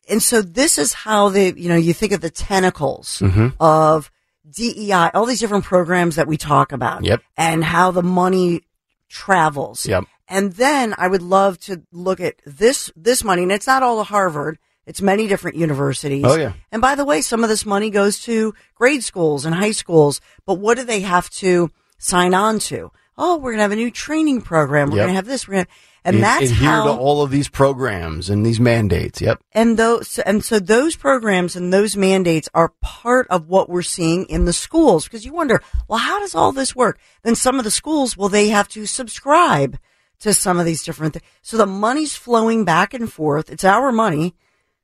and 0.08 0.22
so 0.22 0.42
this 0.44 0.78
is 0.78 0.94
how 0.94 1.30
they, 1.30 1.52
you 1.54 1.70
know, 1.70 1.76
you 1.76 1.94
think 1.94 2.12
of 2.12 2.22
the 2.22 2.30
tentacles 2.30 3.20
Mm-hmm. 3.24 3.48
of 3.60 4.12
DEI, 4.48 5.10
all 5.16 5.26
these 5.26 5.40
different 5.40 5.66
programs 5.66 6.18
that 6.18 6.28
we 6.28 6.38
talk 6.38 6.72
about 6.72 7.04
Yep. 7.04 7.22
and 7.36 7.64
how 7.64 7.90
the 7.90 8.04
money 8.04 8.62
travels. 9.10 9.86
Yep. 9.88 10.06
And 10.28 10.54
then 10.54 10.96
I 10.98 11.08
would 11.08 11.22
love 11.22 11.60
to 11.62 11.84
look 11.92 12.20
at 12.20 12.36
this, 12.46 12.92
this 12.96 13.24
money 13.24 13.44
and 13.44 13.52
it's 13.52 13.68
not 13.68 13.84
all 13.84 14.04
Harvard. 14.04 14.58
It's 14.88 15.02
many 15.02 15.28
different 15.28 15.58
universities. 15.58 16.24
Oh, 16.26 16.36
yeah. 16.36 16.54
And 16.72 16.82
by 16.82 16.94
the 16.96 17.06
way, 17.06 17.22
some 17.22 17.44
of 17.44 17.50
this 17.50 17.66
money 17.66 17.90
goes 17.90 18.20
to 18.22 18.54
grade 18.76 19.04
schools 19.04 19.44
and 19.46 19.56
high 19.56 19.72
schools, 19.72 20.22
but 20.46 20.56
what 20.56 20.78
do 20.78 20.84
they 20.84 21.00
have 21.02 21.30
to 21.32 21.72
sign 21.98 22.34
on 22.36 22.60
to? 22.60 22.92
Oh, 23.18 23.38
we're 23.38 23.52
going 23.52 23.58
to 23.60 23.64
have 23.64 23.72
a 23.72 23.76
new 23.78 23.90
training 23.92 24.42
program. 24.42 24.90
We're 24.92 24.98
Yep. 24.98 25.04
going 25.06 25.14
to 25.14 25.16
have 25.16 25.26
this. 25.26 25.48
We're 25.48 25.54
going 25.56 25.66
to, 25.66 25.72
and 26.04 26.18
Ad- 26.18 26.22
that's 26.24 26.52
adhere 26.52 26.70
how, 26.70 26.84
to 26.84 26.92
all 26.92 27.24
of 27.24 27.32
these 27.32 27.50
programs 27.50 28.30
and 28.30 28.46
these 28.46 28.60
mandates. 28.60 29.22
Yep. 29.22 29.40
and 29.54 29.78
those, 29.78 30.20
and 30.20 30.44
so 30.46 30.60
those 30.60 30.96
programs 30.96 31.56
and 31.56 31.74
those 31.74 31.98
mandates 31.98 32.48
are 32.54 32.74
part 32.82 33.26
of 33.32 33.48
what 33.48 33.70
we're 33.70 33.82
seeing 33.82 34.26
in 34.26 34.46
the 34.46 34.54
schools 34.54 35.06
because 35.06 35.26
you 35.26 35.34
wonder, 35.34 35.64
well, 35.88 35.98
how 36.00 36.20
does 36.20 36.36
all 36.36 36.52
this 36.52 36.76
work? 36.76 37.00
Then 37.24 37.34
some 37.34 37.58
of 37.58 37.64
the 37.64 37.72
schools, 37.72 38.16
well, 38.16 38.30
they 38.30 38.50
have 38.50 38.68
to 38.70 38.86
subscribe 38.86 39.80
to 40.20 40.34
some 40.34 40.60
of 40.60 40.66
these 40.66 40.84
different 40.84 41.14
things. 41.14 41.26
So 41.42 41.58
the 41.58 41.66
money's 41.66 42.16
flowing 42.16 42.66
back 42.66 42.94
and 42.94 43.12
forth. 43.12 43.50
It's 43.50 43.64
our 43.64 43.92
money 43.92 44.36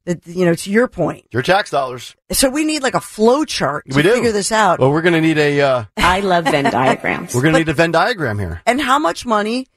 that, 0.05 0.25
you 0.25 0.45
know, 0.45 0.55
to 0.55 0.71
your 0.71 0.87
point. 0.87 1.25
Your 1.31 1.43
tax 1.43 1.69
dollars. 1.69 2.15
So 2.31 2.49
we 2.49 2.65
need 2.65 2.81
like 2.83 2.95
a 2.95 3.01
flow 3.01 3.45
chart 3.45 3.85
to 3.89 3.95
we 3.95 4.01
do. 4.01 4.13
figure 4.13 4.31
this 4.31 4.51
out. 4.51 4.79
Well, 4.79 4.91
we're 4.91 5.01
going 5.03 5.13
to 5.13 5.21
need 5.21 5.37
a, 5.37 5.61
uh, 5.61 5.83
I 5.97 6.21
love 6.21 6.45
Venn 6.45 6.65
diagrams. 6.65 7.33
we're 7.35 7.41
going 7.43 7.53
to 7.53 7.59
need 7.59 7.69
a 7.69 7.73
Venn 7.73 7.91
diagram 7.91 8.39
here. 8.39 8.61
and 8.65 8.81
how 8.81 8.97
much 8.99 9.25
money? 9.25 9.67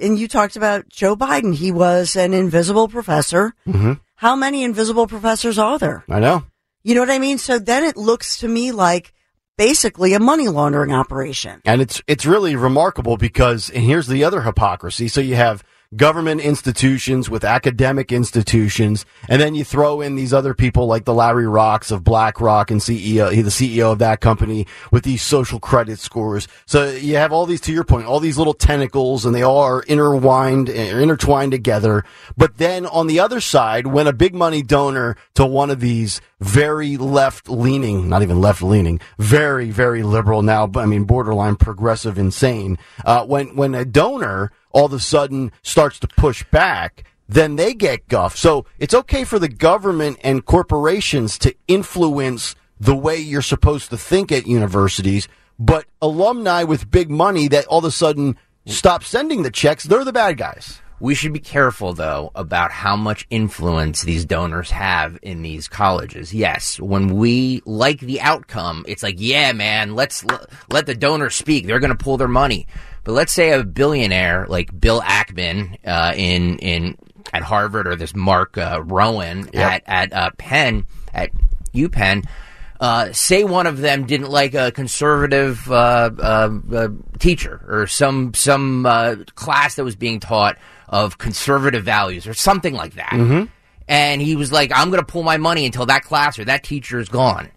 And 0.00 0.18
you 0.18 0.28
talked 0.28 0.56
about 0.56 0.88
Joe 0.88 1.16
Biden. 1.16 1.54
He 1.54 1.72
was 1.72 2.14
an 2.16 2.32
invisible 2.32 2.86
professor. 2.88 3.52
Mm-hmm. 3.66 3.94
How 4.16 4.36
many 4.36 4.62
invisible 4.64 5.06
professors 5.06 5.58
are 5.58 5.78
there? 5.78 6.04
I 6.08 6.20
know. 6.20 6.44
You 6.84 6.94
know 6.94 7.00
what 7.00 7.10
I 7.10 7.18
mean? 7.18 7.38
So 7.38 7.58
then 7.58 7.84
it 7.84 7.96
looks 7.96 8.38
to 8.38 8.48
me 8.48 8.70
like 8.72 9.12
basically 9.58 10.14
a 10.14 10.20
money 10.20 10.48
laundering 10.48 10.92
operation. 10.92 11.60
And 11.66 11.82
it's 11.82 12.02
it's 12.06 12.24
really 12.24 12.56
remarkable 12.56 13.18
because 13.18 13.68
and 13.68 13.84
here's 13.84 14.06
the 14.06 14.24
other 14.24 14.40
hypocrisy. 14.40 15.08
So 15.08 15.20
you 15.20 15.34
have 15.34 15.62
government 15.96 16.42
institutions 16.42 17.30
with 17.30 17.44
academic 17.44 18.12
institutions, 18.12 19.06
and 19.28 19.40
then 19.40 19.54
you 19.54 19.64
throw 19.64 20.02
in 20.02 20.16
these 20.16 20.34
other 20.34 20.52
people 20.52 20.86
like 20.86 21.04
the 21.04 21.14
Larry 21.14 21.46
Rocks 21.46 21.90
of 21.90 22.04
BlackRock 22.04 22.70
and 22.70 22.80
CEO, 22.80 23.30
the 23.30 23.50
CEO 23.50 23.92
of 23.92 23.98
that 23.98 24.20
company 24.20 24.66
with 24.92 25.04
these 25.04 25.22
social 25.22 25.58
credit 25.58 25.98
scores. 25.98 26.46
So 26.66 26.90
you 26.90 27.16
have 27.16 27.32
all 27.32 27.46
these, 27.46 27.62
to 27.62 27.72
your 27.72 27.84
point, 27.84 28.06
all 28.06 28.20
these 28.20 28.36
little 28.36 28.52
tentacles, 28.52 29.24
and 29.24 29.34
they 29.34 29.42
all 29.42 29.60
are 29.60 29.80
intertwined, 29.82 30.68
intertwined 30.68 31.52
together. 31.52 32.04
But 32.36 32.58
then 32.58 32.84
on 32.84 33.06
the 33.06 33.20
other 33.20 33.40
side, 33.40 33.86
when 33.86 34.06
a 34.06 34.12
big 34.12 34.34
money 34.34 34.62
donor 34.62 35.16
to 35.34 35.46
one 35.46 35.70
of 35.70 35.80
these 35.80 36.20
very 36.38 36.98
left 36.98 37.48
leaning, 37.48 38.08
not 38.08 38.22
even 38.22 38.40
left 38.40 38.62
leaning, 38.62 39.00
very, 39.18 39.70
very 39.70 40.02
liberal 40.02 40.42
now, 40.42 40.66
but 40.66 40.80
I 40.80 40.86
mean, 40.86 41.04
borderline 41.04 41.56
progressive 41.56 42.18
insane, 42.18 42.78
uh, 43.06 43.24
when, 43.24 43.56
when 43.56 43.74
a 43.74 43.86
donor 43.86 44.52
all 44.78 44.86
of 44.86 44.92
a 44.92 45.00
sudden 45.00 45.50
starts 45.62 45.98
to 45.98 46.06
push 46.06 46.44
back, 46.52 47.02
then 47.28 47.56
they 47.56 47.74
get 47.74 48.06
guff. 48.06 48.36
So 48.36 48.64
it's 48.78 48.94
okay 48.94 49.24
for 49.24 49.40
the 49.40 49.48
government 49.48 50.18
and 50.22 50.44
corporations 50.44 51.36
to 51.38 51.52
influence 51.66 52.54
the 52.78 52.94
way 52.94 53.16
you're 53.16 53.42
supposed 53.42 53.90
to 53.90 53.98
think 53.98 54.30
at 54.30 54.46
universities, 54.46 55.26
but 55.58 55.86
alumni 56.00 56.62
with 56.62 56.92
big 56.92 57.10
money 57.10 57.48
that 57.48 57.66
all 57.66 57.80
of 57.80 57.84
a 57.86 57.90
sudden 57.90 58.36
stop 58.66 59.02
sending 59.02 59.42
the 59.42 59.50
checks, 59.50 59.82
they're 59.82 60.04
the 60.04 60.12
bad 60.12 60.36
guys. 60.36 60.80
We 61.00 61.14
should 61.14 61.32
be 61.32 61.38
careful, 61.40 61.92
though, 61.92 62.32
about 62.34 62.72
how 62.72 62.96
much 62.96 63.26
influence 63.30 64.02
these 64.02 64.24
donors 64.24 64.70
have 64.72 65.16
in 65.22 65.42
these 65.42 65.68
colleges. 65.68 66.34
Yes, 66.34 66.80
when 66.80 67.16
we 67.16 67.62
like 67.64 68.00
the 68.00 68.20
outcome, 68.20 68.84
it's 68.88 69.04
like, 69.04 69.14
yeah, 69.18 69.52
man, 69.52 69.94
let's 69.94 70.24
l- 70.28 70.46
let 70.70 70.86
the 70.86 70.96
donors 70.96 71.36
speak. 71.36 71.66
They're 71.66 71.78
going 71.78 71.96
to 71.96 72.04
pull 72.04 72.16
their 72.16 72.26
money. 72.26 72.66
But 73.08 73.14
let's 73.14 73.32
say 73.32 73.52
a 73.52 73.64
billionaire 73.64 74.44
like 74.50 74.78
Bill 74.78 75.00
Ackman 75.00 75.78
uh, 75.82 76.12
in 76.14 76.58
in 76.58 76.98
at 77.32 77.40
Harvard 77.40 77.86
or 77.86 77.96
this 77.96 78.14
Mark 78.14 78.58
uh, 78.58 78.82
Rowan 78.84 79.48
at 79.54 79.82
at 79.86 80.12
uh, 80.12 80.30
Penn 80.36 80.84
at 81.14 81.30
UPenn. 81.72 82.26
Uh, 82.78 83.10
say 83.14 83.44
one 83.44 83.66
of 83.66 83.78
them 83.78 84.04
didn't 84.04 84.28
like 84.28 84.52
a 84.52 84.72
conservative 84.72 85.72
uh, 85.72 86.10
uh, 86.18 86.50
uh, 86.70 86.88
teacher 87.18 87.64
or 87.66 87.86
some 87.86 88.34
some 88.34 88.84
uh, 88.84 89.16
class 89.34 89.76
that 89.76 89.84
was 89.84 89.96
being 89.96 90.20
taught 90.20 90.58
of 90.86 91.16
conservative 91.16 91.84
values 91.84 92.26
or 92.26 92.34
something 92.34 92.74
like 92.74 92.96
that, 92.96 93.14
and 93.88 94.20
he 94.20 94.36
was 94.36 94.52
like, 94.52 94.70
"I'm 94.74 94.90
going 94.90 95.00
to 95.00 95.10
pull 95.10 95.22
my 95.22 95.38
money 95.38 95.64
until 95.64 95.86
that 95.86 96.04
class 96.04 96.38
or 96.38 96.44
that 96.44 96.62
teacher 96.62 96.98
is 96.98 97.08
gone." 97.08 97.48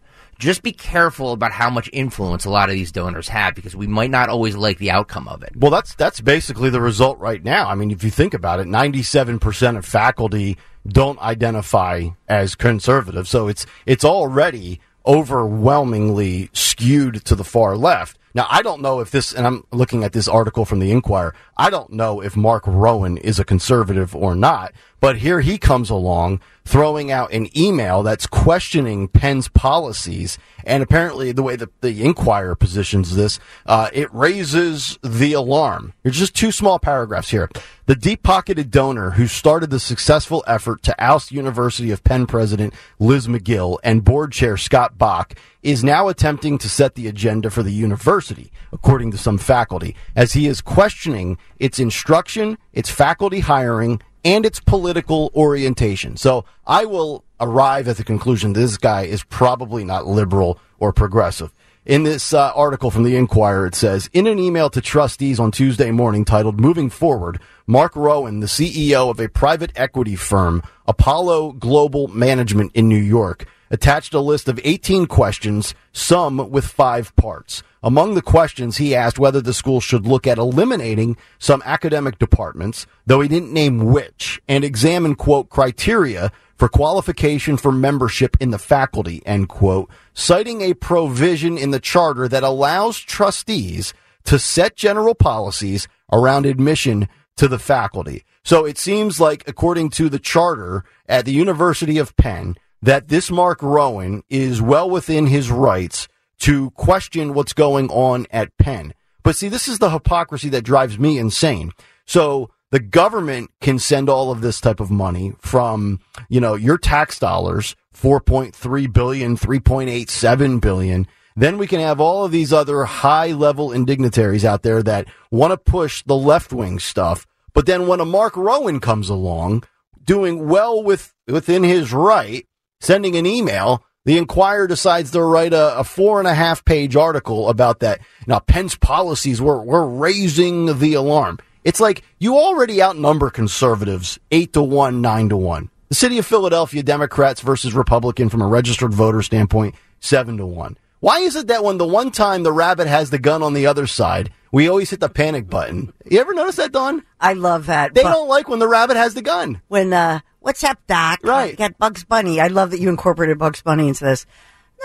Just 0.42 0.64
be 0.64 0.72
careful 0.72 1.34
about 1.34 1.52
how 1.52 1.70
much 1.70 1.88
influence 1.94 2.46
a 2.46 2.50
lot 2.50 2.68
of 2.70 2.74
these 2.74 2.92
donors 2.92 3.28
have 3.28 3.54
because 3.54 3.76
we 3.76 3.86
might 3.86 4.10
not 4.10 4.28
always 4.28 4.56
like 4.56 4.80
the 4.80 4.90
outcome 4.90 5.28
of 5.28 5.44
it. 5.44 5.56
Well, 5.56 5.70
that's 5.70 5.94
that's 5.94 6.20
basically 6.20 6.72
the 6.72 6.82
result 6.82 7.20
right 7.20 7.44
now. 7.44 7.70
I 7.70 7.76
mean, 7.76 7.92
if 7.92 8.04
you 8.04 8.10
think 8.10 8.34
about 8.34 8.60
it, 8.60 8.66
ninety-seven 8.66 9.38
percent 9.38 9.78
of 9.78 9.86
faculty 9.86 10.58
don't 10.88 11.20
identify 11.20 12.10
as 12.28 12.56
conservative, 12.56 13.28
so 13.28 13.48
it's 13.48 13.68
it's 13.86 14.04
already 14.04 14.82
overwhelmingly 15.06 16.50
skewed 16.54 17.24
to 17.26 17.36
the 17.36 17.44
far 17.44 17.78
left. 17.78 18.18
Now, 18.34 18.48
I 18.50 18.62
don't 18.64 18.82
know 18.82 19.00
if 19.00 19.12
this, 19.12 19.34
and 19.34 19.46
I'm 19.46 19.66
looking 19.72 20.04
at 20.04 20.14
this 20.14 20.28
article 20.28 20.66
from 20.66 20.80
the 20.80 20.92
Inquirer. 20.92 21.36
I 21.58 21.70
don't 21.70 21.92
know 21.92 22.22
if 22.22 22.36
Mark 22.36 22.64
Rowan 22.66 23.18
is 23.18 23.40
a 23.40 23.46
conservative 23.46 24.16
or 24.16 24.36
not, 24.36 24.74
but 25.02 25.18
here 25.18 25.42
he 25.42 25.58
comes 25.58 25.90
along 25.90 26.40
throwing 26.64 27.12
out 27.12 27.34
an 27.34 27.50
email 27.58 28.04
that's 28.04 28.28
questioning 28.28 29.08
Penn's 29.08 29.48
policies. 29.48 30.38
And 30.64 30.84
apparently, 30.84 31.32
the 31.32 31.44
way 31.44 31.56
that 31.56 31.82
the 31.82 32.04
Inquirer 32.04 32.56
positions 32.56 33.16
this, 33.16 33.40
uh, 33.66 33.90
it 33.92 34.14
raises 34.14 35.00
the 35.04 35.34
alarm. 35.34 35.94
There's 36.04 36.20
just 36.20 36.36
two 36.36 36.52
small 36.52 36.78
paragraphs 36.78 37.32
here. 37.32 37.50
The 37.88 37.96
deep 37.96 38.22
pocketed 38.24 38.70
donor 38.70 39.12
who 39.12 39.28
started 39.28 39.72
the 39.72 39.80
successful 39.80 40.44
effort 40.48 40.84
to 40.84 40.96
oust 41.04 41.32
University 41.32 41.92
of 41.92 42.04
Penn 42.04 42.28
president 42.28 42.74
Liz 43.00 43.28
Magill 43.28 43.80
and 43.84 44.06
board 44.06 44.32
chair 44.32 44.56
Scott 44.56 44.98
Bok 44.98 45.34
is 45.64 45.84
now 45.84 46.08
attempting 46.08 46.58
to 46.60 46.70
set 46.70 46.96
the 46.96 47.08
agenda 47.08 47.50
for 47.50 47.64
the 47.64 47.74
university, 47.74 48.52
according 48.72 49.12
to 49.12 49.18
some 49.18 49.38
faculty, 49.38 49.96
as 50.16 50.34
he 50.34 50.48
is 50.48 50.62
questioning 50.62 51.38
its 51.60 51.80
instruction, 51.80 52.58
its 52.72 52.90
faculty 52.90 53.42
hiring, 53.42 54.02
and 54.24 54.46
its 54.46 54.60
political 54.60 55.32
orientation. 55.36 56.18
So 56.18 56.46
I 56.66 56.86
will 56.86 57.24
arrive 57.40 57.88
at 57.88 57.98
the 57.98 58.04
conclusion 58.04 58.54
this 58.54 58.78
guy 58.78 59.04
is 59.04 59.24
probably 59.24 59.84
not 59.84 60.08
liberal 60.08 60.60
or 60.80 60.94
progressive. 60.94 61.52
In 61.84 62.04
this 62.04 62.32
uh, 62.32 62.52
article 62.54 62.92
from 62.92 63.04
the 63.04 63.16
Inquirer, 63.16 63.66
it 63.66 63.74
says 63.74 64.08
In 64.14 64.28
an 64.28 64.38
email 64.38 64.70
to 64.70 64.82
trustees 64.82 65.40
on 65.40 65.50
Tuesday 65.50 65.90
morning 65.90 66.26
titled 66.26 66.60
Moving 66.60 66.92
Forward, 66.92 67.40
Mark 67.66 67.96
Rowan, 67.96 68.40
the 68.40 68.46
CEO 68.46 69.10
of 69.10 69.20
a 69.20 69.28
private 69.28 69.72
equity 69.76 70.16
firm, 70.16 70.62
Apollo 70.86 71.54
Global 71.54 72.08
Management 72.08 72.72
in 72.76 72.88
New 72.88 73.00
York, 73.00 73.48
attached 73.72 74.14
a 74.14 74.20
list 74.20 74.48
of 74.48 74.60
18 74.64 75.08
questions, 75.08 75.74
some 75.94 76.52
with 76.52 76.66
five 76.66 77.16
parts. 77.16 77.64
Among 77.82 78.14
the 78.14 78.22
questions, 78.22 78.78
he 78.78 78.94
asked 78.94 79.18
whether 79.18 79.42
the 79.42 79.56
school 79.56 79.80
should 79.80 80.06
look 80.06 80.28
at 80.28 80.38
eliminating 80.38 81.18
some 81.40 81.64
academic 81.66 82.20
departments, 82.20 82.86
though 83.08 83.22
he 83.22 83.28
didn't 83.28 83.54
name 83.54 83.86
which, 83.86 84.40
and 84.48 84.64
examine, 84.64 85.16
quote, 85.16 85.50
criteria 85.50 86.32
for 86.56 86.70
qualification 86.70 87.58
for 87.58 87.72
membership 87.72 88.38
in 88.40 88.52
the 88.52 88.60
faculty, 88.60 89.24
end 89.26 89.50
quote, 89.50 89.90
citing 90.14 90.62
a 90.62 90.76
provision 90.76 91.58
in 91.58 91.72
the 91.72 91.80
charter 91.80 92.28
that 92.28 92.44
allows 92.44 93.00
trustees 93.00 93.96
to 94.26 94.38
set 94.38 94.76
general 94.76 95.16
policies 95.16 95.88
around 96.12 96.46
admission 96.46 97.08
to 97.38 97.48
the 97.48 97.58
faculty. 97.58 98.24
So 98.44 98.66
it 98.66 98.78
seems 98.78 99.20
like, 99.20 99.48
according 99.48 99.90
to 99.92 100.10
the 100.10 100.20
charter 100.20 100.84
at 101.08 101.26
the 101.26 101.34
University 101.34 101.98
of 101.98 102.16
Penn, 102.16 102.56
that 102.82 103.08
this 103.08 103.30
Mark 103.30 103.62
Rowan 103.62 104.24
is 104.30 104.62
well 104.62 104.90
within 104.90 105.28
his 105.28 105.52
rights 105.52 106.08
to 106.40 106.72
question 106.72 107.34
what's 107.34 107.54
going 107.54 107.90
on 107.90 108.26
at 108.32 108.58
Penn. 108.58 108.94
But 109.24 109.36
see, 109.36 109.50
this 109.50 109.68
is 109.68 109.80
the 109.80 109.92
hypocrisy 109.92 110.50
that 110.50 110.64
drives 110.64 110.98
me 110.98 111.20
insane. 111.20 111.72
So 112.06 112.50
the 112.72 112.80
government 112.80 113.52
can 113.62 113.78
send 113.78 114.10
all 114.10 114.32
of 114.32 114.42
this 114.42 114.60
type 114.60 114.80
of 114.80 114.90
money 114.90 115.34
from, 115.40 116.00
you 116.30 116.40
know, 116.40 116.56
your 116.56 116.78
tax 116.78 117.20
dollars, 117.20 117.76
4.3 117.96 118.92
billion, 118.92 119.38
3.87 119.38 120.62
billion. 120.62 121.08
Then 121.36 121.58
we 121.58 121.68
can 121.68 121.80
have 121.80 122.02
all 122.02 122.26
of 122.26 122.32
these 122.32 122.52
other 122.52 122.84
high 122.86 123.32
level 123.32 123.72
indignitaries 123.72 124.44
out 124.44 124.64
there 124.64 124.82
that 124.84 125.08
want 125.30 125.52
to 125.52 125.58
push 125.58 126.02
the 126.04 126.16
left 126.16 126.52
wing 126.52 126.80
stuff. 126.80 127.28
But 127.54 127.66
then 127.66 127.88
when 127.88 128.00
a 128.00 128.06
Mark 128.06 128.36
Rowan 128.36 128.80
comes 128.80 129.10
along, 129.10 129.64
doing 130.04 130.48
well 130.48 130.82
with 130.82 131.14
within 131.28 131.64
his 131.64 131.94
right, 131.94 132.46
sending 132.82 133.16
an 133.16 133.26
email, 133.26 133.86
the 134.04 134.18
Inquirer 134.18 134.68
decides 134.68 135.12
to 135.12 135.22
write 135.22 135.54
a, 135.54 135.80
a, 135.80 135.84
four 135.84 136.20
and 136.20 136.28
a 136.28 136.34
half 136.34 136.66
page 136.66 136.96
article 136.96 137.50
about 137.50 137.80
that. 137.80 138.02
Now, 138.28 138.40
Penn's 138.40 138.76
policies 138.76 139.40
were, 139.40 139.64
were 139.64 139.88
raising 139.88 140.80
the 140.80 140.96
alarm. 140.96 141.40
It's 141.64 141.80
like 141.80 142.04
you 142.18 142.38
already 142.38 142.82
outnumber 142.82 143.30
conservatives 143.30 144.20
eight 144.32 144.54
to 144.54 144.64
one, 144.64 145.02
nine 145.02 145.30
to 145.30 145.38
one. 145.38 145.70
The 145.90 145.96
city 145.96 146.18
of 146.18 146.26
Philadelphia, 146.26 146.82
Democrats 146.82 147.42
versus 147.42 147.76
Republican 147.76 148.30
from 148.30 148.42
a 148.42 148.48
registered 148.48 148.94
voter 148.94 149.22
standpoint, 149.22 149.76
seven 150.00 150.38
to 150.38 150.46
one. 150.46 150.78
Why 151.02 151.20
is 151.20 151.36
it 151.36 151.48
that 151.48 151.64
when 151.64 151.78
the 151.78 151.86
one 151.86 152.12
time 152.12 152.44
the 152.44 152.52
rabbit 152.52 152.88
has 152.88 153.10
the 153.10 153.20
gun 153.20 153.44
on 153.44 153.54
the 153.54 153.68
other 153.68 153.88
side, 153.88 154.32
we 154.52 154.68
always 154.68 154.90
hit 154.90 155.00
the 155.00 155.10
panic 155.10 155.50
button? 155.50 155.94
You 156.10 156.20
ever 156.20 156.34
notice 156.34 156.56
that, 156.58 156.72
Dawn? 156.72 157.04
I 157.20 157.34
love 157.34 157.68
that. 157.68 157.94
They 157.94 158.04
don't 158.04 158.28
like 158.28 158.48
when 158.48 158.60
the 158.60 158.68
rabbit 158.68 158.98
has 158.98 159.14
the 159.14 159.22
gun. 159.22 159.62
When, 159.68 159.94
uh, 159.94 160.22
what's 160.42 160.64
up, 160.64 160.78
Doc? 160.88 161.20
Uh, 161.24 161.30
right. 161.30 161.58
Got 161.58 161.78
Bugs 161.78 162.04
Bunny. 162.04 162.42
I 162.42 162.48
love 162.48 162.72
that 162.72 162.82
you 162.82 162.90
incorporated 162.90 163.40
Bugs 163.40 163.62
Bunny 163.62 163.88
into 163.88 164.04
this. 164.04 164.26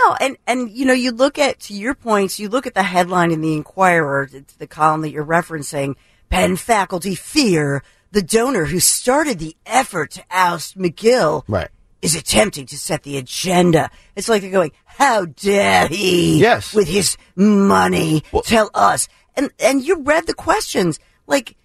No, 0.04 0.14
and, 0.20 0.36
and, 0.46 0.70
you 0.70 0.84
know, 0.84 0.92
you 0.92 1.10
look 1.10 1.38
at, 1.38 1.58
to 1.60 1.74
your 1.74 1.94
points, 1.94 2.38
you 2.38 2.48
look 2.48 2.66
at 2.66 2.74
the 2.74 2.82
headline 2.82 3.32
in 3.32 3.40
the 3.40 3.54
Inquirer, 3.54 4.28
the 4.58 4.66
column 4.66 5.00
that 5.00 5.10
you're 5.10 5.24
referencing, 5.24 5.96
Penn 6.28 6.56
faculty 6.56 7.14
fear 7.14 7.82
the 8.12 8.22
donor 8.22 8.64
who 8.64 8.80
started 8.80 9.38
the 9.38 9.56
effort 9.66 10.12
to 10.12 10.24
oust 10.30 10.78
Magill 10.78 11.44
right. 11.48 11.68
is 12.00 12.14
attempting 12.14 12.66
to 12.66 12.78
set 12.78 13.02
the 13.02 13.18
agenda. 13.18 13.90
It's 14.14 14.28
like 14.28 14.42
they're 14.42 14.50
going, 14.50 14.72
how 14.84 15.26
dare 15.26 15.86
he? 15.88 16.40
Yes. 16.40 16.74
With 16.74 16.88
his 16.88 17.16
money, 17.34 18.22
well, 18.32 18.42
tell 18.42 18.70
us. 18.74 19.08
And, 19.34 19.50
and 19.60 19.86
you 19.86 20.02
read 20.02 20.26
the 20.26 20.34
questions. 20.34 20.98
Like, 21.26 21.56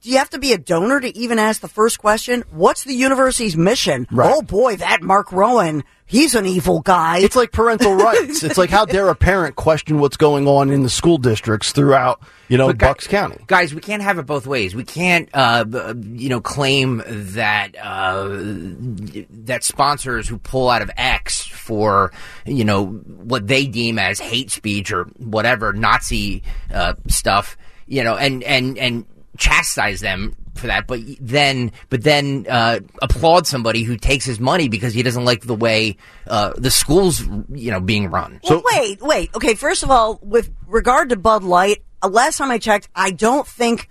do 0.00 0.10
you 0.10 0.18
have 0.18 0.30
to 0.30 0.38
be 0.38 0.52
a 0.52 0.58
donor 0.58 1.00
to 1.00 1.16
even 1.16 1.38
ask 1.38 1.60
the 1.60 1.68
first 1.68 1.98
question? 1.98 2.44
What's 2.50 2.84
the 2.84 2.94
university's 2.94 3.56
mission? 3.56 4.06
Right. 4.10 4.32
Oh 4.34 4.42
boy, 4.42 4.76
that 4.76 5.02
Mark 5.02 5.32
Rowan, 5.32 5.82
he's 6.06 6.34
an 6.34 6.46
evil 6.46 6.80
guy. 6.80 7.18
It's 7.18 7.34
like 7.36 7.50
parental 7.52 7.94
rights. 7.96 8.42
it's 8.42 8.56
like 8.58 8.70
how 8.70 8.84
dare 8.84 9.08
a 9.08 9.14
parent 9.14 9.56
question 9.56 9.98
what's 9.98 10.16
going 10.16 10.46
on 10.46 10.70
in 10.70 10.82
the 10.82 10.90
school 10.90 11.18
districts 11.18 11.72
throughout, 11.72 12.22
you 12.48 12.56
know, 12.58 12.68
But 12.68 12.78
Bucks 12.78 13.06
gu- 13.06 13.10
County. 13.10 13.38
Guys, 13.46 13.74
we 13.74 13.80
can't 13.80 14.02
have 14.02 14.18
it 14.18 14.26
both 14.26 14.46
ways. 14.46 14.74
We 14.74 14.84
can't, 14.84 15.28
uh, 15.34 15.64
you 16.00 16.28
know, 16.28 16.40
claim 16.40 17.02
that 17.06 17.74
uh, 17.76 18.28
that 18.30 19.64
sponsors 19.64 20.28
who 20.28 20.38
pull 20.38 20.68
out 20.70 20.82
of 20.82 20.90
X 20.96 21.44
for, 21.44 22.12
you 22.46 22.64
know, 22.64 22.86
what 22.86 23.46
they 23.46 23.66
deem 23.66 23.98
as 23.98 24.20
hate 24.20 24.50
speech 24.50 24.92
or 24.92 25.04
whatever 25.18 25.72
Nazi 25.72 26.42
uh, 26.72 26.94
stuff, 27.08 27.56
you 27.86 28.04
know, 28.04 28.16
and 28.16 28.42
and 28.44 28.78
and 28.78 29.06
chastise 29.42 30.00
them 30.00 30.36
for 30.54 30.68
that, 30.68 30.86
but 30.86 31.00
then 31.20 31.72
but 31.88 32.02
then 32.02 32.46
uh, 32.48 32.78
applaud 33.00 33.46
somebody 33.46 33.82
who 33.82 33.96
takes 33.96 34.24
his 34.24 34.38
money 34.38 34.68
because 34.68 34.94
he 34.94 35.02
doesn't 35.02 35.24
like 35.24 35.42
the 35.42 35.54
way 35.54 35.96
uh, 36.28 36.52
the 36.56 36.70
schools, 36.70 37.26
you 37.50 37.70
know, 37.70 37.80
being 37.80 38.08
run. 38.08 38.40
Well, 38.48 38.62
wait, 38.72 39.02
wait. 39.02 39.34
Okay, 39.34 39.54
first 39.54 39.82
of 39.82 39.90
all, 39.90 40.20
with 40.22 40.50
regard 40.66 41.08
to 41.08 41.16
Bud 41.16 41.42
Light, 41.42 41.82
uh, 42.02 42.08
last 42.08 42.38
time 42.38 42.50
I 42.50 42.58
checked, 42.58 42.88
I 42.94 43.10
don't 43.10 43.46
think 43.46 43.88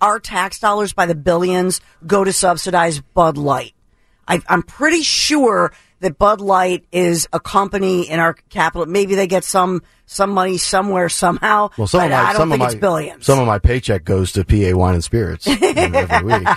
our 0.00 0.20
tax 0.20 0.58
dollars 0.58 0.94
by 0.94 1.04
the 1.04 1.14
billions 1.14 1.80
go 2.06 2.24
to 2.24 2.32
subsidize 2.32 3.00
Bud 3.00 3.36
Light. 3.36 3.74
I, 4.26 4.40
I'm 4.48 4.62
pretty 4.62 5.02
sure 5.02 5.72
that 6.00 6.18
Bud 6.18 6.40
Light 6.40 6.84
is 6.92 7.28
a 7.32 7.40
company 7.40 8.08
in 8.08 8.20
our 8.20 8.34
capital. 8.50 8.86
Maybe 8.86 9.14
they 9.14 9.26
get 9.26 9.44
some 9.44 9.82
some 10.06 10.30
money 10.30 10.58
somewhere 10.58 11.08
somehow. 11.08 11.70
Well, 11.78 11.86
some 11.86 12.04
of 12.04 12.10
my 12.10 12.16
I 12.16 12.32
don't 12.32 12.40
some 12.42 12.50
think 12.50 12.62
of 12.62 12.66
it's 12.66 12.74
billions. 12.80 13.24
some 13.24 13.38
of 13.38 13.46
my 13.46 13.58
paycheck 13.58 14.04
goes 14.04 14.32
to 14.32 14.44
PA 14.44 14.76
Wine 14.76 14.94
and 14.94 15.04
Spirits 15.04 15.46
every 15.46 16.22
week. 16.24 16.48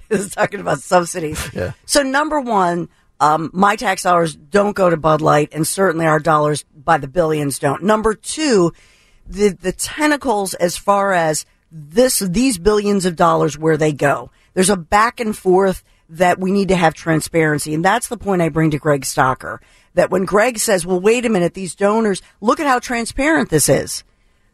is 0.10 0.30
talking 0.30 0.60
about 0.60 0.80
subsidies. 0.80 1.42
Yeah. 1.56 1.72
So 1.86 2.02
number 2.02 2.40
one, 2.40 2.88
um, 3.18 3.50
my 3.54 3.76
tax 3.76 4.02
dollars 4.02 4.34
don't 4.36 4.76
go 4.76 4.90
to 4.90 4.96
Bud 4.98 5.22
Light, 5.22 5.50
and 5.52 5.66
certainly 5.66 6.04
our 6.04 6.18
dollars 6.18 6.64
by 6.74 6.98
the 6.98 7.08
billions 7.08 7.58
don't. 7.58 7.82
Number 7.82 8.14
two, 8.14 8.72
the 9.26 9.50
the 9.50 9.72
tentacles 9.72 10.52
as 10.54 10.76
far 10.76 11.14
as 11.14 11.46
this 11.72 12.18
these 12.18 12.58
billions 12.58 13.06
of 13.06 13.16
dollars 13.16 13.56
where 13.56 13.76
they 13.78 13.92
go. 13.92 14.30
There's 14.52 14.70
a 14.70 14.76
back 14.76 15.18
and 15.20 15.36
forth 15.36 15.82
that 16.08 16.38
we 16.38 16.52
need 16.52 16.68
to 16.68 16.76
have 16.76 16.94
transparency, 16.94 17.74
and 17.74 17.84
that's 17.84 18.08
the 18.08 18.16
point 18.16 18.42
I 18.42 18.48
bring 18.48 18.70
to 18.70 18.78
Greg 18.78 19.02
Stocker. 19.02 19.58
That 19.94 20.10
when 20.10 20.24
Greg 20.24 20.58
says, 20.58 20.86
"Well, 20.86 21.00
wait 21.00 21.24
a 21.24 21.28
minute, 21.28 21.54
these 21.54 21.74
donors, 21.74 22.22
look 22.40 22.60
at 22.60 22.66
how 22.66 22.78
transparent 22.78 23.50
this 23.50 23.68
is." 23.68 24.04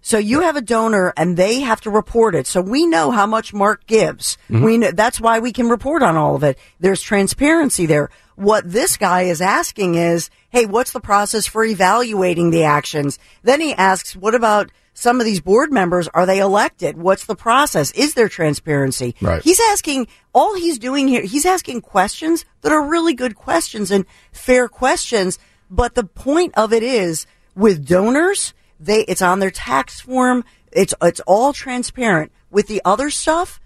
So 0.05 0.19
you 0.19 0.41
have 0.41 0.57
a 0.57 0.61
donor 0.61 1.15
and 1.17 1.37
they 1.37 1.61
have 1.61 1.81
to 1.83 1.91
report 1.91 2.35
it. 2.35 2.49
So 2.49 2.61
we 2.61 2.87
know 2.87 3.13
how 3.13 3.25
much 3.25 3.55
Mark 3.55 3.87
gives. 3.87 4.37
Mm-hmm. 4.51 4.65
We 4.65 4.79
know, 4.79 4.91
that's 4.91 5.21
why 5.21 5.39
we 5.39 5.53
can 5.53 5.69
report 5.69 6.03
on 6.03 6.17
all 6.17 6.35
of 6.35 6.43
it. 6.43 6.59
There's 6.81 7.01
transparency 7.01 7.87
there. 7.87 8.11
What 8.35 8.69
this 8.69 8.97
guy 8.97 9.23
is 9.23 9.41
asking 9.41 9.95
is, 9.95 10.29
hey, 10.51 10.67
what's 10.67 10.91
the 10.91 11.01
process 11.01 11.47
for 11.47 11.65
evaluating 11.65 12.51
the 12.51 12.65
actions? 12.65 13.21
Then 13.45 13.61
he 13.61 13.75
asks, 13.75 14.17
what 14.17 14.35
about 14.35 14.73
some 14.95 15.21
of 15.21 15.27
these 15.27 15.41
board 15.41 15.73
members? 15.73 16.09
Are 16.09 16.27
they 16.27 16.39
elected? 16.39 16.97
What's 16.97 17.27
the 17.27 17.37
process? 17.37 17.91
Is 17.93 18.15
there 18.15 18.29
transparency? 18.29 19.15
Right. 19.21 19.43
He's 19.43 19.61
asking, 19.71 20.09
all 20.33 20.55
he's 20.55 20.79
doing 20.79 21.09
here, 21.09 21.23
he's 21.23 21.47
asking 21.47 21.81
questions 21.81 22.45
that 22.61 22.73
are 22.73 22.89
really 22.89 23.15
good 23.15 23.35
questions 23.35 23.91
and 23.91 24.05
fair 24.33 24.69
questions. 24.69 25.39
But 25.71 25.95
the 25.95 26.05
point 26.05 26.53
of 26.57 26.73
it 26.73 26.83
is 26.83 27.27
with 27.55 27.87
donors, 27.87 28.55
they, 28.79 29.01
it's 29.03 29.23
on 29.23 29.39
their 29.39 29.51
tax 29.51 30.01
form. 30.01 30.45
It's, 30.71 30.95
it's 31.03 31.21
all 31.21 31.53
transparent. 31.53 32.33
With 32.51 32.67
the 32.67 32.83
other 32.85 33.09
stuff, 33.11 33.61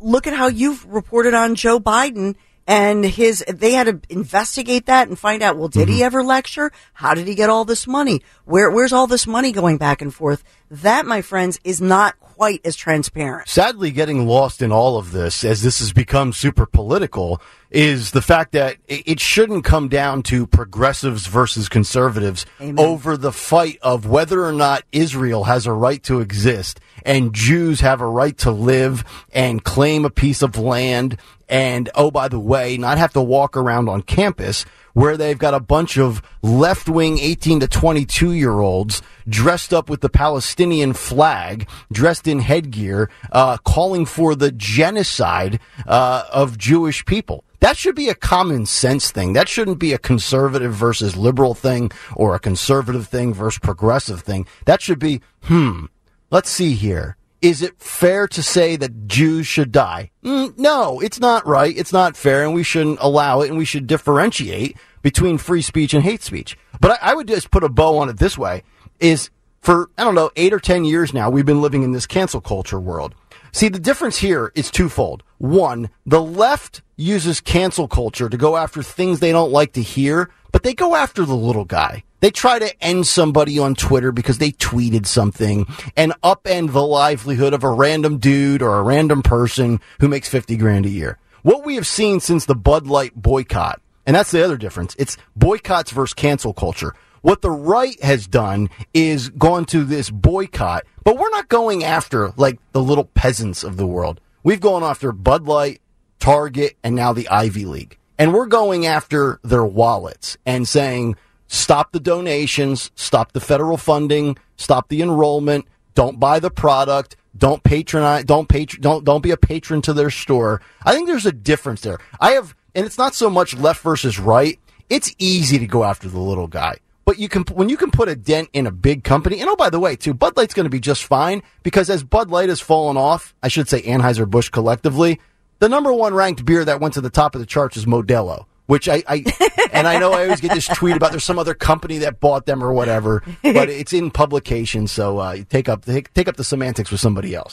look 0.00 0.26
at 0.26 0.34
how 0.34 0.48
you've 0.48 0.84
reported 0.86 1.34
on 1.34 1.54
Joe 1.54 1.80
Biden 1.80 2.34
and 2.66 3.04
his, 3.04 3.44
they 3.48 3.72
had 3.72 3.84
to 3.84 4.00
investigate 4.12 4.86
that 4.86 5.08
and 5.08 5.18
find 5.18 5.42
out, 5.42 5.56
well, 5.56 5.68
did 5.68 5.88
he 5.88 5.96
mm-hmm. 5.96 6.04
ever 6.04 6.22
lecture? 6.24 6.72
How 6.94 7.14
did 7.14 7.28
he 7.28 7.34
get 7.34 7.48
all 7.48 7.64
this 7.64 7.86
money? 7.86 8.22
Where, 8.44 8.70
where's 8.70 8.92
all 8.92 9.06
this 9.06 9.26
money 9.26 9.52
going 9.52 9.78
back 9.78 10.02
and 10.02 10.12
forth? 10.12 10.42
That, 10.70 11.06
my 11.06 11.22
friends, 11.22 11.60
is 11.62 11.80
not 11.80 12.18
quite 12.18 12.60
as 12.64 12.74
transparent. 12.74 13.48
Sadly, 13.48 13.92
getting 13.92 14.26
lost 14.26 14.62
in 14.62 14.72
all 14.72 14.98
of 14.98 15.12
this, 15.12 15.44
as 15.44 15.62
this 15.62 15.78
has 15.78 15.92
become 15.92 16.32
super 16.32 16.66
political, 16.66 17.40
is 17.70 18.12
the 18.12 18.22
fact 18.22 18.52
that 18.52 18.76
it 18.86 19.20
shouldn't 19.20 19.64
come 19.64 19.88
down 19.88 20.22
to 20.22 20.46
progressives 20.46 21.26
versus 21.26 21.68
conservatives 21.68 22.46
Amen. 22.60 22.84
over 22.84 23.16
the 23.16 23.32
fight 23.32 23.78
of 23.82 24.06
whether 24.06 24.44
or 24.44 24.52
not 24.52 24.84
Israel 24.92 25.44
has 25.44 25.66
a 25.66 25.72
right 25.72 26.02
to 26.04 26.20
exist 26.20 26.80
and 27.04 27.34
Jews 27.34 27.80
have 27.80 28.00
a 28.00 28.06
right 28.06 28.36
to 28.38 28.50
live 28.50 29.04
and 29.32 29.62
claim 29.62 30.04
a 30.04 30.10
piece 30.10 30.42
of 30.42 30.58
land 30.58 31.18
and, 31.48 31.88
oh, 31.94 32.10
by 32.10 32.28
the 32.28 32.40
way, 32.40 32.76
not 32.76 32.98
have 32.98 33.12
to 33.12 33.22
walk 33.22 33.56
around 33.56 33.88
on 33.88 34.02
campus 34.02 34.64
where 34.94 35.16
they've 35.18 35.38
got 35.38 35.52
a 35.52 35.60
bunch 35.60 35.98
of 35.98 36.22
left 36.42 36.88
wing 36.88 37.18
18 37.18 37.60
to 37.60 37.68
22 37.68 38.32
year 38.32 38.58
olds 38.60 39.02
dressed 39.28 39.74
up 39.74 39.90
with 39.90 40.00
the 40.00 40.08
Palestinian 40.08 40.94
flag, 40.94 41.68
dressed 41.92 42.26
in 42.26 42.40
headgear, 42.40 43.10
uh, 43.30 43.58
calling 43.58 44.06
for 44.06 44.34
the 44.34 44.50
genocide 44.50 45.60
uh, 45.86 46.24
of 46.32 46.56
Jewish 46.56 47.04
people. 47.04 47.44
That 47.60 47.76
should 47.76 47.94
be 47.94 48.08
a 48.08 48.14
common 48.14 48.66
sense 48.66 49.10
thing. 49.10 49.32
That 49.32 49.48
shouldn't 49.48 49.78
be 49.78 49.92
a 49.92 49.98
conservative 49.98 50.74
versus 50.74 51.16
liberal 51.16 51.54
thing 51.54 51.90
or 52.14 52.34
a 52.34 52.40
conservative 52.40 53.08
thing 53.08 53.34
versus 53.34 53.58
progressive 53.58 54.20
thing. 54.20 54.46
That 54.66 54.82
should 54.82 54.98
be, 54.98 55.20
hmm, 55.42 55.86
let's 56.30 56.50
see 56.50 56.74
here. 56.74 57.16
Is 57.42 57.62
it 57.62 57.80
fair 57.80 58.26
to 58.28 58.42
say 58.42 58.76
that 58.76 59.06
Jews 59.06 59.46
should 59.46 59.70
die? 59.70 60.10
Mm, 60.24 60.58
no, 60.58 61.00
it's 61.00 61.20
not 61.20 61.46
right. 61.46 61.76
It's 61.76 61.92
not 61.92 62.16
fair, 62.16 62.42
and 62.44 62.54
we 62.54 62.62
shouldn't 62.62 62.98
allow 63.00 63.42
it, 63.42 63.50
and 63.50 63.58
we 63.58 63.64
should 63.64 63.86
differentiate 63.86 64.76
between 65.02 65.38
free 65.38 65.62
speech 65.62 65.92
and 65.94 66.02
hate 66.02 66.22
speech. 66.22 66.58
But 66.80 66.92
I, 66.92 67.10
I 67.10 67.14
would 67.14 67.28
just 67.28 67.50
put 67.50 67.62
a 67.62 67.68
bow 67.68 67.98
on 67.98 68.08
it 68.08 68.18
this 68.18 68.38
way: 68.38 68.64
is 69.00 69.30
for 69.60 69.90
I 69.98 70.04
don't 70.04 70.14
know 70.14 70.30
eight 70.36 70.54
or 70.54 70.60
ten 70.60 70.84
years 70.84 71.12
now, 71.12 71.28
we've 71.28 71.44
been 71.44 71.60
living 71.60 71.82
in 71.82 71.92
this 71.92 72.06
cancel 72.06 72.40
culture 72.40 72.80
world. 72.80 73.14
See, 73.52 73.68
the 73.68 73.78
difference 73.78 74.18
here 74.18 74.52
is 74.54 74.70
twofold. 74.70 75.22
One, 75.38 75.90
the 76.04 76.22
left 76.22 76.82
uses 76.96 77.40
cancel 77.40 77.88
culture 77.88 78.28
to 78.28 78.36
go 78.36 78.56
after 78.56 78.82
things 78.82 79.20
they 79.20 79.32
don't 79.32 79.52
like 79.52 79.72
to 79.74 79.82
hear, 79.82 80.30
but 80.52 80.62
they 80.62 80.74
go 80.74 80.94
after 80.94 81.24
the 81.24 81.36
little 81.36 81.64
guy. 81.64 82.02
They 82.20 82.30
try 82.30 82.58
to 82.58 82.82
end 82.82 83.06
somebody 83.06 83.58
on 83.58 83.74
Twitter 83.74 84.10
because 84.10 84.38
they 84.38 84.50
tweeted 84.52 85.06
something 85.06 85.66
and 85.96 86.14
upend 86.22 86.72
the 86.72 86.86
livelihood 86.86 87.52
of 87.52 87.62
a 87.62 87.70
random 87.70 88.18
dude 88.18 88.62
or 88.62 88.78
a 88.78 88.82
random 88.82 89.22
person 89.22 89.80
who 90.00 90.08
makes 90.08 90.28
50 90.28 90.56
grand 90.56 90.86
a 90.86 90.90
year. 90.90 91.18
What 91.42 91.64
we 91.64 91.74
have 91.74 91.86
seen 91.86 92.20
since 92.20 92.46
the 92.46 92.56
Bud 92.56 92.86
Light 92.86 93.14
boycott, 93.14 93.80
and 94.06 94.16
that's 94.16 94.30
the 94.30 94.42
other 94.42 94.56
difference, 94.56 94.96
it's 94.98 95.18
boycotts 95.36 95.90
versus 95.90 96.14
cancel 96.14 96.54
culture. 96.54 96.94
What 97.20 97.42
the 97.42 97.50
right 97.50 98.02
has 98.02 98.26
done 98.26 98.70
is 98.94 99.28
gone 99.28 99.64
to 99.66 99.84
this 99.84 100.10
boycott, 100.10 100.84
but 101.04 101.18
we're 101.18 101.30
not 101.30 101.48
going 101.48 101.84
after 101.84 102.32
like 102.36 102.58
the 102.72 102.82
little 102.82 103.04
peasants 103.04 103.62
of 103.62 103.76
the 103.76 103.86
world. 103.86 104.20
We've 104.42 104.60
gone 104.60 104.82
after 104.82 105.12
Bud 105.12 105.46
Light, 105.46 105.80
Target, 106.18 106.76
and 106.82 106.94
now 106.94 107.12
the 107.12 107.28
Ivy 107.28 107.64
League. 107.64 107.98
And 108.18 108.32
we're 108.32 108.46
going 108.46 108.86
after 108.86 109.40
their 109.42 109.64
wallets 109.64 110.38
and 110.46 110.66
saying, 110.66 111.16
stop 111.48 111.92
the 111.92 112.00
donations, 112.00 112.90
stop 112.94 113.32
the 113.32 113.40
federal 113.40 113.76
funding, 113.76 114.38
stop 114.56 114.88
the 114.88 115.02
enrollment, 115.02 115.66
don't 115.94 116.18
buy 116.18 116.40
the 116.40 116.50
product, 116.50 117.16
don't 117.36 117.62
patronize, 117.62 118.24
don't 118.24 118.48
patron, 118.48 118.80
don't, 118.80 119.04
don't 119.04 119.22
be 119.22 119.30
a 119.30 119.36
patron 119.36 119.82
to 119.82 119.92
their 119.92 120.10
store. 120.10 120.62
I 120.84 120.94
think 120.94 121.06
there's 121.06 121.26
a 121.26 121.32
difference 121.32 121.82
there. 121.82 121.98
I 122.20 122.32
have, 122.32 122.54
and 122.74 122.86
it's 122.86 122.98
not 122.98 123.14
so 123.14 123.28
much 123.28 123.54
left 123.54 123.82
versus 123.82 124.18
right. 124.18 124.58
It's 124.88 125.14
easy 125.18 125.58
to 125.58 125.66
go 125.66 125.84
after 125.84 126.08
the 126.08 126.20
little 126.20 126.48
guy. 126.48 126.78
But 127.04 127.18
you 127.20 127.28
can, 127.28 127.42
when 127.44 127.68
you 127.68 127.76
can 127.76 127.90
put 127.90 128.08
a 128.08 128.16
dent 128.16 128.48
in 128.52 128.66
a 128.66 128.72
big 128.72 129.04
company, 129.04 129.40
and 129.40 129.48
oh, 129.48 129.56
by 129.56 129.70
the 129.70 129.78
way, 129.78 129.94
too, 129.94 130.12
Bud 130.12 130.36
Light's 130.36 130.54
going 130.54 130.64
to 130.64 130.70
be 130.70 130.80
just 130.80 131.04
fine 131.04 131.42
because 131.62 131.88
as 131.88 132.02
Bud 132.02 132.30
Light 132.30 132.48
has 132.48 132.60
fallen 132.60 132.96
off, 132.96 133.34
I 133.42 133.48
should 133.48 133.68
say 133.68 133.82
Anheuser-Busch 133.82 134.48
collectively, 134.48 135.20
the 135.58 135.68
number 135.68 135.92
one 135.92 136.14
ranked 136.14 136.44
beer 136.44 136.64
that 136.64 136.80
went 136.80 136.94
to 136.94 137.00
the 137.00 137.10
top 137.10 137.34
of 137.34 137.40
the 137.40 137.46
charts 137.46 137.76
is 137.76 137.86
Modelo 137.86 138.46
which 138.66 138.88
I, 138.88 139.02
I 139.08 139.24
and 139.72 139.86
I 139.86 139.98
know 139.98 140.12
I 140.12 140.24
always 140.24 140.40
get 140.40 140.52
this 140.52 140.66
tweet 140.66 140.96
about 140.96 141.12
there's 141.12 141.24
some 141.24 141.38
other 141.38 141.54
company 141.54 141.98
that 141.98 142.20
bought 142.20 142.46
them 142.46 142.62
or 142.62 142.72
whatever, 142.72 143.22
but 143.42 143.68
it's 143.68 143.92
in 143.92 144.10
publication, 144.10 144.86
so 144.86 145.18
uh, 145.18 145.36
take 145.48 145.68
up 145.68 145.84
take, 145.84 146.12
take, 146.12 146.28
up 146.28 146.36
the 146.36 146.44
semantics 146.44 146.90
with 146.90 147.00
somebody 147.00 147.34
else. 147.34 147.52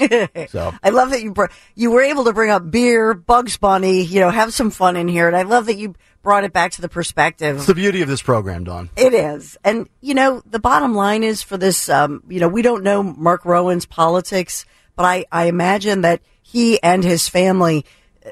So 0.49 0.73
I 0.83 0.89
love 0.89 1.11
that 1.11 1.21
you 1.21 1.33
you 1.75 1.91
were 1.91 2.01
able 2.01 2.25
to 2.25 2.33
bring 2.33 2.49
up 2.49 2.69
beer, 2.69 3.13
Bugs 3.13 3.57
Bunny, 3.57 4.03
you 4.03 4.19
know, 4.19 4.29
have 4.29 4.53
some 4.53 4.71
fun 4.71 4.95
in 4.95 5.07
here, 5.07 5.27
and 5.27 5.37
I 5.37 5.43
love 5.43 5.67
that 5.67 5.77
you 5.77 5.95
brought 6.21 6.43
it 6.43 6.53
back 6.53 6.71
to 6.73 6.81
the 6.81 6.89
perspective. 6.89 7.57
It's 7.57 7.65
the 7.65 7.75
beauty 7.75 8.01
of 8.01 8.07
this 8.07 8.21
program, 8.21 8.63
Dawn. 8.63 8.89
It 8.95 9.13
is, 9.13 9.57
and 9.63 9.87
you 10.01 10.13
know, 10.13 10.41
the 10.45 10.59
bottom 10.59 10.95
line 10.95 11.23
is 11.23 11.43
for 11.43 11.57
this, 11.57 11.89
um, 11.89 12.23
you 12.27 12.39
know, 12.39 12.47
we 12.47 12.61
don't 12.61 12.83
know 12.83 13.03
Mark 13.03 13.45
Rowan's 13.45 13.85
politics, 13.85 14.65
but 14.95 15.05
I 15.05 15.25
I 15.31 15.45
imagine 15.45 16.01
that 16.01 16.21
he 16.53 16.81
and 16.83 17.03
his 17.03 17.27
family 17.27 17.83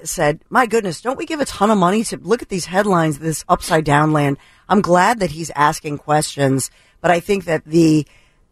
said, 0.03 0.43
"My 0.47 0.67
goodness, 0.67 1.01
don't 1.01 1.17
we 1.17 1.25
give 1.25 1.41
a 1.41 1.45
ton 1.45 1.71
of 1.71 1.77
money 1.77 2.03
to 2.05 2.17
look 2.17 2.43
at 2.43 2.49
these 2.49 2.65
headlines, 2.65 3.17
this 3.17 3.43
upside 3.49 3.83
down 3.83 4.13
land?" 4.13 4.37
I'm 4.69 4.81
glad 4.81 5.19
that 5.19 5.31
he's 5.31 5.49
asking 5.55 5.97
questions, 5.97 6.69
but 7.01 7.09
I 7.09 7.19
think 7.19 7.45
that 7.45 7.65
the 7.65 8.05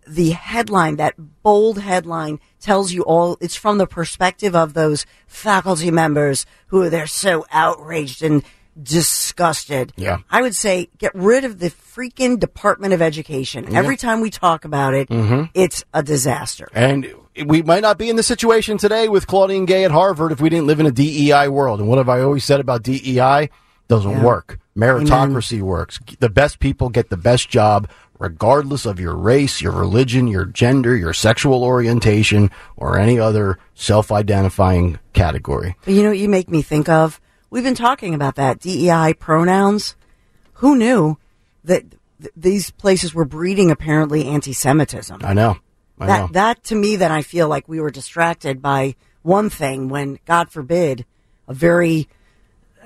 the 0.07 0.31
headline, 0.31 0.95
that 0.95 1.13
bold 1.43 1.79
headline, 1.79 2.39
tells 2.59 2.91
you 2.91 3.03
all. 3.03 3.37
It's 3.39 3.55
from 3.55 3.77
the 3.77 3.85
perspective 3.85 4.55
of 4.55 4.73
those 4.73 5.05
faculty 5.27 5.91
members 5.91 6.47
who 6.67 6.81
are 6.81 6.89
they're 6.89 7.05
so 7.05 7.45
outraged 7.51 8.23
and 8.23 8.43
disgusted. 8.81 9.93
Yeah. 9.97 10.19
I 10.31 10.41
would 10.41 10.55
say 10.55 10.89
get 10.97 11.13
rid 11.13 11.45
of 11.45 11.59
the 11.59 11.69
freaking 11.69 12.39
Department 12.39 12.93
of 12.93 13.03
Education. 13.03 13.67
Yeah. 13.69 13.77
Every 13.77 13.97
time 13.97 14.21
we 14.21 14.31
talk 14.31 14.65
about 14.65 14.95
it, 14.95 15.09
mm-hmm. 15.09 15.43
it's 15.53 15.83
a 15.93 16.01
disaster. 16.01 16.69
And 16.73 17.13
we 17.45 17.61
might 17.61 17.81
not 17.81 17.97
be 17.97 18.09
in 18.09 18.15
the 18.15 18.23
situation 18.23 18.77
today 18.77 19.07
with 19.07 19.27
Claudine 19.27 19.65
Gay 19.65 19.85
at 19.85 19.91
Harvard 19.91 20.31
if 20.31 20.41
we 20.41 20.49
didn't 20.49 20.67
live 20.67 20.79
in 20.79 20.85
a 20.85 20.91
DEI 20.91 21.47
world. 21.47 21.79
And 21.79 21.87
what 21.87 21.97
have 21.97 22.09
I 22.09 22.21
always 22.21 22.43
said 22.43 22.59
about 22.59 22.83
DEI? 22.83 23.49
Doesn't 23.87 24.11
yeah. 24.11 24.23
work. 24.23 24.59
Meritocracy 24.77 25.53
Amen. 25.53 25.65
works. 25.65 25.99
The 26.19 26.29
best 26.29 26.59
people 26.59 26.89
get 26.89 27.09
the 27.09 27.17
best 27.17 27.49
job 27.49 27.89
regardless 28.19 28.85
of 28.85 28.99
your 28.99 29.15
race, 29.15 29.61
your 29.61 29.71
religion, 29.71 30.27
your 30.27 30.45
gender, 30.45 30.95
your 30.95 31.13
sexual 31.13 31.63
orientation, 31.63 32.51
or 32.75 32.99
any 32.99 33.17
other 33.17 33.57
self-identifying 33.75 34.99
category. 35.13 35.75
You 35.87 36.03
know 36.03 36.09
what 36.09 36.17
you 36.17 36.29
make 36.29 36.49
me 36.49 36.61
think 36.61 36.89
of? 36.89 37.19
We've 37.49 37.63
been 37.63 37.75
talking 37.75 38.13
about 38.13 38.35
that 38.35 38.59
DEI 38.59 39.13
pronouns. 39.13 39.95
Who 40.55 40.75
knew 40.75 41.17
that 41.63 41.83
th- 42.21 42.33
these 42.35 42.71
places 42.71 43.13
were 43.13 43.25
breeding 43.25 43.71
apparently 43.71 44.27
anti-Semitism? 44.27 45.21
I 45.23 45.33
know. 45.33 45.57
That 46.07 46.33
that 46.33 46.63
to 46.65 46.75
me, 46.75 46.95
then 46.95 47.11
I 47.11 47.21
feel 47.21 47.47
like 47.47 47.67
we 47.67 47.79
were 47.79 47.91
distracted 47.91 48.61
by 48.61 48.95
one 49.21 49.49
thing 49.49 49.89
when, 49.89 50.19
God 50.25 50.49
forbid, 50.49 51.05
a 51.47 51.53
very 51.53 52.07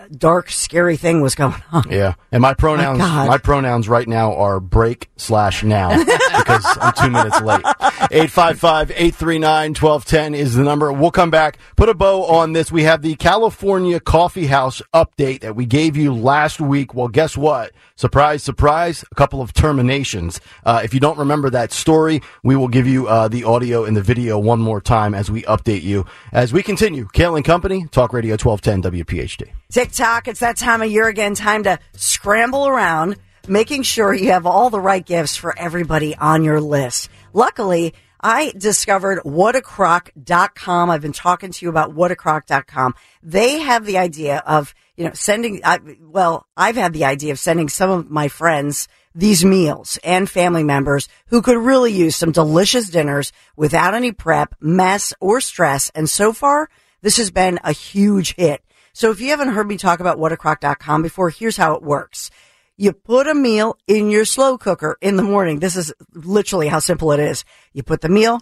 dark, 0.09 0.49
scary 0.49 0.97
thing 0.97 1.21
was 1.21 1.35
going 1.35 1.55
on. 1.71 1.83
Yeah, 1.89 2.15
and 2.31 2.41
my 2.41 2.53
pronouns, 2.53 2.99
my, 2.99 3.27
my 3.27 3.37
pronouns 3.37 3.87
right 3.89 4.07
now 4.07 4.33
are 4.35 4.59
break 4.59 5.09
slash 5.17 5.63
now 5.63 5.89
because 5.97 6.65
I'm 6.81 6.93
two 6.93 7.09
minutes 7.09 7.41
late. 7.41 7.63
855-839-1210 7.63 10.35
is 10.35 10.55
the 10.55 10.63
number. 10.63 10.91
We'll 10.91 11.11
come 11.11 11.29
back, 11.29 11.57
put 11.75 11.89
a 11.89 11.93
bow 11.93 12.25
on 12.25 12.53
this. 12.53 12.71
We 12.71 12.83
have 12.83 13.01
the 13.01 13.15
California 13.15 13.99
Coffee 13.99 14.47
House 14.47 14.81
update 14.93 15.41
that 15.41 15.55
we 15.55 15.65
gave 15.65 15.97
you 15.97 16.13
last 16.13 16.61
week. 16.61 16.93
Well, 16.93 17.07
guess 17.07 17.35
what? 17.37 17.71
Surprise, 17.95 18.43
surprise, 18.43 19.05
a 19.11 19.15
couple 19.15 19.41
of 19.41 19.53
terminations. 19.53 20.41
Uh, 20.65 20.81
if 20.83 20.93
you 20.93 20.99
don't 20.99 21.17
remember 21.17 21.49
that 21.51 21.71
story, 21.71 22.21
we 22.43 22.55
will 22.55 22.67
give 22.67 22.87
you 22.87 23.07
uh, 23.07 23.27
the 23.27 23.43
audio 23.43 23.85
and 23.85 23.95
the 23.95 24.01
video 24.01 24.39
one 24.39 24.59
more 24.59 24.81
time 24.81 25.13
as 25.13 25.29
we 25.29 25.43
update 25.43 25.83
you. 25.83 26.05
As 26.31 26.51
we 26.51 26.63
continue, 26.63 27.07
Kayal 27.13 27.35
and 27.35 27.45
Company, 27.45 27.85
Talk 27.91 28.13
Radio 28.13 28.35
1210 28.35 29.03
WPHT. 29.05 29.49
TikTok, 29.93 30.27
it's 30.27 30.39
that 30.39 30.57
time 30.57 30.81
of 30.81 30.89
year 30.89 31.07
again, 31.07 31.35
time 31.35 31.61
to 31.65 31.77
scramble 31.95 32.67
around, 32.67 33.15
making 33.47 33.83
sure 33.83 34.11
you 34.11 34.31
have 34.31 34.47
all 34.47 34.71
the 34.71 34.79
right 34.79 35.05
gifts 35.05 35.35
for 35.35 35.55
everybody 35.55 36.15
on 36.15 36.43
your 36.43 36.59
list. 36.59 37.11
Luckily, 37.31 37.93
I 38.19 38.53
discovered 38.57 39.19
whatacrock.com. 39.19 40.89
I've 40.89 41.01
been 41.03 41.13
talking 41.13 41.51
to 41.51 41.63
you 41.63 41.69
about 41.69 41.93
whatacrock.com. 41.93 42.95
They 43.21 43.59
have 43.59 43.85
the 43.85 43.99
idea 43.99 44.39
of 44.47 44.73
you 44.97 45.05
know, 45.05 45.13
sending, 45.13 45.61
I, 45.63 45.77
well, 46.01 46.47
I've 46.57 46.75
had 46.75 46.93
the 46.93 47.05
idea 47.05 47.31
of 47.31 47.37
sending 47.37 47.69
some 47.69 47.91
of 47.91 48.09
my 48.09 48.29
friends 48.29 48.87
these 49.13 49.45
meals 49.45 49.99
and 50.03 50.27
family 50.27 50.63
members 50.63 51.07
who 51.27 51.43
could 51.43 51.57
really 51.57 51.93
use 51.93 52.15
some 52.15 52.31
delicious 52.31 52.89
dinners 52.89 53.31
without 53.55 53.93
any 53.93 54.11
prep, 54.11 54.55
mess, 54.59 55.13
or 55.19 55.39
stress. 55.39 55.91
And 55.93 56.09
so 56.09 56.33
far, 56.33 56.67
this 57.03 57.17
has 57.17 57.29
been 57.29 57.59
a 57.63 57.73
huge 57.73 58.33
hit. 58.33 58.62
So 58.93 59.09
if 59.09 59.19
you 59.19 59.29
haven't 59.29 59.49
heard 59.49 59.67
me 59.67 59.77
talk 59.77 59.99
about 59.99 60.19
whatacrock.com 60.19 61.01
before, 61.01 61.31
here's 61.31 61.57
how 61.57 61.73
it 61.73 61.81
works. 61.81 62.29
You 62.77 62.93
put 62.93 63.27
a 63.27 63.33
meal 63.33 63.77
in 63.87 64.11
your 64.11 64.23
slow 64.23 64.57
cooker 64.57 64.97
in 65.01 65.15
the 65.15 65.23
morning. 65.23 65.59
This 65.59 65.75
is 65.75 65.93
literally 66.13 66.67
how 66.67 66.79
simple 66.79 67.11
it 67.11 67.19
is. 67.19 67.43
You 67.73 67.81
put 67.81 68.01
the 68.01 68.09
meal 68.09 68.39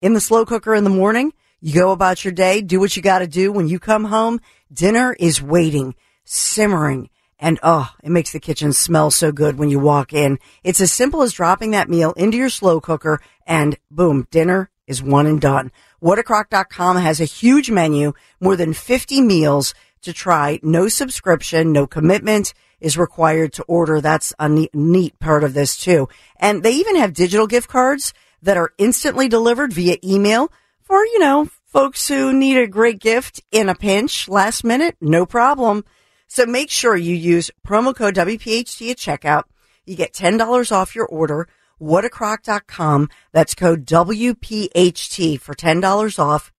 in 0.00 0.14
the 0.14 0.20
slow 0.20 0.44
cooker 0.44 0.74
in 0.74 0.84
the 0.84 0.90
morning. 0.90 1.32
You 1.60 1.74
go 1.74 1.92
about 1.92 2.24
your 2.24 2.32
day, 2.32 2.60
do 2.60 2.80
what 2.80 2.96
you 2.96 3.02
got 3.02 3.20
to 3.20 3.28
do. 3.28 3.52
When 3.52 3.68
you 3.68 3.78
come 3.78 4.04
home, 4.04 4.40
dinner 4.72 5.14
is 5.18 5.40
waiting, 5.40 5.94
simmering, 6.24 7.08
and 7.38 7.60
oh, 7.62 7.88
it 8.02 8.10
makes 8.10 8.32
the 8.32 8.40
kitchen 8.40 8.72
smell 8.72 9.12
so 9.12 9.30
good 9.30 9.56
when 9.56 9.68
you 9.68 9.78
walk 9.78 10.12
in. 10.12 10.40
It's 10.64 10.80
as 10.80 10.92
simple 10.92 11.22
as 11.22 11.32
dropping 11.32 11.72
that 11.72 11.88
meal 11.88 12.12
into 12.12 12.36
your 12.36 12.50
slow 12.50 12.80
cooker 12.80 13.20
and 13.46 13.78
boom, 13.90 14.26
dinner 14.32 14.70
is 14.86 15.02
one 15.02 15.26
and 15.26 15.40
done. 15.40 15.70
Whatacrock.com 16.02 16.96
has 16.96 17.20
a 17.20 17.24
huge 17.24 17.70
menu, 17.70 18.12
more 18.40 18.56
than 18.56 18.72
50 18.72 19.20
meals 19.20 19.74
to 20.02 20.12
try. 20.12 20.60
No 20.62 20.88
subscription, 20.88 21.72
no 21.72 21.86
commitment 21.86 22.54
is 22.80 22.98
required 22.98 23.52
to 23.54 23.62
order. 23.64 24.00
That's 24.00 24.34
a 24.38 24.48
neat, 24.48 25.18
part 25.18 25.44
of 25.44 25.54
this 25.54 25.76
too. 25.76 26.08
And 26.36 26.62
they 26.62 26.72
even 26.72 26.96
have 26.96 27.12
digital 27.14 27.46
gift 27.46 27.68
cards 27.68 28.12
that 28.42 28.56
are 28.56 28.72
instantly 28.78 29.28
delivered 29.28 29.72
via 29.72 29.96
email 30.04 30.52
for, 30.82 31.04
you 31.04 31.20
know, 31.20 31.48
folks 31.64 32.08
who 32.08 32.32
need 32.32 32.58
a 32.58 32.66
great 32.66 32.98
gift 33.00 33.40
in 33.50 33.68
a 33.68 33.74
pinch 33.74 34.28
last 34.28 34.64
minute, 34.64 34.96
no 35.00 35.24
problem. 35.24 35.84
So 36.26 36.44
make 36.44 36.70
sure 36.70 36.96
you 36.96 37.14
use 37.14 37.50
promo 37.66 37.94
code 37.94 38.14
WPHT 38.14 38.90
at 38.90 38.96
checkout. 38.96 39.44
You 39.84 39.96
get 39.96 40.12
$10 40.12 40.72
off 40.72 40.94
your 40.94 41.06
order. 41.06 41.48
Whatacrock.com. 41.80 43.08
That's 43.32 43.54
code 43.54 43.84
WPHT 43.86 45.40
for 45.40 45.54
$10 45.54 46.18
off, 46.18 46.52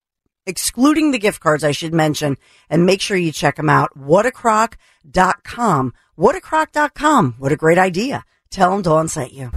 excluding 0.46 1.10
the 1.10 1.18
gift 1.18 1.40
cards 1.40 1.64
I 1.64 1.72
should 1.72 1.94
mention. 1.94 2.36
And 2.70 2.86
make 2.86 3.00
sure 3.00 3.16
you 3.16 3.32
check 3.32 3.56
them 3.56 3.70
out. 3.70 3.96
Whatacrock.com. 3.98 5.94
Whatacrock.com. 6.18 7.34
What 7.38 7.52
a 7.52 7.56
great 7.56 7.78
idea. 7.78 8.24
Tell 8.50 8.70
them 8.70 8.82
Dawn 8.82 9.08
sent 9.08 9.32
you. 9.32 9.50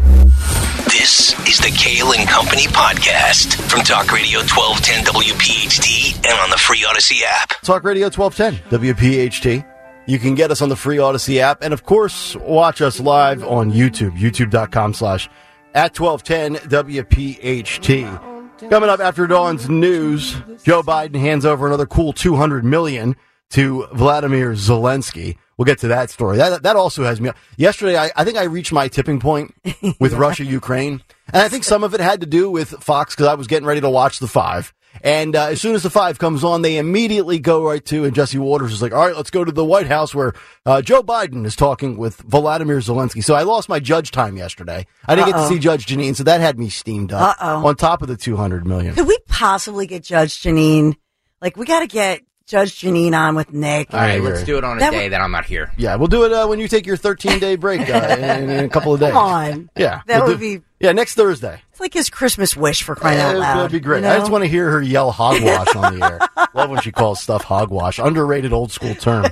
This 0.88 1.34
is 1.48 1.60
the 1.60 1.70
Kayal 1.78 2.18
and 2.18 2.28
Company 2.28 2.64
podcast 2.64 3.56
from 3.70 3.82
Talk 3.82 4.12
Radio 4.12 4.40
1210 4.40 5.06
WPHT 5.06 6.16
and 6.16 6.40
on 6.40 6.50
the 6.50 6.58
free 6.58 6.84
Audacy 6.88 7.22
app. 7.24 7.50
Talk 7.62 7.84
Radio 7.84 8.10
1210 8.10 8.80
WPHT. 8.80 9.66
You 10.08 10.18
can 10.20 10.36
get 10.36 10.50
us 10.50 10.62
on 10.62 10.70
the 10.70 10.76
free 10.76 10.98
Audacy 10.98 11.38
app 11.38 11.62
and 11.62 11.74
of 11.74 11.84
course 11.84 12.36
watch 12.38 12.82
us 12.82 13.00
live 13.00 13.44
on 13.44 13.72
YouTube, 13.72 14.18
youtube.com 14.18 14.94
slash 14.94 15.30
at 15.76 16.00
1210 16.00 16.70
WPHT. 16.70 18.37
Coming 18.60 18.90
up 18.90 19.00
after 19.00 19.28
Dawn's 19.28 19.70
news, 19.70 20.36
Joe 20.64 20.82
Biden 20.82 21.20
hands 21.20 21.46
over 21.46 21.68
another 21.68 21.86
cool 21.86 22.12
200 22.12 22.66
million 22.66 23.16
to 23.52 23.88
Vladimir 23.94 24.54
Zelensky. 24.54 25.38
We'll 25.58 25.66
get 25.66 25.80
to 25.80 25.88
that 25.90 26.10
story. 26.10 26.38
That 26.38 26.64
that 26.64 26.76
also 26.76 27.04
has 27.04 27.22
me. 27.22 27.32
Yesterday, 27.56 27.98
I, 27.98 28.12
I 28.16 28.24
think 28.24 28.38
I 28.38 28.44
reached 28.44 28.72
my 28.72 28.88
tipping 28.88 29.20
point 29.20 29.54
with 30.00 30.14
Russia 30.14 30.44
Ukraine, 30.44 31.04
and 31.28 31.44
I 31.44 31.50
think 31.50 31.64
some 31.64 31.84
of 31.84 31.94
it 31.94 32.00
had 32.00 32.22
to 32.22 32.28
do 32.28 32.50
with 32.50 32.70
Fox 32.84 33.16
because 33.16 33.28
I 33.28 33.36
was 33.36 33.48
getting 33.48 33.68
ready 33.68 33.82
to 33.82 33.90
watch 33.90 34.20
the 34.20 34.28
five. 34.28 34.74
And 35.04 35.36
uh, 35.36 35.48
as 35.48 35.62
soon 35.62 35.76
as 35.76 35.84
the 35.84 35.90
five 35.90 36.20
comes 36.20 36.44
on, 36.44 36.62
they 36.62 36.78
immediately 36.78 37.40
go 37.40 37.64
right 37.66 37.84
to, 37.86 38.06
and 38.06 38.14
Jesse 38.16 38.38
Watters 38.38 38.72
is 38.74 38.82
like, 38.82 38.94
all 38.94 39.06
right, 39.06 39.16
let's 39.16 39.30
go 39.30 39.44
to 39.44 39.52
the 39.52 39.66
White 39.66 39.88
House 39.88 40.14
where 40.16 40.34
uh, 40.66 40.82
Joe 40.82 41.04
Biden 41.04 41.46
is 41.46 41.56
talking 41.56 41.98
with 41.98 42.18
Vladimir 42.18 42.80
Zelensky. 42.80 43.24
So 43.24 43.34
I 43.36 43.44
lost 43.44 43.70
my 43.70 43.80
judge 43.80 44.12
time 44.12 44.38
yesterday. 44.38 44.86
I 45.06 45.16
didn't 45.16 45.32
get 45.32 45.38
to 45.38 45.48
see 45.48 45.60
Judge 45.60 45.86
Jeanine, 45.86 46.16
so 46.16 46.24
that 46.24 46.42
had 46.42 46.58
me 46.60 46.70
steamed 46.70 47.12
up 47.14 47.38
Uh-oh. 47.40 47.68
on 47.68 47.76
top 47.76 48.02
of 48.02 48.08
the 48.08 48.18
200 48.18 48.66
million. 48.66 48.96
Could 48.96 49.08
we 49.08 49.18
possibly 49.28 49.88
get 49.88 50.04
Judge 50.04 50.42
Jeanine? 50.42 50.96
Like, 51.42 51.56
we 51.58 51.66
got 51.66 51.82
to 51.82 51.88
get 51.88 52.22
Judge 52.48 52.80
Jeanine 52.80 53.14
on 53.14 53.36
with 53.36 53.52
Nick. 53.54 53.94
All 53.94 54.00
right, 54.00 54.22
let's 54.22 54.44
do 54.44 54.58
it 54.58 54.64
on 54.64 54.78
a 54.78 54.80
That 54.80 54.92
day 54.92 55.04
would- 55.04 55.12
that 55.14 55.22
I'm 55.22 55.32
not 55.32 55.46
here. 55.46 55.72
Yeah, 55.78 55.96
we'll 55.98 56.08
do 56.08 56.24
it 56.24 56.32
uh, 56.32 56.48
when 56.48 56.60
you 56.60 56.68
take 56.68 56.86
your 56.86 56.96
13 56.98 57.40
day 57.40 57.56
break 57.58 57.82
uh, 57.90 58.16
in, 58.18 58.50
in 58.50 58.66
a 58.66 58.70
couple 58.70 58.94
of 58.94 59.00
days. 59.02 59.12
Come 59.12 59.18
on. 59.24 59.70
Yeah. 59.78 60.02
That 60.08 60.20
we'll 60.22 60.30
would 60.34 60.40
do- 60.40 60.60
be- 60.60 60.66
Yeah, 60.80 60.94
next 60.94 61.16
Thursday. 61.16 61.62
It's 61.78 61.82
like 61.84 61.94
his 61.94 62.10
Christmas 62.10 62.58
wish 62.58 62.82
for 62.82 62.96
crying 62.96 63.20
out 63.20 63.36
Uh, 63.36 63.40
loud. 63.40 63.58
That'd 63.60 63.72
be 63.72 63.80
great. 63.80 64.02
you 64.02 64.10
I 64.10 64.18
just 64.18 64.32
want 64.32 64.44
to 64.44 64.48
hear 64.50 64.68
her 64.72 64.82
yell 64.82 65.12
hogwash 65.12 65.76
on 65.76 66.00
the 66.00 66.04
air. 66.08 66.20
Love 66.56 66.72
when 66.72 66.82
she 66.82 66.92
calls 66.92 67.20
stuff 67.22 67.44
hogwash. 67.44 68.00
Underrated 68.00 68.52
old 68.52 68.72
school 68.72 68.96
term. 68.96 69.26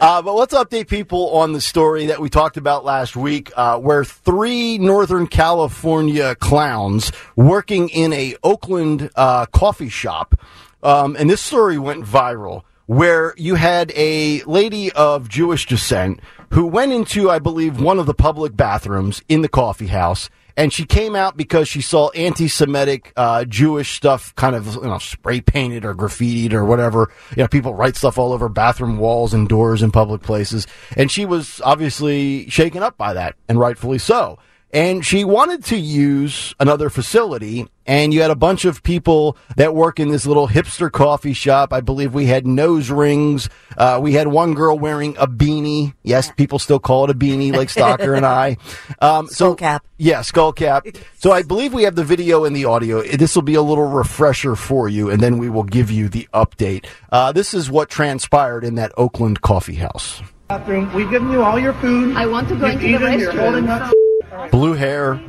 Uh, 0.00 0.22
but 0.22 0.32
let's 0.32 0.54
update 0.54 0.88
people 0.88 1.28
on 1.36 1.52
the 1.52 1.60
story 1.60 2.06
that 2.06 2.18
we 2.18 2.30
talked 2.30 2.56
about 2.56 2.86
last 2.86 3.14
week, 3.14 3.52
uh, 3.56 3.76
where 3.78 4.06
three 4.06 4.78
Northern 4.78 5.26
California 5.26 6.34
clowns 6.36 7.12
working 7.36 7.90
in 7.90 8.10
a 8.14 8.36
Oakland 8.42 9.10
uh, 9.14 9.44
coffee 9.44 9.90
shop, 9.90 10.34
um, 10.82 11.14
and 11.18 11.28
this 11.28 11.42
story 11.42 11.76
went 11.76 12.06
viral, 12.06 12.62
where 12.86 13.34
you 13.36 13.54
had 13.56 13.92
a 13.94 14.42
lady 14.44 14.90
of 14.92 15.28
Jewish 15.28 15.66
descent 15.66 16.20
who 16.52 16.64
went 16.66 16.92
into, 16.92 17.28
I 17.30 17.38
believe, 17.38 17.78
one 17.82 17.98
of 17.98 18.06
the 18.06 18.14
public 18.14 18.56
bathrooms 18.56 19.20
in 19.28 19.42
the 19.42 19.48
coffee 19.50 19.88
house 19.88 20.30
and 20.56 20.72
she 20.72 20.84
came 20.84 21.14
out 21.14 21.36
because 21.36 21.68
she 21.68 21.80
saw 21.80 22.10
anti-Semitic 22.10 23.12
uh, 23.16 23.44
Jewish 23.44 23.94
stuff, 23.96 24.34
kind 24.36 24.56
of 24.56 24.74
you 24.74 24.82
know 24.82 24.98
spray 24.98 25.40
painted 25.40 25.84
or 25.84 25.94
graffitied 25.94 26.52
or 26.52 26.64
whatever. 26.64 27.10
You 27.36 27.42
know, 27.42 27.48
people 27.48 27.74
write 27.74 27.96
stuff 27.96 28.18
all 28.18 28.32
over 28.32 28.48
bathroom 28.48 28.98
walls 28.98 29.34
and 29.34 29.48
doors 29.48 29.82
in 29.82 29.90
public 29.90 30.22
places, 30.22 30.66
and 30.96 31.10
she 31.10 31.24
was 31.24 31.60
obviously 31.64 32.48
shaken 32.48 32.82
up 32.82 32.96
by 32.96 33.14
that, 33.14 33.36
and 33.48 33.58
rightfully 33.58 33.98
so. 33.98 34.38
And 34.76 35.06
she 35.06 35.24
wanted 35.24 35.64
to 35.66 35.76
use 35.78 36.54
another 36.60 36.90
facility, 36.90 37.66
and 37.86 38.12
you 38.12 38.20
had 38.20 38.30
a 38.30 38.34
bunch 38.36 38.66
of 38.66 38.82
people 38.82 39.38
that 39.56 39.74
work 39.74 39.98
in 39.98 40.10
this 40.10 40.26
little 40.26 40.46
hipster 40.48 40.92
coffee 40.92 41.32
shop. 41.32 41.72
I 41.72 41.80
believe 41.80 42.12
we 42.12 42.26
had 42.26 42.46
nose 42.46 42.90
rings. 42.90 43.48
Uh, 43.78 43.98
we 44.02 44.12
had 44.12 44.28
one 44.28 44.52
girl 44.52 44.78
wearing 44.78 45.16
a 45.16 45.26
beanie. 45.26 45.94
Yes, 46.02 46.30
people 46.36 46.58
still 46.58 46.78
call 46.78 47.04
it 47.04 47.10
a 47.10 47.14
beanie, 47.14 47.56
like 47.56 47.68
Stocker 47.70 48.14
and 48.14 48.26
I. 48.26 48.58
Um, 49.00 49.28
so, 49.28 49.32
Skull 49.32 49.54
cap. 49.56 49.86
yeah, 49.96 50.20
skull 50.20 50.52
cap. 50.52 50.86
So 51.16 51.32
I 51.32 51.40
believe 51.42 51.72
we 51.72 51.84
have 51.84 51.94
the 51.94 52.04
video 52.04 52.44
and 52.44 52.54
the 52.54 52.66
audio. 52.66 53.00
This 53.02 53.34
will 53.34 53.42
be 53.42 53.54
a 53.54 53.62
little 53.62 53.86
refresher 53.86 54.56
for 54.56 54.90
you, 54.90 55.08
and 55.08 55.22
then 55.22 55.38
we 55.38 55.48
will 55.48 55.64
give 55.64 55.90
you 55.90 56.10
the 56.10 56.28
update. 56.34 56.84
Uh, 57.10 57.32
this 57.32 57.54
is 57.54 57.70
what 57.70 57.88
transpired 57.88 58.62
in 58.62 58.74
that 58.74 58.92
Oakland 58.98 59.40
coffee 59.40 59.76
house. 59.76 60.20
bathroom. 60.48 60.92
We've 60.92 61.08
given 61.10 61.30
you 61.32 61.42
all 61.42 61.58
your 61.58 61.72
food. 61.74 62.14
I 62.14 62.26
want 62.26 62.48
to 62.50 62.56
go 62.56 62.66
You've 62.66 62.82
into 62.82 62.98
the 62.98 63.06
eaten, 63.08 63.20
You're 63.20 63.32
holding 63.32 63.64
restroom. 63.64 63.92
Up. 64.40 64.50
Blue 64.50 64.74
hair, 64.74 65.20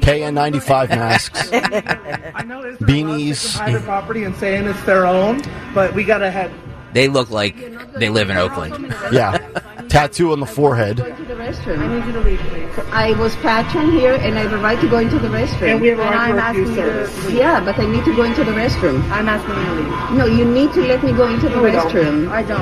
KN95 0.00 0.88
masks. 0.90 1.48
I 1.52 2.44
know 2.44 2.62
it's 2.62 2.80
Beanies. 2.82 3.56
private 3.56 3.82
property 3.82 4.24
and 4.24 4.34
saying 4.36 4.66
it's 4.66 4.82
their 4.84 5.06
own, 5.06 5.42
but 5.74 5.94
we 5.94 6.04
gotta 6.04 6.30
have. 6.30 6.52
They 6.92 7.08
look 7.08 7.30
like 7.30 7.56
they 7.94 8.08
live 8.10 8.28
in 8.30 8.36
Oakland. 8.36 8.94
Yeah, 9.12 9.38
tattoo 9.92 10.32
on 10.32 10.40
the 10.40 10.46
forehead. 10.46 10.96
Go 10.96 11.04
into 11.04 11.22
the 11.24 11.34
restroom. 11.34 11.78
I 11.78 11.86
need 11.94 12.06
you 12.06 12.12
to 12.12 12.20
leave, 12.20 12.40
please. 12.48 12.72
I 12.92 13.12
was 13.20 13.36
patroned 13.36 13.92
here, 13.92 14.14
and 14.14 14.38
I 14.38 14.42
have 14.48 14.52
a 14.54 14.58
right 14.58 14.80
to 14.80 14.88
go 14.88 14.98
into 14.98 15.18
the 15.18 15.28
restroom. 15.28 15.72
And 15.72 15.80
we 15.82 15.88
have 15.88 15.98
a 15.98 16.02
right 16.02 16.30
I'm 16.32 16.36
to 16.36 16.42
asking 16.42 16.62
refuse 16.64 16.76
you 16.78 16.82
service. 16.82 17.26
to- 17.26 17.32
Yeah, 17.34 17.60
but 17.60 17.78
I 17.78 17.84
need 17.84 18.04
to 18.06 18.16
go 18.16 18.24
into 18.24 18.42
the 18.42 18.52
restroom. 18.52 19.04
I'm 19.12 19.28
asking 19.28 19.54
you 19.54 19.64
to 19.68 19.74
leave. 19.76 20.18
No, 20.18 20.24
you 20.24 20.44
need 20.46 20.72
to 20.72 20.80
let 20.80 21.04
me 21.04 21.12
go 21.12 21.28
into 21.28 21.48
the 21.50 21.56
No, 21.60 21.68
restroom. 21.68 22.30
I 22.30 22.42
don't. 22.42 22.60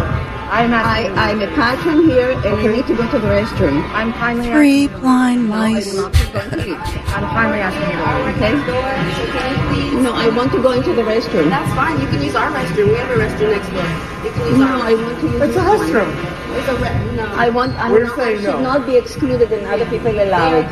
I'm 0.50 0.74
I, 0.74 0.82
asking 0.82 1.14
you 1.14 1.20
I'm 1.22 1.38
leave. 1.38 1.48
a 1.50 1.54
patron 1.54 1.98
here, 2.10 2.30
and 2.32 2.54
I 2.58 2.66
need 2.74 2.86
to 2.88 2.96
go 2.96 3.06
to 3.14 3.18
the 3.20 3.28
restroom. 3.28 3.78
I'm 3.94 4.12
kindly 4.14 4.50
Three 4.50 4.84
asking, 4.88 5.00
blind 5.00 5.48
No, 5.48 5.54
I 5.54 5.72
mice. 5.74 5.92
do 5.92 6.02
not 6.02 6.16
feel 6.16 6.32
going 6.34 6.50
to 6.50 6.56
leave. 6.56 6.80
I'm 7.14 7.26
kindly 7.30 7.60
asking 7.62 7.90
you. 7.94 8.02
Okay? 8.34 10.02
No, 10.02 10.12
I 10.14 10.28
want 10.34 10.50
to 10.52 10.60
go 10.60 10.72
into 10.72 10.92
the 10.94 11.02
restroom. 11.02 11.48
That's 11.50 11.72
fine. 11.78 12.00
You 12.00 12.08
can 12.08 12.22
use 12.22 12.34
our 12.34 12.50
restroom. 12.50 12.88
We 12.90 12.94
have 12.98 13.10
a 13.10 13.18
restroom 13.22 13.50
next 13.54 13.70
door. 13.70 13.86
You 14.26 14.30
can 14.34 14.46
use 14.50 14.58
No, 14.58 14.66
our 14.66 14.82
I 14.90 14.94
want 14.94 15.20
to 15.20 15.26
use 15.30 15.40
It's 15.46 15.56
a 15.56 15.60
this 15.60 15.62
one. 15.62 15.78
restroom. 15.78 16.10
It's 16.50 16.66
a 16.68 16.74
re- 16.82 17.16
no. 17.20 17.34
I 17.36 17.48
want. 17.50 17.72
I'm 17.76 17.92
We're 17.92 18.06
not, 18.06 18.16
saying 18.16 18.38
I 18.38 18.42
no. 18.42 18.52
should 18.52 18.62
not 18.62 18.86
be 18.86 18.96
excluded 18.96 19.52
and 19.52 19.66
other 19.66 19.84
people 19.86 20.12
They're 20.12 20.26
allowed. 20.26 20.66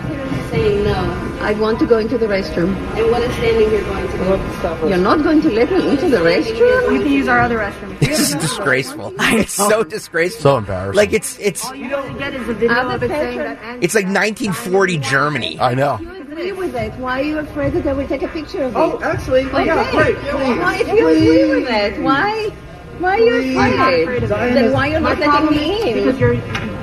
saying 0.51 0.84
no. 0.84 1.24
I 1.40 1.53
want 1.55 1.78
to 1.78 1.86
go 1.86 1.99
into 1.99 2.18
the 2.18 2.26
restroom. 2.26 2.74
And 2.96 3.11
what 3.12 3.22
is 3.22 3.32
standing 3.36 3.70
here 3.70 3.84
going 3.84 4.07
to 4.09 4.18
do? 4.18 4.88
You're 4.88 4.99
not 4.99 5.22
going 5.22 5.40
to 5.42 5.51
let 5.51 5.70
me 5.70 5.88
into 5.88 6.09
the 6.09 6.16
restroom? 6.16 6.92
You 6.92 7.01
can 7.01 7.12
use 7.12 7.28
our 7.28 7.38
other 7.40 7.59
restroom. 7.59 7.99
This 8.01 8.20
is 8.20 8.34
disgraceful. 8.34 9.14
It's 9.38 9.53
so 9.53 9.80
oh. 9.80 9.84
disgraceful. 9.84 10.42
So 10.42 10.57
embarrassing. 10.57 10.96
Like 10.96 11.12
it's 11.12 11.38
it's 11.38 11.64
All 11.64 11.74
you 11.74 11.88
don't 11.88 12.18
get 12.18 12.34
is 12.34 12.49
a 12.49 12.55
video 12.55 12.76
Other 12.76 12.96
of 12.96 13.03
it 13.05 13.09
saying 13.09 13.38
patron- 13.38 13.57
that. 13.57 13.84
it's 13.84 13.94
like 13.94 14.07
1940 14.07 14.99
Germany. 14.99 15.61
I 15.61 15.74
know. 15.74 15.99
You 16.01 16.11
agree 16.16 16.53
with 16.53 16.74
it? 16.74 16.92
Why 16.94 17.20
are 17.20 17.24
you 17.24 17.38
afraid 17.38 17.74
that 17.74 17.86
I 17.86 17.92
will 17.92 18.09
take 18.09 18.22
a 18.22 18.28
picture 18.28 18.62
of 18.64 18.76
oh, 18.76 18.96
it? 18.96 19.03
Oh, 19.03 19.03
actually, 19.05 19.44
okay. 19.44 19.66
yeah, 19.66 19.90
great. 19.92 20.16
Please. 20.16 20.59
Why, 20.59 20.76
if 20.80 20.88
you 20.88 21.09
agree 21.09 21.51
with 21.51 21.68
Please. 21.68 21.99
it, 21.99 22.03
why? 22.03 22.53
Why 22.99 23.11
are 23.16 23.18
you 23.18 23.32
Please. 23.42 23.57
I'm 23.57 23.76
not 23.76 23.88
afraid? 23.92 24.03
afraid 24.03 24.22
of 24.24 24.28
Zion. 24.28 24.55
Then 24.55 24.72
why 24.72 24.86
you're 24.88 25.01
My 25.01 25.14
not 25.14 25.42
letting 25.44 25.57
me 25.57 25.90
in? 25.92 25.99
because 26.05 26.20
you're. 26.20 26.36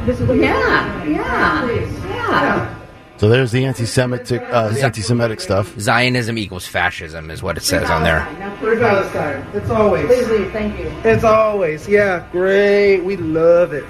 This 0.06 0.20
is 0.20 0.28
what 0.28 0.36
you're 0.38 0.46
yeah, 0.46 1.04
yeah, 1.06 1.76
yeah. 2.08 2.72
So 3.18 3.30
there's 3.30 3.52
the 3.54 3.64
anti-Semitic, 3.66 4.42
uh, 4.52 4.74
anti-Semitic 4.82 5.40
stuff. 5.40 5.74
Zionism 5.80 6.38
equals 6.38 6.68
fascism 6.68 7.32
is 7.32 7.42
what 7.42 7.56
it 7.58 7.64
says 7.64 7.90
on 7.90 8.04
there. 8.04 8.28
We're 8.62 8.78
Palestine. 8.78 9.46
It's 9.54 9.70
always. 9.70 10.06
Please 10.06 10.28
leave. 10.28 10.52
Thank 10.52 10.78
you. 10.78 10.88
It's 11.06 11.24
always. 11.24 11.88
Yeah, 11.88 12.28
great. 12.34 13.00
We 13.02 13.16
love 13.16 13.72
it. 13.74 13.86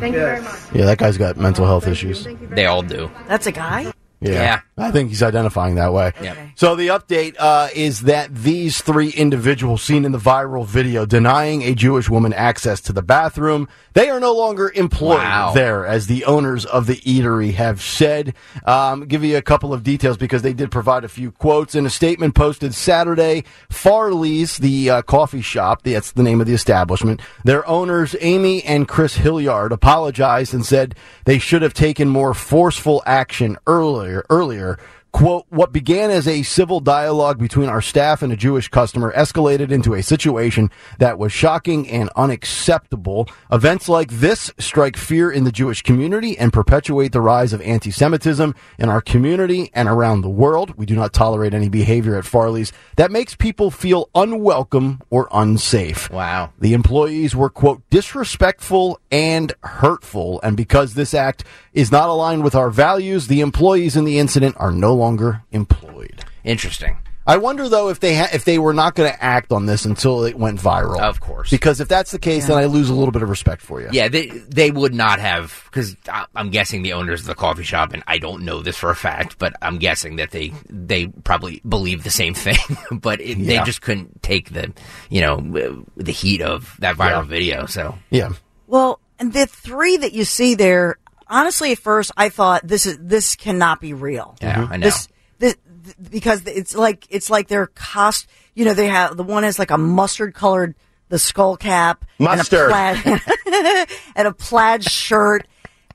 Thank 0.00 0.14
you 0.14 0.20
very 0.22 0.40
much. 0.40 0.58
Yeah, 0.72 0.86
that 0.86 0.96
guy's 0.98 1.18
got 1.18 1.36
mental 1.36 1.66
health 1.66 1.86
issues. 1.86 2.26
They 2.50 2.64
all 2.64 2.80
do. 2.82 3.10
That's 3.28 3.46
a 3.46 3.52
guy? 3.52 3.92
Yeah. 4.20 4.32
Yeah. 4.32 4.60
I 4.76 4.90
think 4.90 5.10
he's 5.10 5.22
identifying 5.22 5.76
that 5.76 5.92
way. 5.92 6.12
Yep. 6.20 6.36
So 6.56 6.74
the 6.74 6.88
update 6.88 7.36
uh, 7.38 7.68
is 7.74 8.00
that 8.02 8.34
these 8.34 8.80
three 8.82 9.10
individuals 9.10 9.82
seen 9.82 10.04
in 10.04 10.10
the 10.12 10.18
viral 10.18 10.66
video 10.66 11.06
denying 11.06 11.62
a 11.62 11.74
Jewish 11.74 12.10
woman 12.10 12.32
access 12.32 12.80
to 12.82 12.92
the 12.92 13.02
bathroom, 13.02 13.68
they 13.92 14.10
are 14.10 14.18
no 14.18 14.32
longer 14.34 14.72
employed 14.74 15.18
Wow. 15.18 15.52
there, 15.54 15.86
as 15.86 16.08
the 16.08 16.24
owners 16.24 16.64
of 16.64 16.86
the 16.86 16.96
eatery 16.96 17.54
have 17.54 17.80
said. 17.80 18.34
Um, 18.64 19.02
give 19.06 19.22
you 19.22 19.36
a 19.36 19.42
couple 19.42 19.72
of 19.72 19.84
details 19.84 20.16
because 20.16 20.42
they 20.42 20.52
did 20.52 20.72
provide 20.72 21.04
a 21.04 21.08
few 21.08 21.30
quotes 21.30 21.76
in 21.76 21.86
a 21.86 21.90
statement 21.90 22.34
posted 22.34 22.74
Saturday. 22.74 23.44
Farley's, 23.70 24.56
the 24.56 24.90
uh, 24.90 25.02
coffee 25.02 25.42
shop, 25.42 25.82
that's 25.82 26.12
the 26.12 26.22
name 26.22 26.40
of 26.40 26.46
the 26.46 26.54
establishment. 26.54 27.20
Their 27.44 27.64
owners, 27.68 28.16
Amy 28.20 28.64
and 28.64 28.88
Chris 28.88 29.16
Hilliard, 29.16 29.70
apologized 29.70 30.52
and 30.54 30.64
said 30.64 30.94
they 31.26 31.38
should 31.38 31.62
have 31.62 31.74
taken 31.74 32.08
more 32.08 32.34
forceful 32.34 33.02
action 33.06 33.56
earlier. 33.66 34.24
Earlier, 34.30 34.63
here 34.64 34.78
quote, 35.14 35.46
what 35.48 35.72
began 35.72 36.10
as 36.10 36.26
a 36.26 36.42
civil 36.42 36.80
dialogue 36.80 37.38
between 37.38 37.68
our 37.68 37.80
staff 37.80 38.20
and 38.20 38.32
a 38.32 38.36
Jewish 38.36 38.66
customer 38.66 39.12
escalated 39.12 39.70
into 39.70 39.94
a 39.94 40.02
situation 40.02 40.72
that 40.98 41.20
was 41.20 41.30
shocking 41.30 41.88
and 41.88 42.10
unacceptable. 42.16 43.28
Events 43.52 43.88
like 43.88 44.10
this 44.10 44.50
strike 44.58 44.96
fear 44.96 45.30
in 45.30 45.44
the 45.44 45.52
Jewish 45.52 45.82
community 45.82 46.36
and 46.36 46.52
perpetuate 46.52 47.12
the 47.12 47.20
rise 47.20 47.52
of 47.52 47.62
anti-Semitism 47.62 48.56
in 48.80 48.88
our 48.88 49.00
community 49.00 49.70
and 49.72 49.88
around 49.88 50.22
the 50.22 50.28
world. 50.28 50.76
We 50.76 50.84
do 50.84 50.96
not 50.96 51.12
tolerate 51.12 51.54
any 51.54 51.68
behavior 51.68 52.16
at 52.16 52.24
Farley's 52.24 52.72
that 52.96 53.12
makes 53.12 53.36
people 53.36 53.70
feel 53.70 54.10
unwelcome 54.16 55.00
or 55.10 55.28
unsafe. 55.30 56.10
Wow. 56.10 56.50
The 56.58 56.72
employees 56.72 57.36
were, 57.36 57.50
quote, 57.50 57.88
disrespectful 57.88 58.98
and 59.12 59.52
hurtful. 59.62 60.40
And 60.42 60.56
because 60.56 60.94
this 60.94 61.14
act 61.14 61.44
is 61.72 61.92
not 61.92 62.08
aligned 62.08 62.42
with 62.42 62.56
our 62.56 62.70
values, 62.70 63.28
the 63.28 63.42
employees 63.42 63.94
in 63.94 64.04
the 64.04 64.18
incident 64.18 64.56
are 64.58 64.72
no 64.72 64.92
longer 64.92 65.03
employed. 65.52 66.24
Interesting. 66.44 66.98
I 67.26 67.38
wonder 67.38 67.70
though 67.70 67.88
if 67.88 68.00
they 68.00 68.14
ha- 68.16 68.28
if 68.34 68.44
they 68.44 68.58
were 68.58 68.74
not 68.74 68.94
going 68.94 69.10
to 69.10 69.24
act 69.24 69.50
on 69.50 69.64
this 69.64 69.86
until 69.86 70.24
it 70.24 70.36
went 70.36 70.60
viral. 70.60 71.00
Of 71.00 71.20
course. 71.20 71.48
because 71.48 71.80
if 71.80 71.88
that's 71.88 72.10
the 72.10 72.18
case, 72.18 72.48
then 72.48 72.58
I 72.58 72.66
lose 72.66 72.90
a 72.90 72.94
little 72.94 73.12
bit 73.12 73.22
of 73.22 73.30
respect 73.30 73.62
for 73.62 73.80
you. 73.80 73.88
Yeah, 73.92 74.08
they 74.08 74.26
they 74.26 74.70
would 74.70 74.92
not 74.92 75.20
have 75.20 75.62
because 75.70 75.96
I'm 76.36 76.50
guessing 76.50 76.82
the 76.82 76.92
owners 76.92 77.22
of 77.22 77.26
the 77.26 77.34
coffee 77.34 77.62
shop, 77.62 77.94
and 77.94 78.02
I 78.06 78.18
don't 78.18 78.42
know 78.44 78.60
this 78.60 78.76
for 78.76 78.90
a 78.90 78.94
fact, 78.94 79.38
but 79.38 79.54
I'm 79.62 79.78
guessing 79.78 80.16
that 80.16 80.32
they 80.32 80.52
they 80.68 81.06
probably 81.06 81.62
believe 81.66 82.04
the 82.04 82.10
same 82.10 82.34
thing, 82.46 82.58
but 82.92 83.22
it, 83.22 83.36
they 83.42 83.56
just 83.64 83.80
couldn't 83.80 84.22
take 84.22 84.52
the 84.52 84.74
you 85.08 85.22
know 85.22 85.82
the 85.96 86.12
heat 86.12 86.42
of 86.42 86.76
that 86.80 86.96
viral 86.96 87.22
Yeah. 87.22 87.22
video. 87.22 87.66
So 87.66 87.98
Yeah. 88.10 88.32
Well, 88.66 89.00
and 89.18 89.32
the 89.32 89.46
three 89.46 89.96
that 89.96 90.12
you 90.12 90.24
see 90.26 90.56
there, 90.56 90.98
honestly, 91.28 91.72
at 91.72 91.78
first 91.78 92.12
I 92.16 92.28
thought 92.28 92.66
this 92.66 92.86
is 92.86 92.98
this 93.00 93.36
cannot 93.36 93.80
be 93.80 93.92
real. 93.92 94.36
yeah, 94.40 94.50
I 94.50 94.62
mm-hmm. 94.62 94.72
know. 94.72 94.78
This, 94.86 95.08
this 95.38 95.56
because 96.10 96.46
it's 96.46 96.74
like 96.74 97.06
it's 97.10 97.30
like 97.30 97.48
their 97.48 97.66
cost. 97.66 98.26
You 98.54 98.64
know, 98.64 98.74
they 98.74 98.88
have 98.88 99.16
the 99.16 99.22
one 99.22 99.42
has 99.42 99.58
like 99.58 99.70
a 99.70 99.78
mustard 99.78 100.34
colored 100.34 100.74
the 101.08 101.18
skull 101.18 101.56
cap, 101.56 102.04
Mustard. 102.18 102.72
and 102.72 102.98
a 102.98 103.10
plaid, 103.10 103.88
and 104.16 104.28
a 104.28 104.32
plaid 104.32 104.84
shirt, 104.84 105.46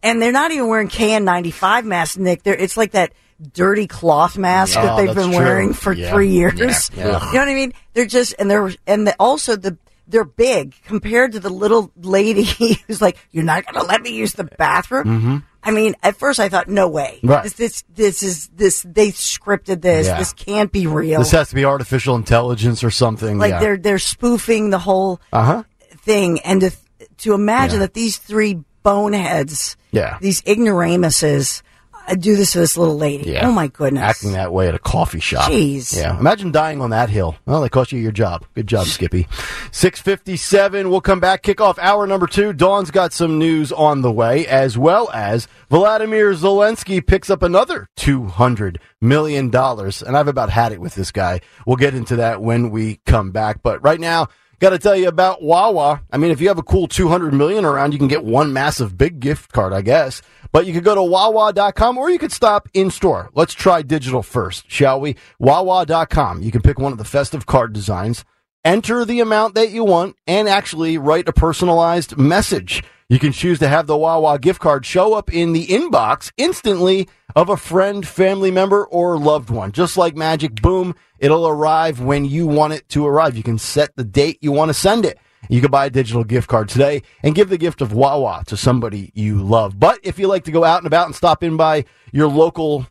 and 0.03 0.21
they're 0.21 0.31
not 0.31 0.51
even 0.51 0.67
wearing 0.67 0.87
KN95 0.87 1.83
masks, 1.83 2.17
Nick. 2.17 2.43
They're 2.43 2.55
it's 2.55 2.77
like 2.77 2.91
that 2.91 3.13
dirty 3.53 3.87
cloth 3.87 4.37
mask 4.37 4.75
Yeah. 4.75 4.83
that 4.85 4.93
Oh, 4.93 4.97
they've 4.97 5.15
been 5.15 5.31
true. 5.31 5.39
wearing 5.39 5.73
for 5.73 5.93
Yeah. 5.93 6.11
three 6.11 6.29
years. 6.29 6.91
Yeah. 6.95 7.05
You 7.05 7.33
know 7.33 7.39
what 7.39 7.49
I 7.49 7.53
mean? 7.53 7.73
They're 7.93 8.05
just 8.05 8.35
and 8.37 8.51
they're 8.51 8.71
and 8.85 9.07
the, 9.07 9.15
also 9.19 9.55
the 9.55 9.77
they're 10.09 10.25
big 10.25 10.75
compared 10.83 11.31
to 11.33 11.39
the 11.39 11.49
little 11.49 11.91
lady 11.95 12.43
who's 12.87 13.01
like, 13.01 13.17
"You're 13.31 13.43
not 13.45 13.65
going 13.65 13.81
to 13.81 13.87
let 13.87 14.01
me 14.01 14.11
use 14.11 14.33
the 14.33 14.43
bathroom." 14.43 15.05
Mm-hmm. 15.05 15.37
I 15.61 15.71
mean, 15.71 15.95
at 16.03 16.15
first 16.17 16.39
I 16.39 16.49
thought, 16.49 16.67
"No 16.67 16.87
way! 16.87 17.19
Right. 17.23 17.43
This, 17.43 17.53
this, 17.53 17.83
this 17.93 18.23
is 18.23 18.47
this. 18.47 18.81
They 18.87 19.09
scripted 19.11 19.81
this. 19.81 20.07
Yeah. 20.07 20.17
This 20.17 20.33
can't 20.33 20.71
be 20.71 20.87
real." 20.87 21.19
This 21.19 21.31
has 21.31 21.49
to 21.49 21.55
be 21.55 21.65
artificial 21.65 22.15
intelligence 22.15 22.83
or 22.83 22.91
something. 22.91 23.37
like 23.37 23.51
yeah. 23.51 23.59
they're 23.59 23.77
they're 23.77 23.99
spoofing 23.99 24.69
the 24.71 24.79
whole 24.79 25.21
Uh 25.31 25.43
huh. 25.43 25.63
thing, 25.97 26.39
and 26.41 26.61
to 26.61 26.71
to 27.19 27.33
imagine 27.33 27.75
Yeah. 27.79 27.85
that 27.85 27.93
these 27.93 28.17
three 28.17 28.63
boneheads, 28.83 29.75
Yeah. 29.91 30.17
these 30.21 30.41
ignoramuses, 30.45 31.61
uh, 32.07 32.15
do 32.15 32.35
this 32.35 32.53
to 32.53 32.59
this 32.59 32.77
little 32.77 32.97
lady. 32.97 33.31
Yeah. 33.31 33.47
Oh 33.47 33.51
my 33.51 33.67
goodness! 33.67 34.03
Acting 34.03 34.31
that 34.33 34.51
way 34.53 34.67
at 34.67 34.75
a 34.75 34.79
coffee 34.79 35.19
shop. 35.19 35.51
Jeez. 35.51 35.95
Yeah. 35.95 36.17
Imagine 36.17 36.51
dying 36.51 36.81
on 36.81 36.89
that 36.91 37.09
hill. 37.09 37.35
Well, 37.45 37.61
they 37.61 37.69
cost 37.69 37.91
you 37.91 37.99
your 37.99 38.11
job. 38.11 38.45
Good 38.55 38.67
job, 38.67 38.87
Skippy. 38.87 39.27
657. 39.71 40.89
We'll 40.89 41.01
come 41.01 41.19
back. 41.19 41.43
Kick 41.43 41.61
off 41.61 41.77
hour 41.79 42.07
number 42.07 42.27
two. 42.27 42.53
Dawn's 42.53 42.91
got 42.91 43.13
some 43.13 43.37
news 43.39 43.71
on 43.71 44.01
the 44.01 44.11
way, 44.11 44.47
as 44.47 44.77
well 44.77 45.09
as 45.13 45.47
Vladimir 45.69 46.33
Zelensky 46.33 47.05
picks 47.05 47.29
up 47.29 47.43
another 47.43 47.87
$200 47.97 48.77
million. 49.01 49.53
And 49.55 50.17
I've 50.17 50.27
about 50.27 50.49
had 50.49 50.71
it 50.71 50.81
with 50.81 50.95
this 50.95 51.11
guy. 51.11 51.41
We'll 51.65 51.77
get 51.77 51.93
into 51.95 52.17
that 52.17 52.41
when 52.41 52.69
we 52.71 52.99
come 53.05 53.31
back. 53.31 53.61
But 53.63 53.83
right 53.83 53.99
now, 53.99 54.27
Got 54.59 54.71
to 54.71 54.79
tell 54.79 54.95
you 54.95 55.07
about 55.07 55.41
Wawa. 55.41 56.03
I 56.11 56.17
mean, 56.17 56.31
if 56.31 56.41
you 56.41 56.49
have 56.49 56.57
a 56.57 56.63
cool 56.63 56.89
200 56.89 57.33
million 57.33 57.63
around, 57.63 57.93
you 57.93 57.97
can 57.97 58.09
get 58.09 58.25
one 58.25 58.51
massive 58.51 58.97
big 58.97 59.21
gift 59.21 59.53
card, 59.53 59.71
I 59.71 59.81
guess. 59.81 60.21
But 60.51 60.65
you 60.65 60.73
could 60.73 60.83
go 60.83 60.95
to 60.95 61.03
wawa.com 61.03 61.97
or 61.97 62.09
you 62.09 62.19
could 62.19 62.33
stop 62.33 62.67
in 62.73 62.91
store. 62.91 63.29
Let's 63.33 63.53
try 63.53 63.81
digital 63.83 64.21
first, 64.21 64.69
shall 64.69 64.99
we? 64.99 65.15
Wawa.com. 65.39 66.43
You 66.43 66.51
can 66.51 66.61
pick 66.61 66.77
one 66.77 66.91
of 66.91 66.97
the 66.97 67.05
festive 67.05 67.45
card 67.45 67.71
designs, 67.71 68.25
enter 68.65 69.05
the 69.05 69.21
amount 69.21 69.55
that 69.55 69.69
you 69.69 69.85
want, 69.85 70.17
and 70.27 70.49
actually 70.49 70.97
write 70.97 71.29
a 71.29 71.33
personalized 71.33 72.17
message. 72.17 72.83
You 73.11 73.17
can 73.17 73.31
choose 73.31 73.57
to 73.57 73.67
have 73.67 73.87
the 73.87 73.97
Wawa 73.97 74.37
gift 74.37 74.61
card 74.61 74.85
show 74.85 75.15
up 75.15 75.33
in 75.33 75.51
the 75.51 75.65
inbox 75.65 76.31
instantly 76.37 77.09
of 77.35 77.49
a 77.49 77.57
friend, 77.57 78.07
family 78.07 78.51
member, 78.51 78.85
or 78.85 79.17
loved 79.17 79.49
one. 79.49 79.71
Just 79.71 79.97
like 79.97 80.15
magic, 80.15 80.61
boom, 80.61 80.93
it'll 81.17 81.47
arrive 81.47 81.99
when 81.99 82.23
you 82.23 82.45
want 82.45 82.73
it 82.73 82.87
to 82.89 83.07
arrive. 83.07 83.35
You 83.35 83.41
can 83.41 83.57
set 83.57 83.95
the 83.95 84.03
date 84.03 84.37
you 84.41 84.51
want 84.51 84.69
to 84.69 84.75
send 84.75 85.05
it. 85.05 85.17
You 85.49 85.59
can 85.59 85.71
buy 85.71 85.87
a 85.87 85.89
digital 85.89 86.23
gift 86.23 86.49
card 86.49 86.69
today 86.69 87.01
and 87.23 87.33
give 87.33 87.49
the 87.49 87.57
gift 87.57 87.81
of 87.81 87.93
Wawa 87.93 88.43
to 88.45 88.55
somebody 88.55 89.11
you 89.15 89.41
love. 89.41 89.79
But 89.79 89.99
if 90.03 90.19
you 90.19 90.27
like 90.27 90.43
to 90.43 90.51
go 90.51 90.63
out 90.63 90.77
and 90.77 90.85
about 90.85 91.07
and 91.07 91.15
stop 91.15 91.41
in 91.41 91.57
by 91.57 91.85
your 92.11 92.27
local 92.27 92.85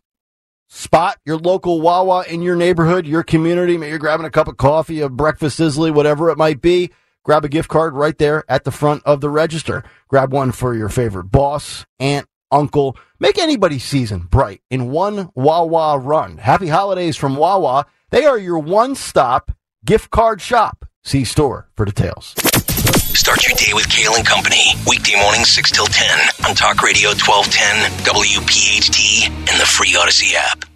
spot, 0.67 1.19
your 1.27 1.39
local 1.39 1.81
Wawa 1.81 2.25
in 2.25 2.43
your 2.43 2.57
neighborhood, 2.57 3.07
your 3.07 3.23
community, 3.23 3.79
maybe 3.79 3.91
you're 3.91 4.01
grabbing 4.01 4.27
a 4.27 4.31
cup 4.31 4.49
of 4.49 4.57
coffee, 4.57 5.01
a 5.01 5.09
breakfast 5.09 5.61
sizzly, 5.61 5.95
whatever 5.95 6.29
it 6.29 6.39
might 6.39 6.61
be, 6.61 6.91
grab 7.25 7.45
a 7.45 7.49
gift 7.49 7.69
card 7.69 7.95
right 7.95 8.17
there 8.19 8.45
at 8.49 8.65
the 8.65 8.71
front 8.71 9.03
of 9.05 9.21
the 9.21 9.31
register. 9.31 9.85
Grab 10.09 10.33
one 10.33 10.53
for 10.53 10.75
your 10.75 10.89
favorite 10.89 11.25
boss, 11.31 11.87
aunt, 11.99 12.27
uncle. 12.51 12.97
Make 13.19 13.39
anybody's 13.39 13.85
season 13.85 14.21
bright 14.31 14.63
in 14.71 14.91
one 14.91 15.31
Wawa 15.35 15.99
run. 15.99 16.39
Happy 16.39 16.69
holidays 16.69 17.17
from 17.17 17.37
Wawa. 17.37 17.87
They 18.11 18.25
are 18.25 18.39
your 18.39 18.59
one-stop 18.59 19.53
gift 19.85 20.11
card 20.11 20.41
shop. 20.41 20.87
See 21.05 21.25
store 21.25 21.69
for 21.77 21.85
details. 21.85 22.35
Start 23.19 23.47
your 23.47 23.57
day 23.57 23.73
with 23.75 23.87
Kayal 23.89 24.17
and 24.17 24.27
Company. 24.27 24.73
Weekday 24.87 25.21
mornings 25.21 25.51
6 25.51 25.71
till 25.73 25.87
10 25.87 26.19
on 26.49 26.55
Talk 26.55 26.83
Radio 26.83 27.11
1210, 27.11 28.05
WPHT, 28.05 29.29
and 29.29 29.61
the 29.61 29.67
free 29.67 29.93
Audacy 29.93 30.35
app. 30.35 30.68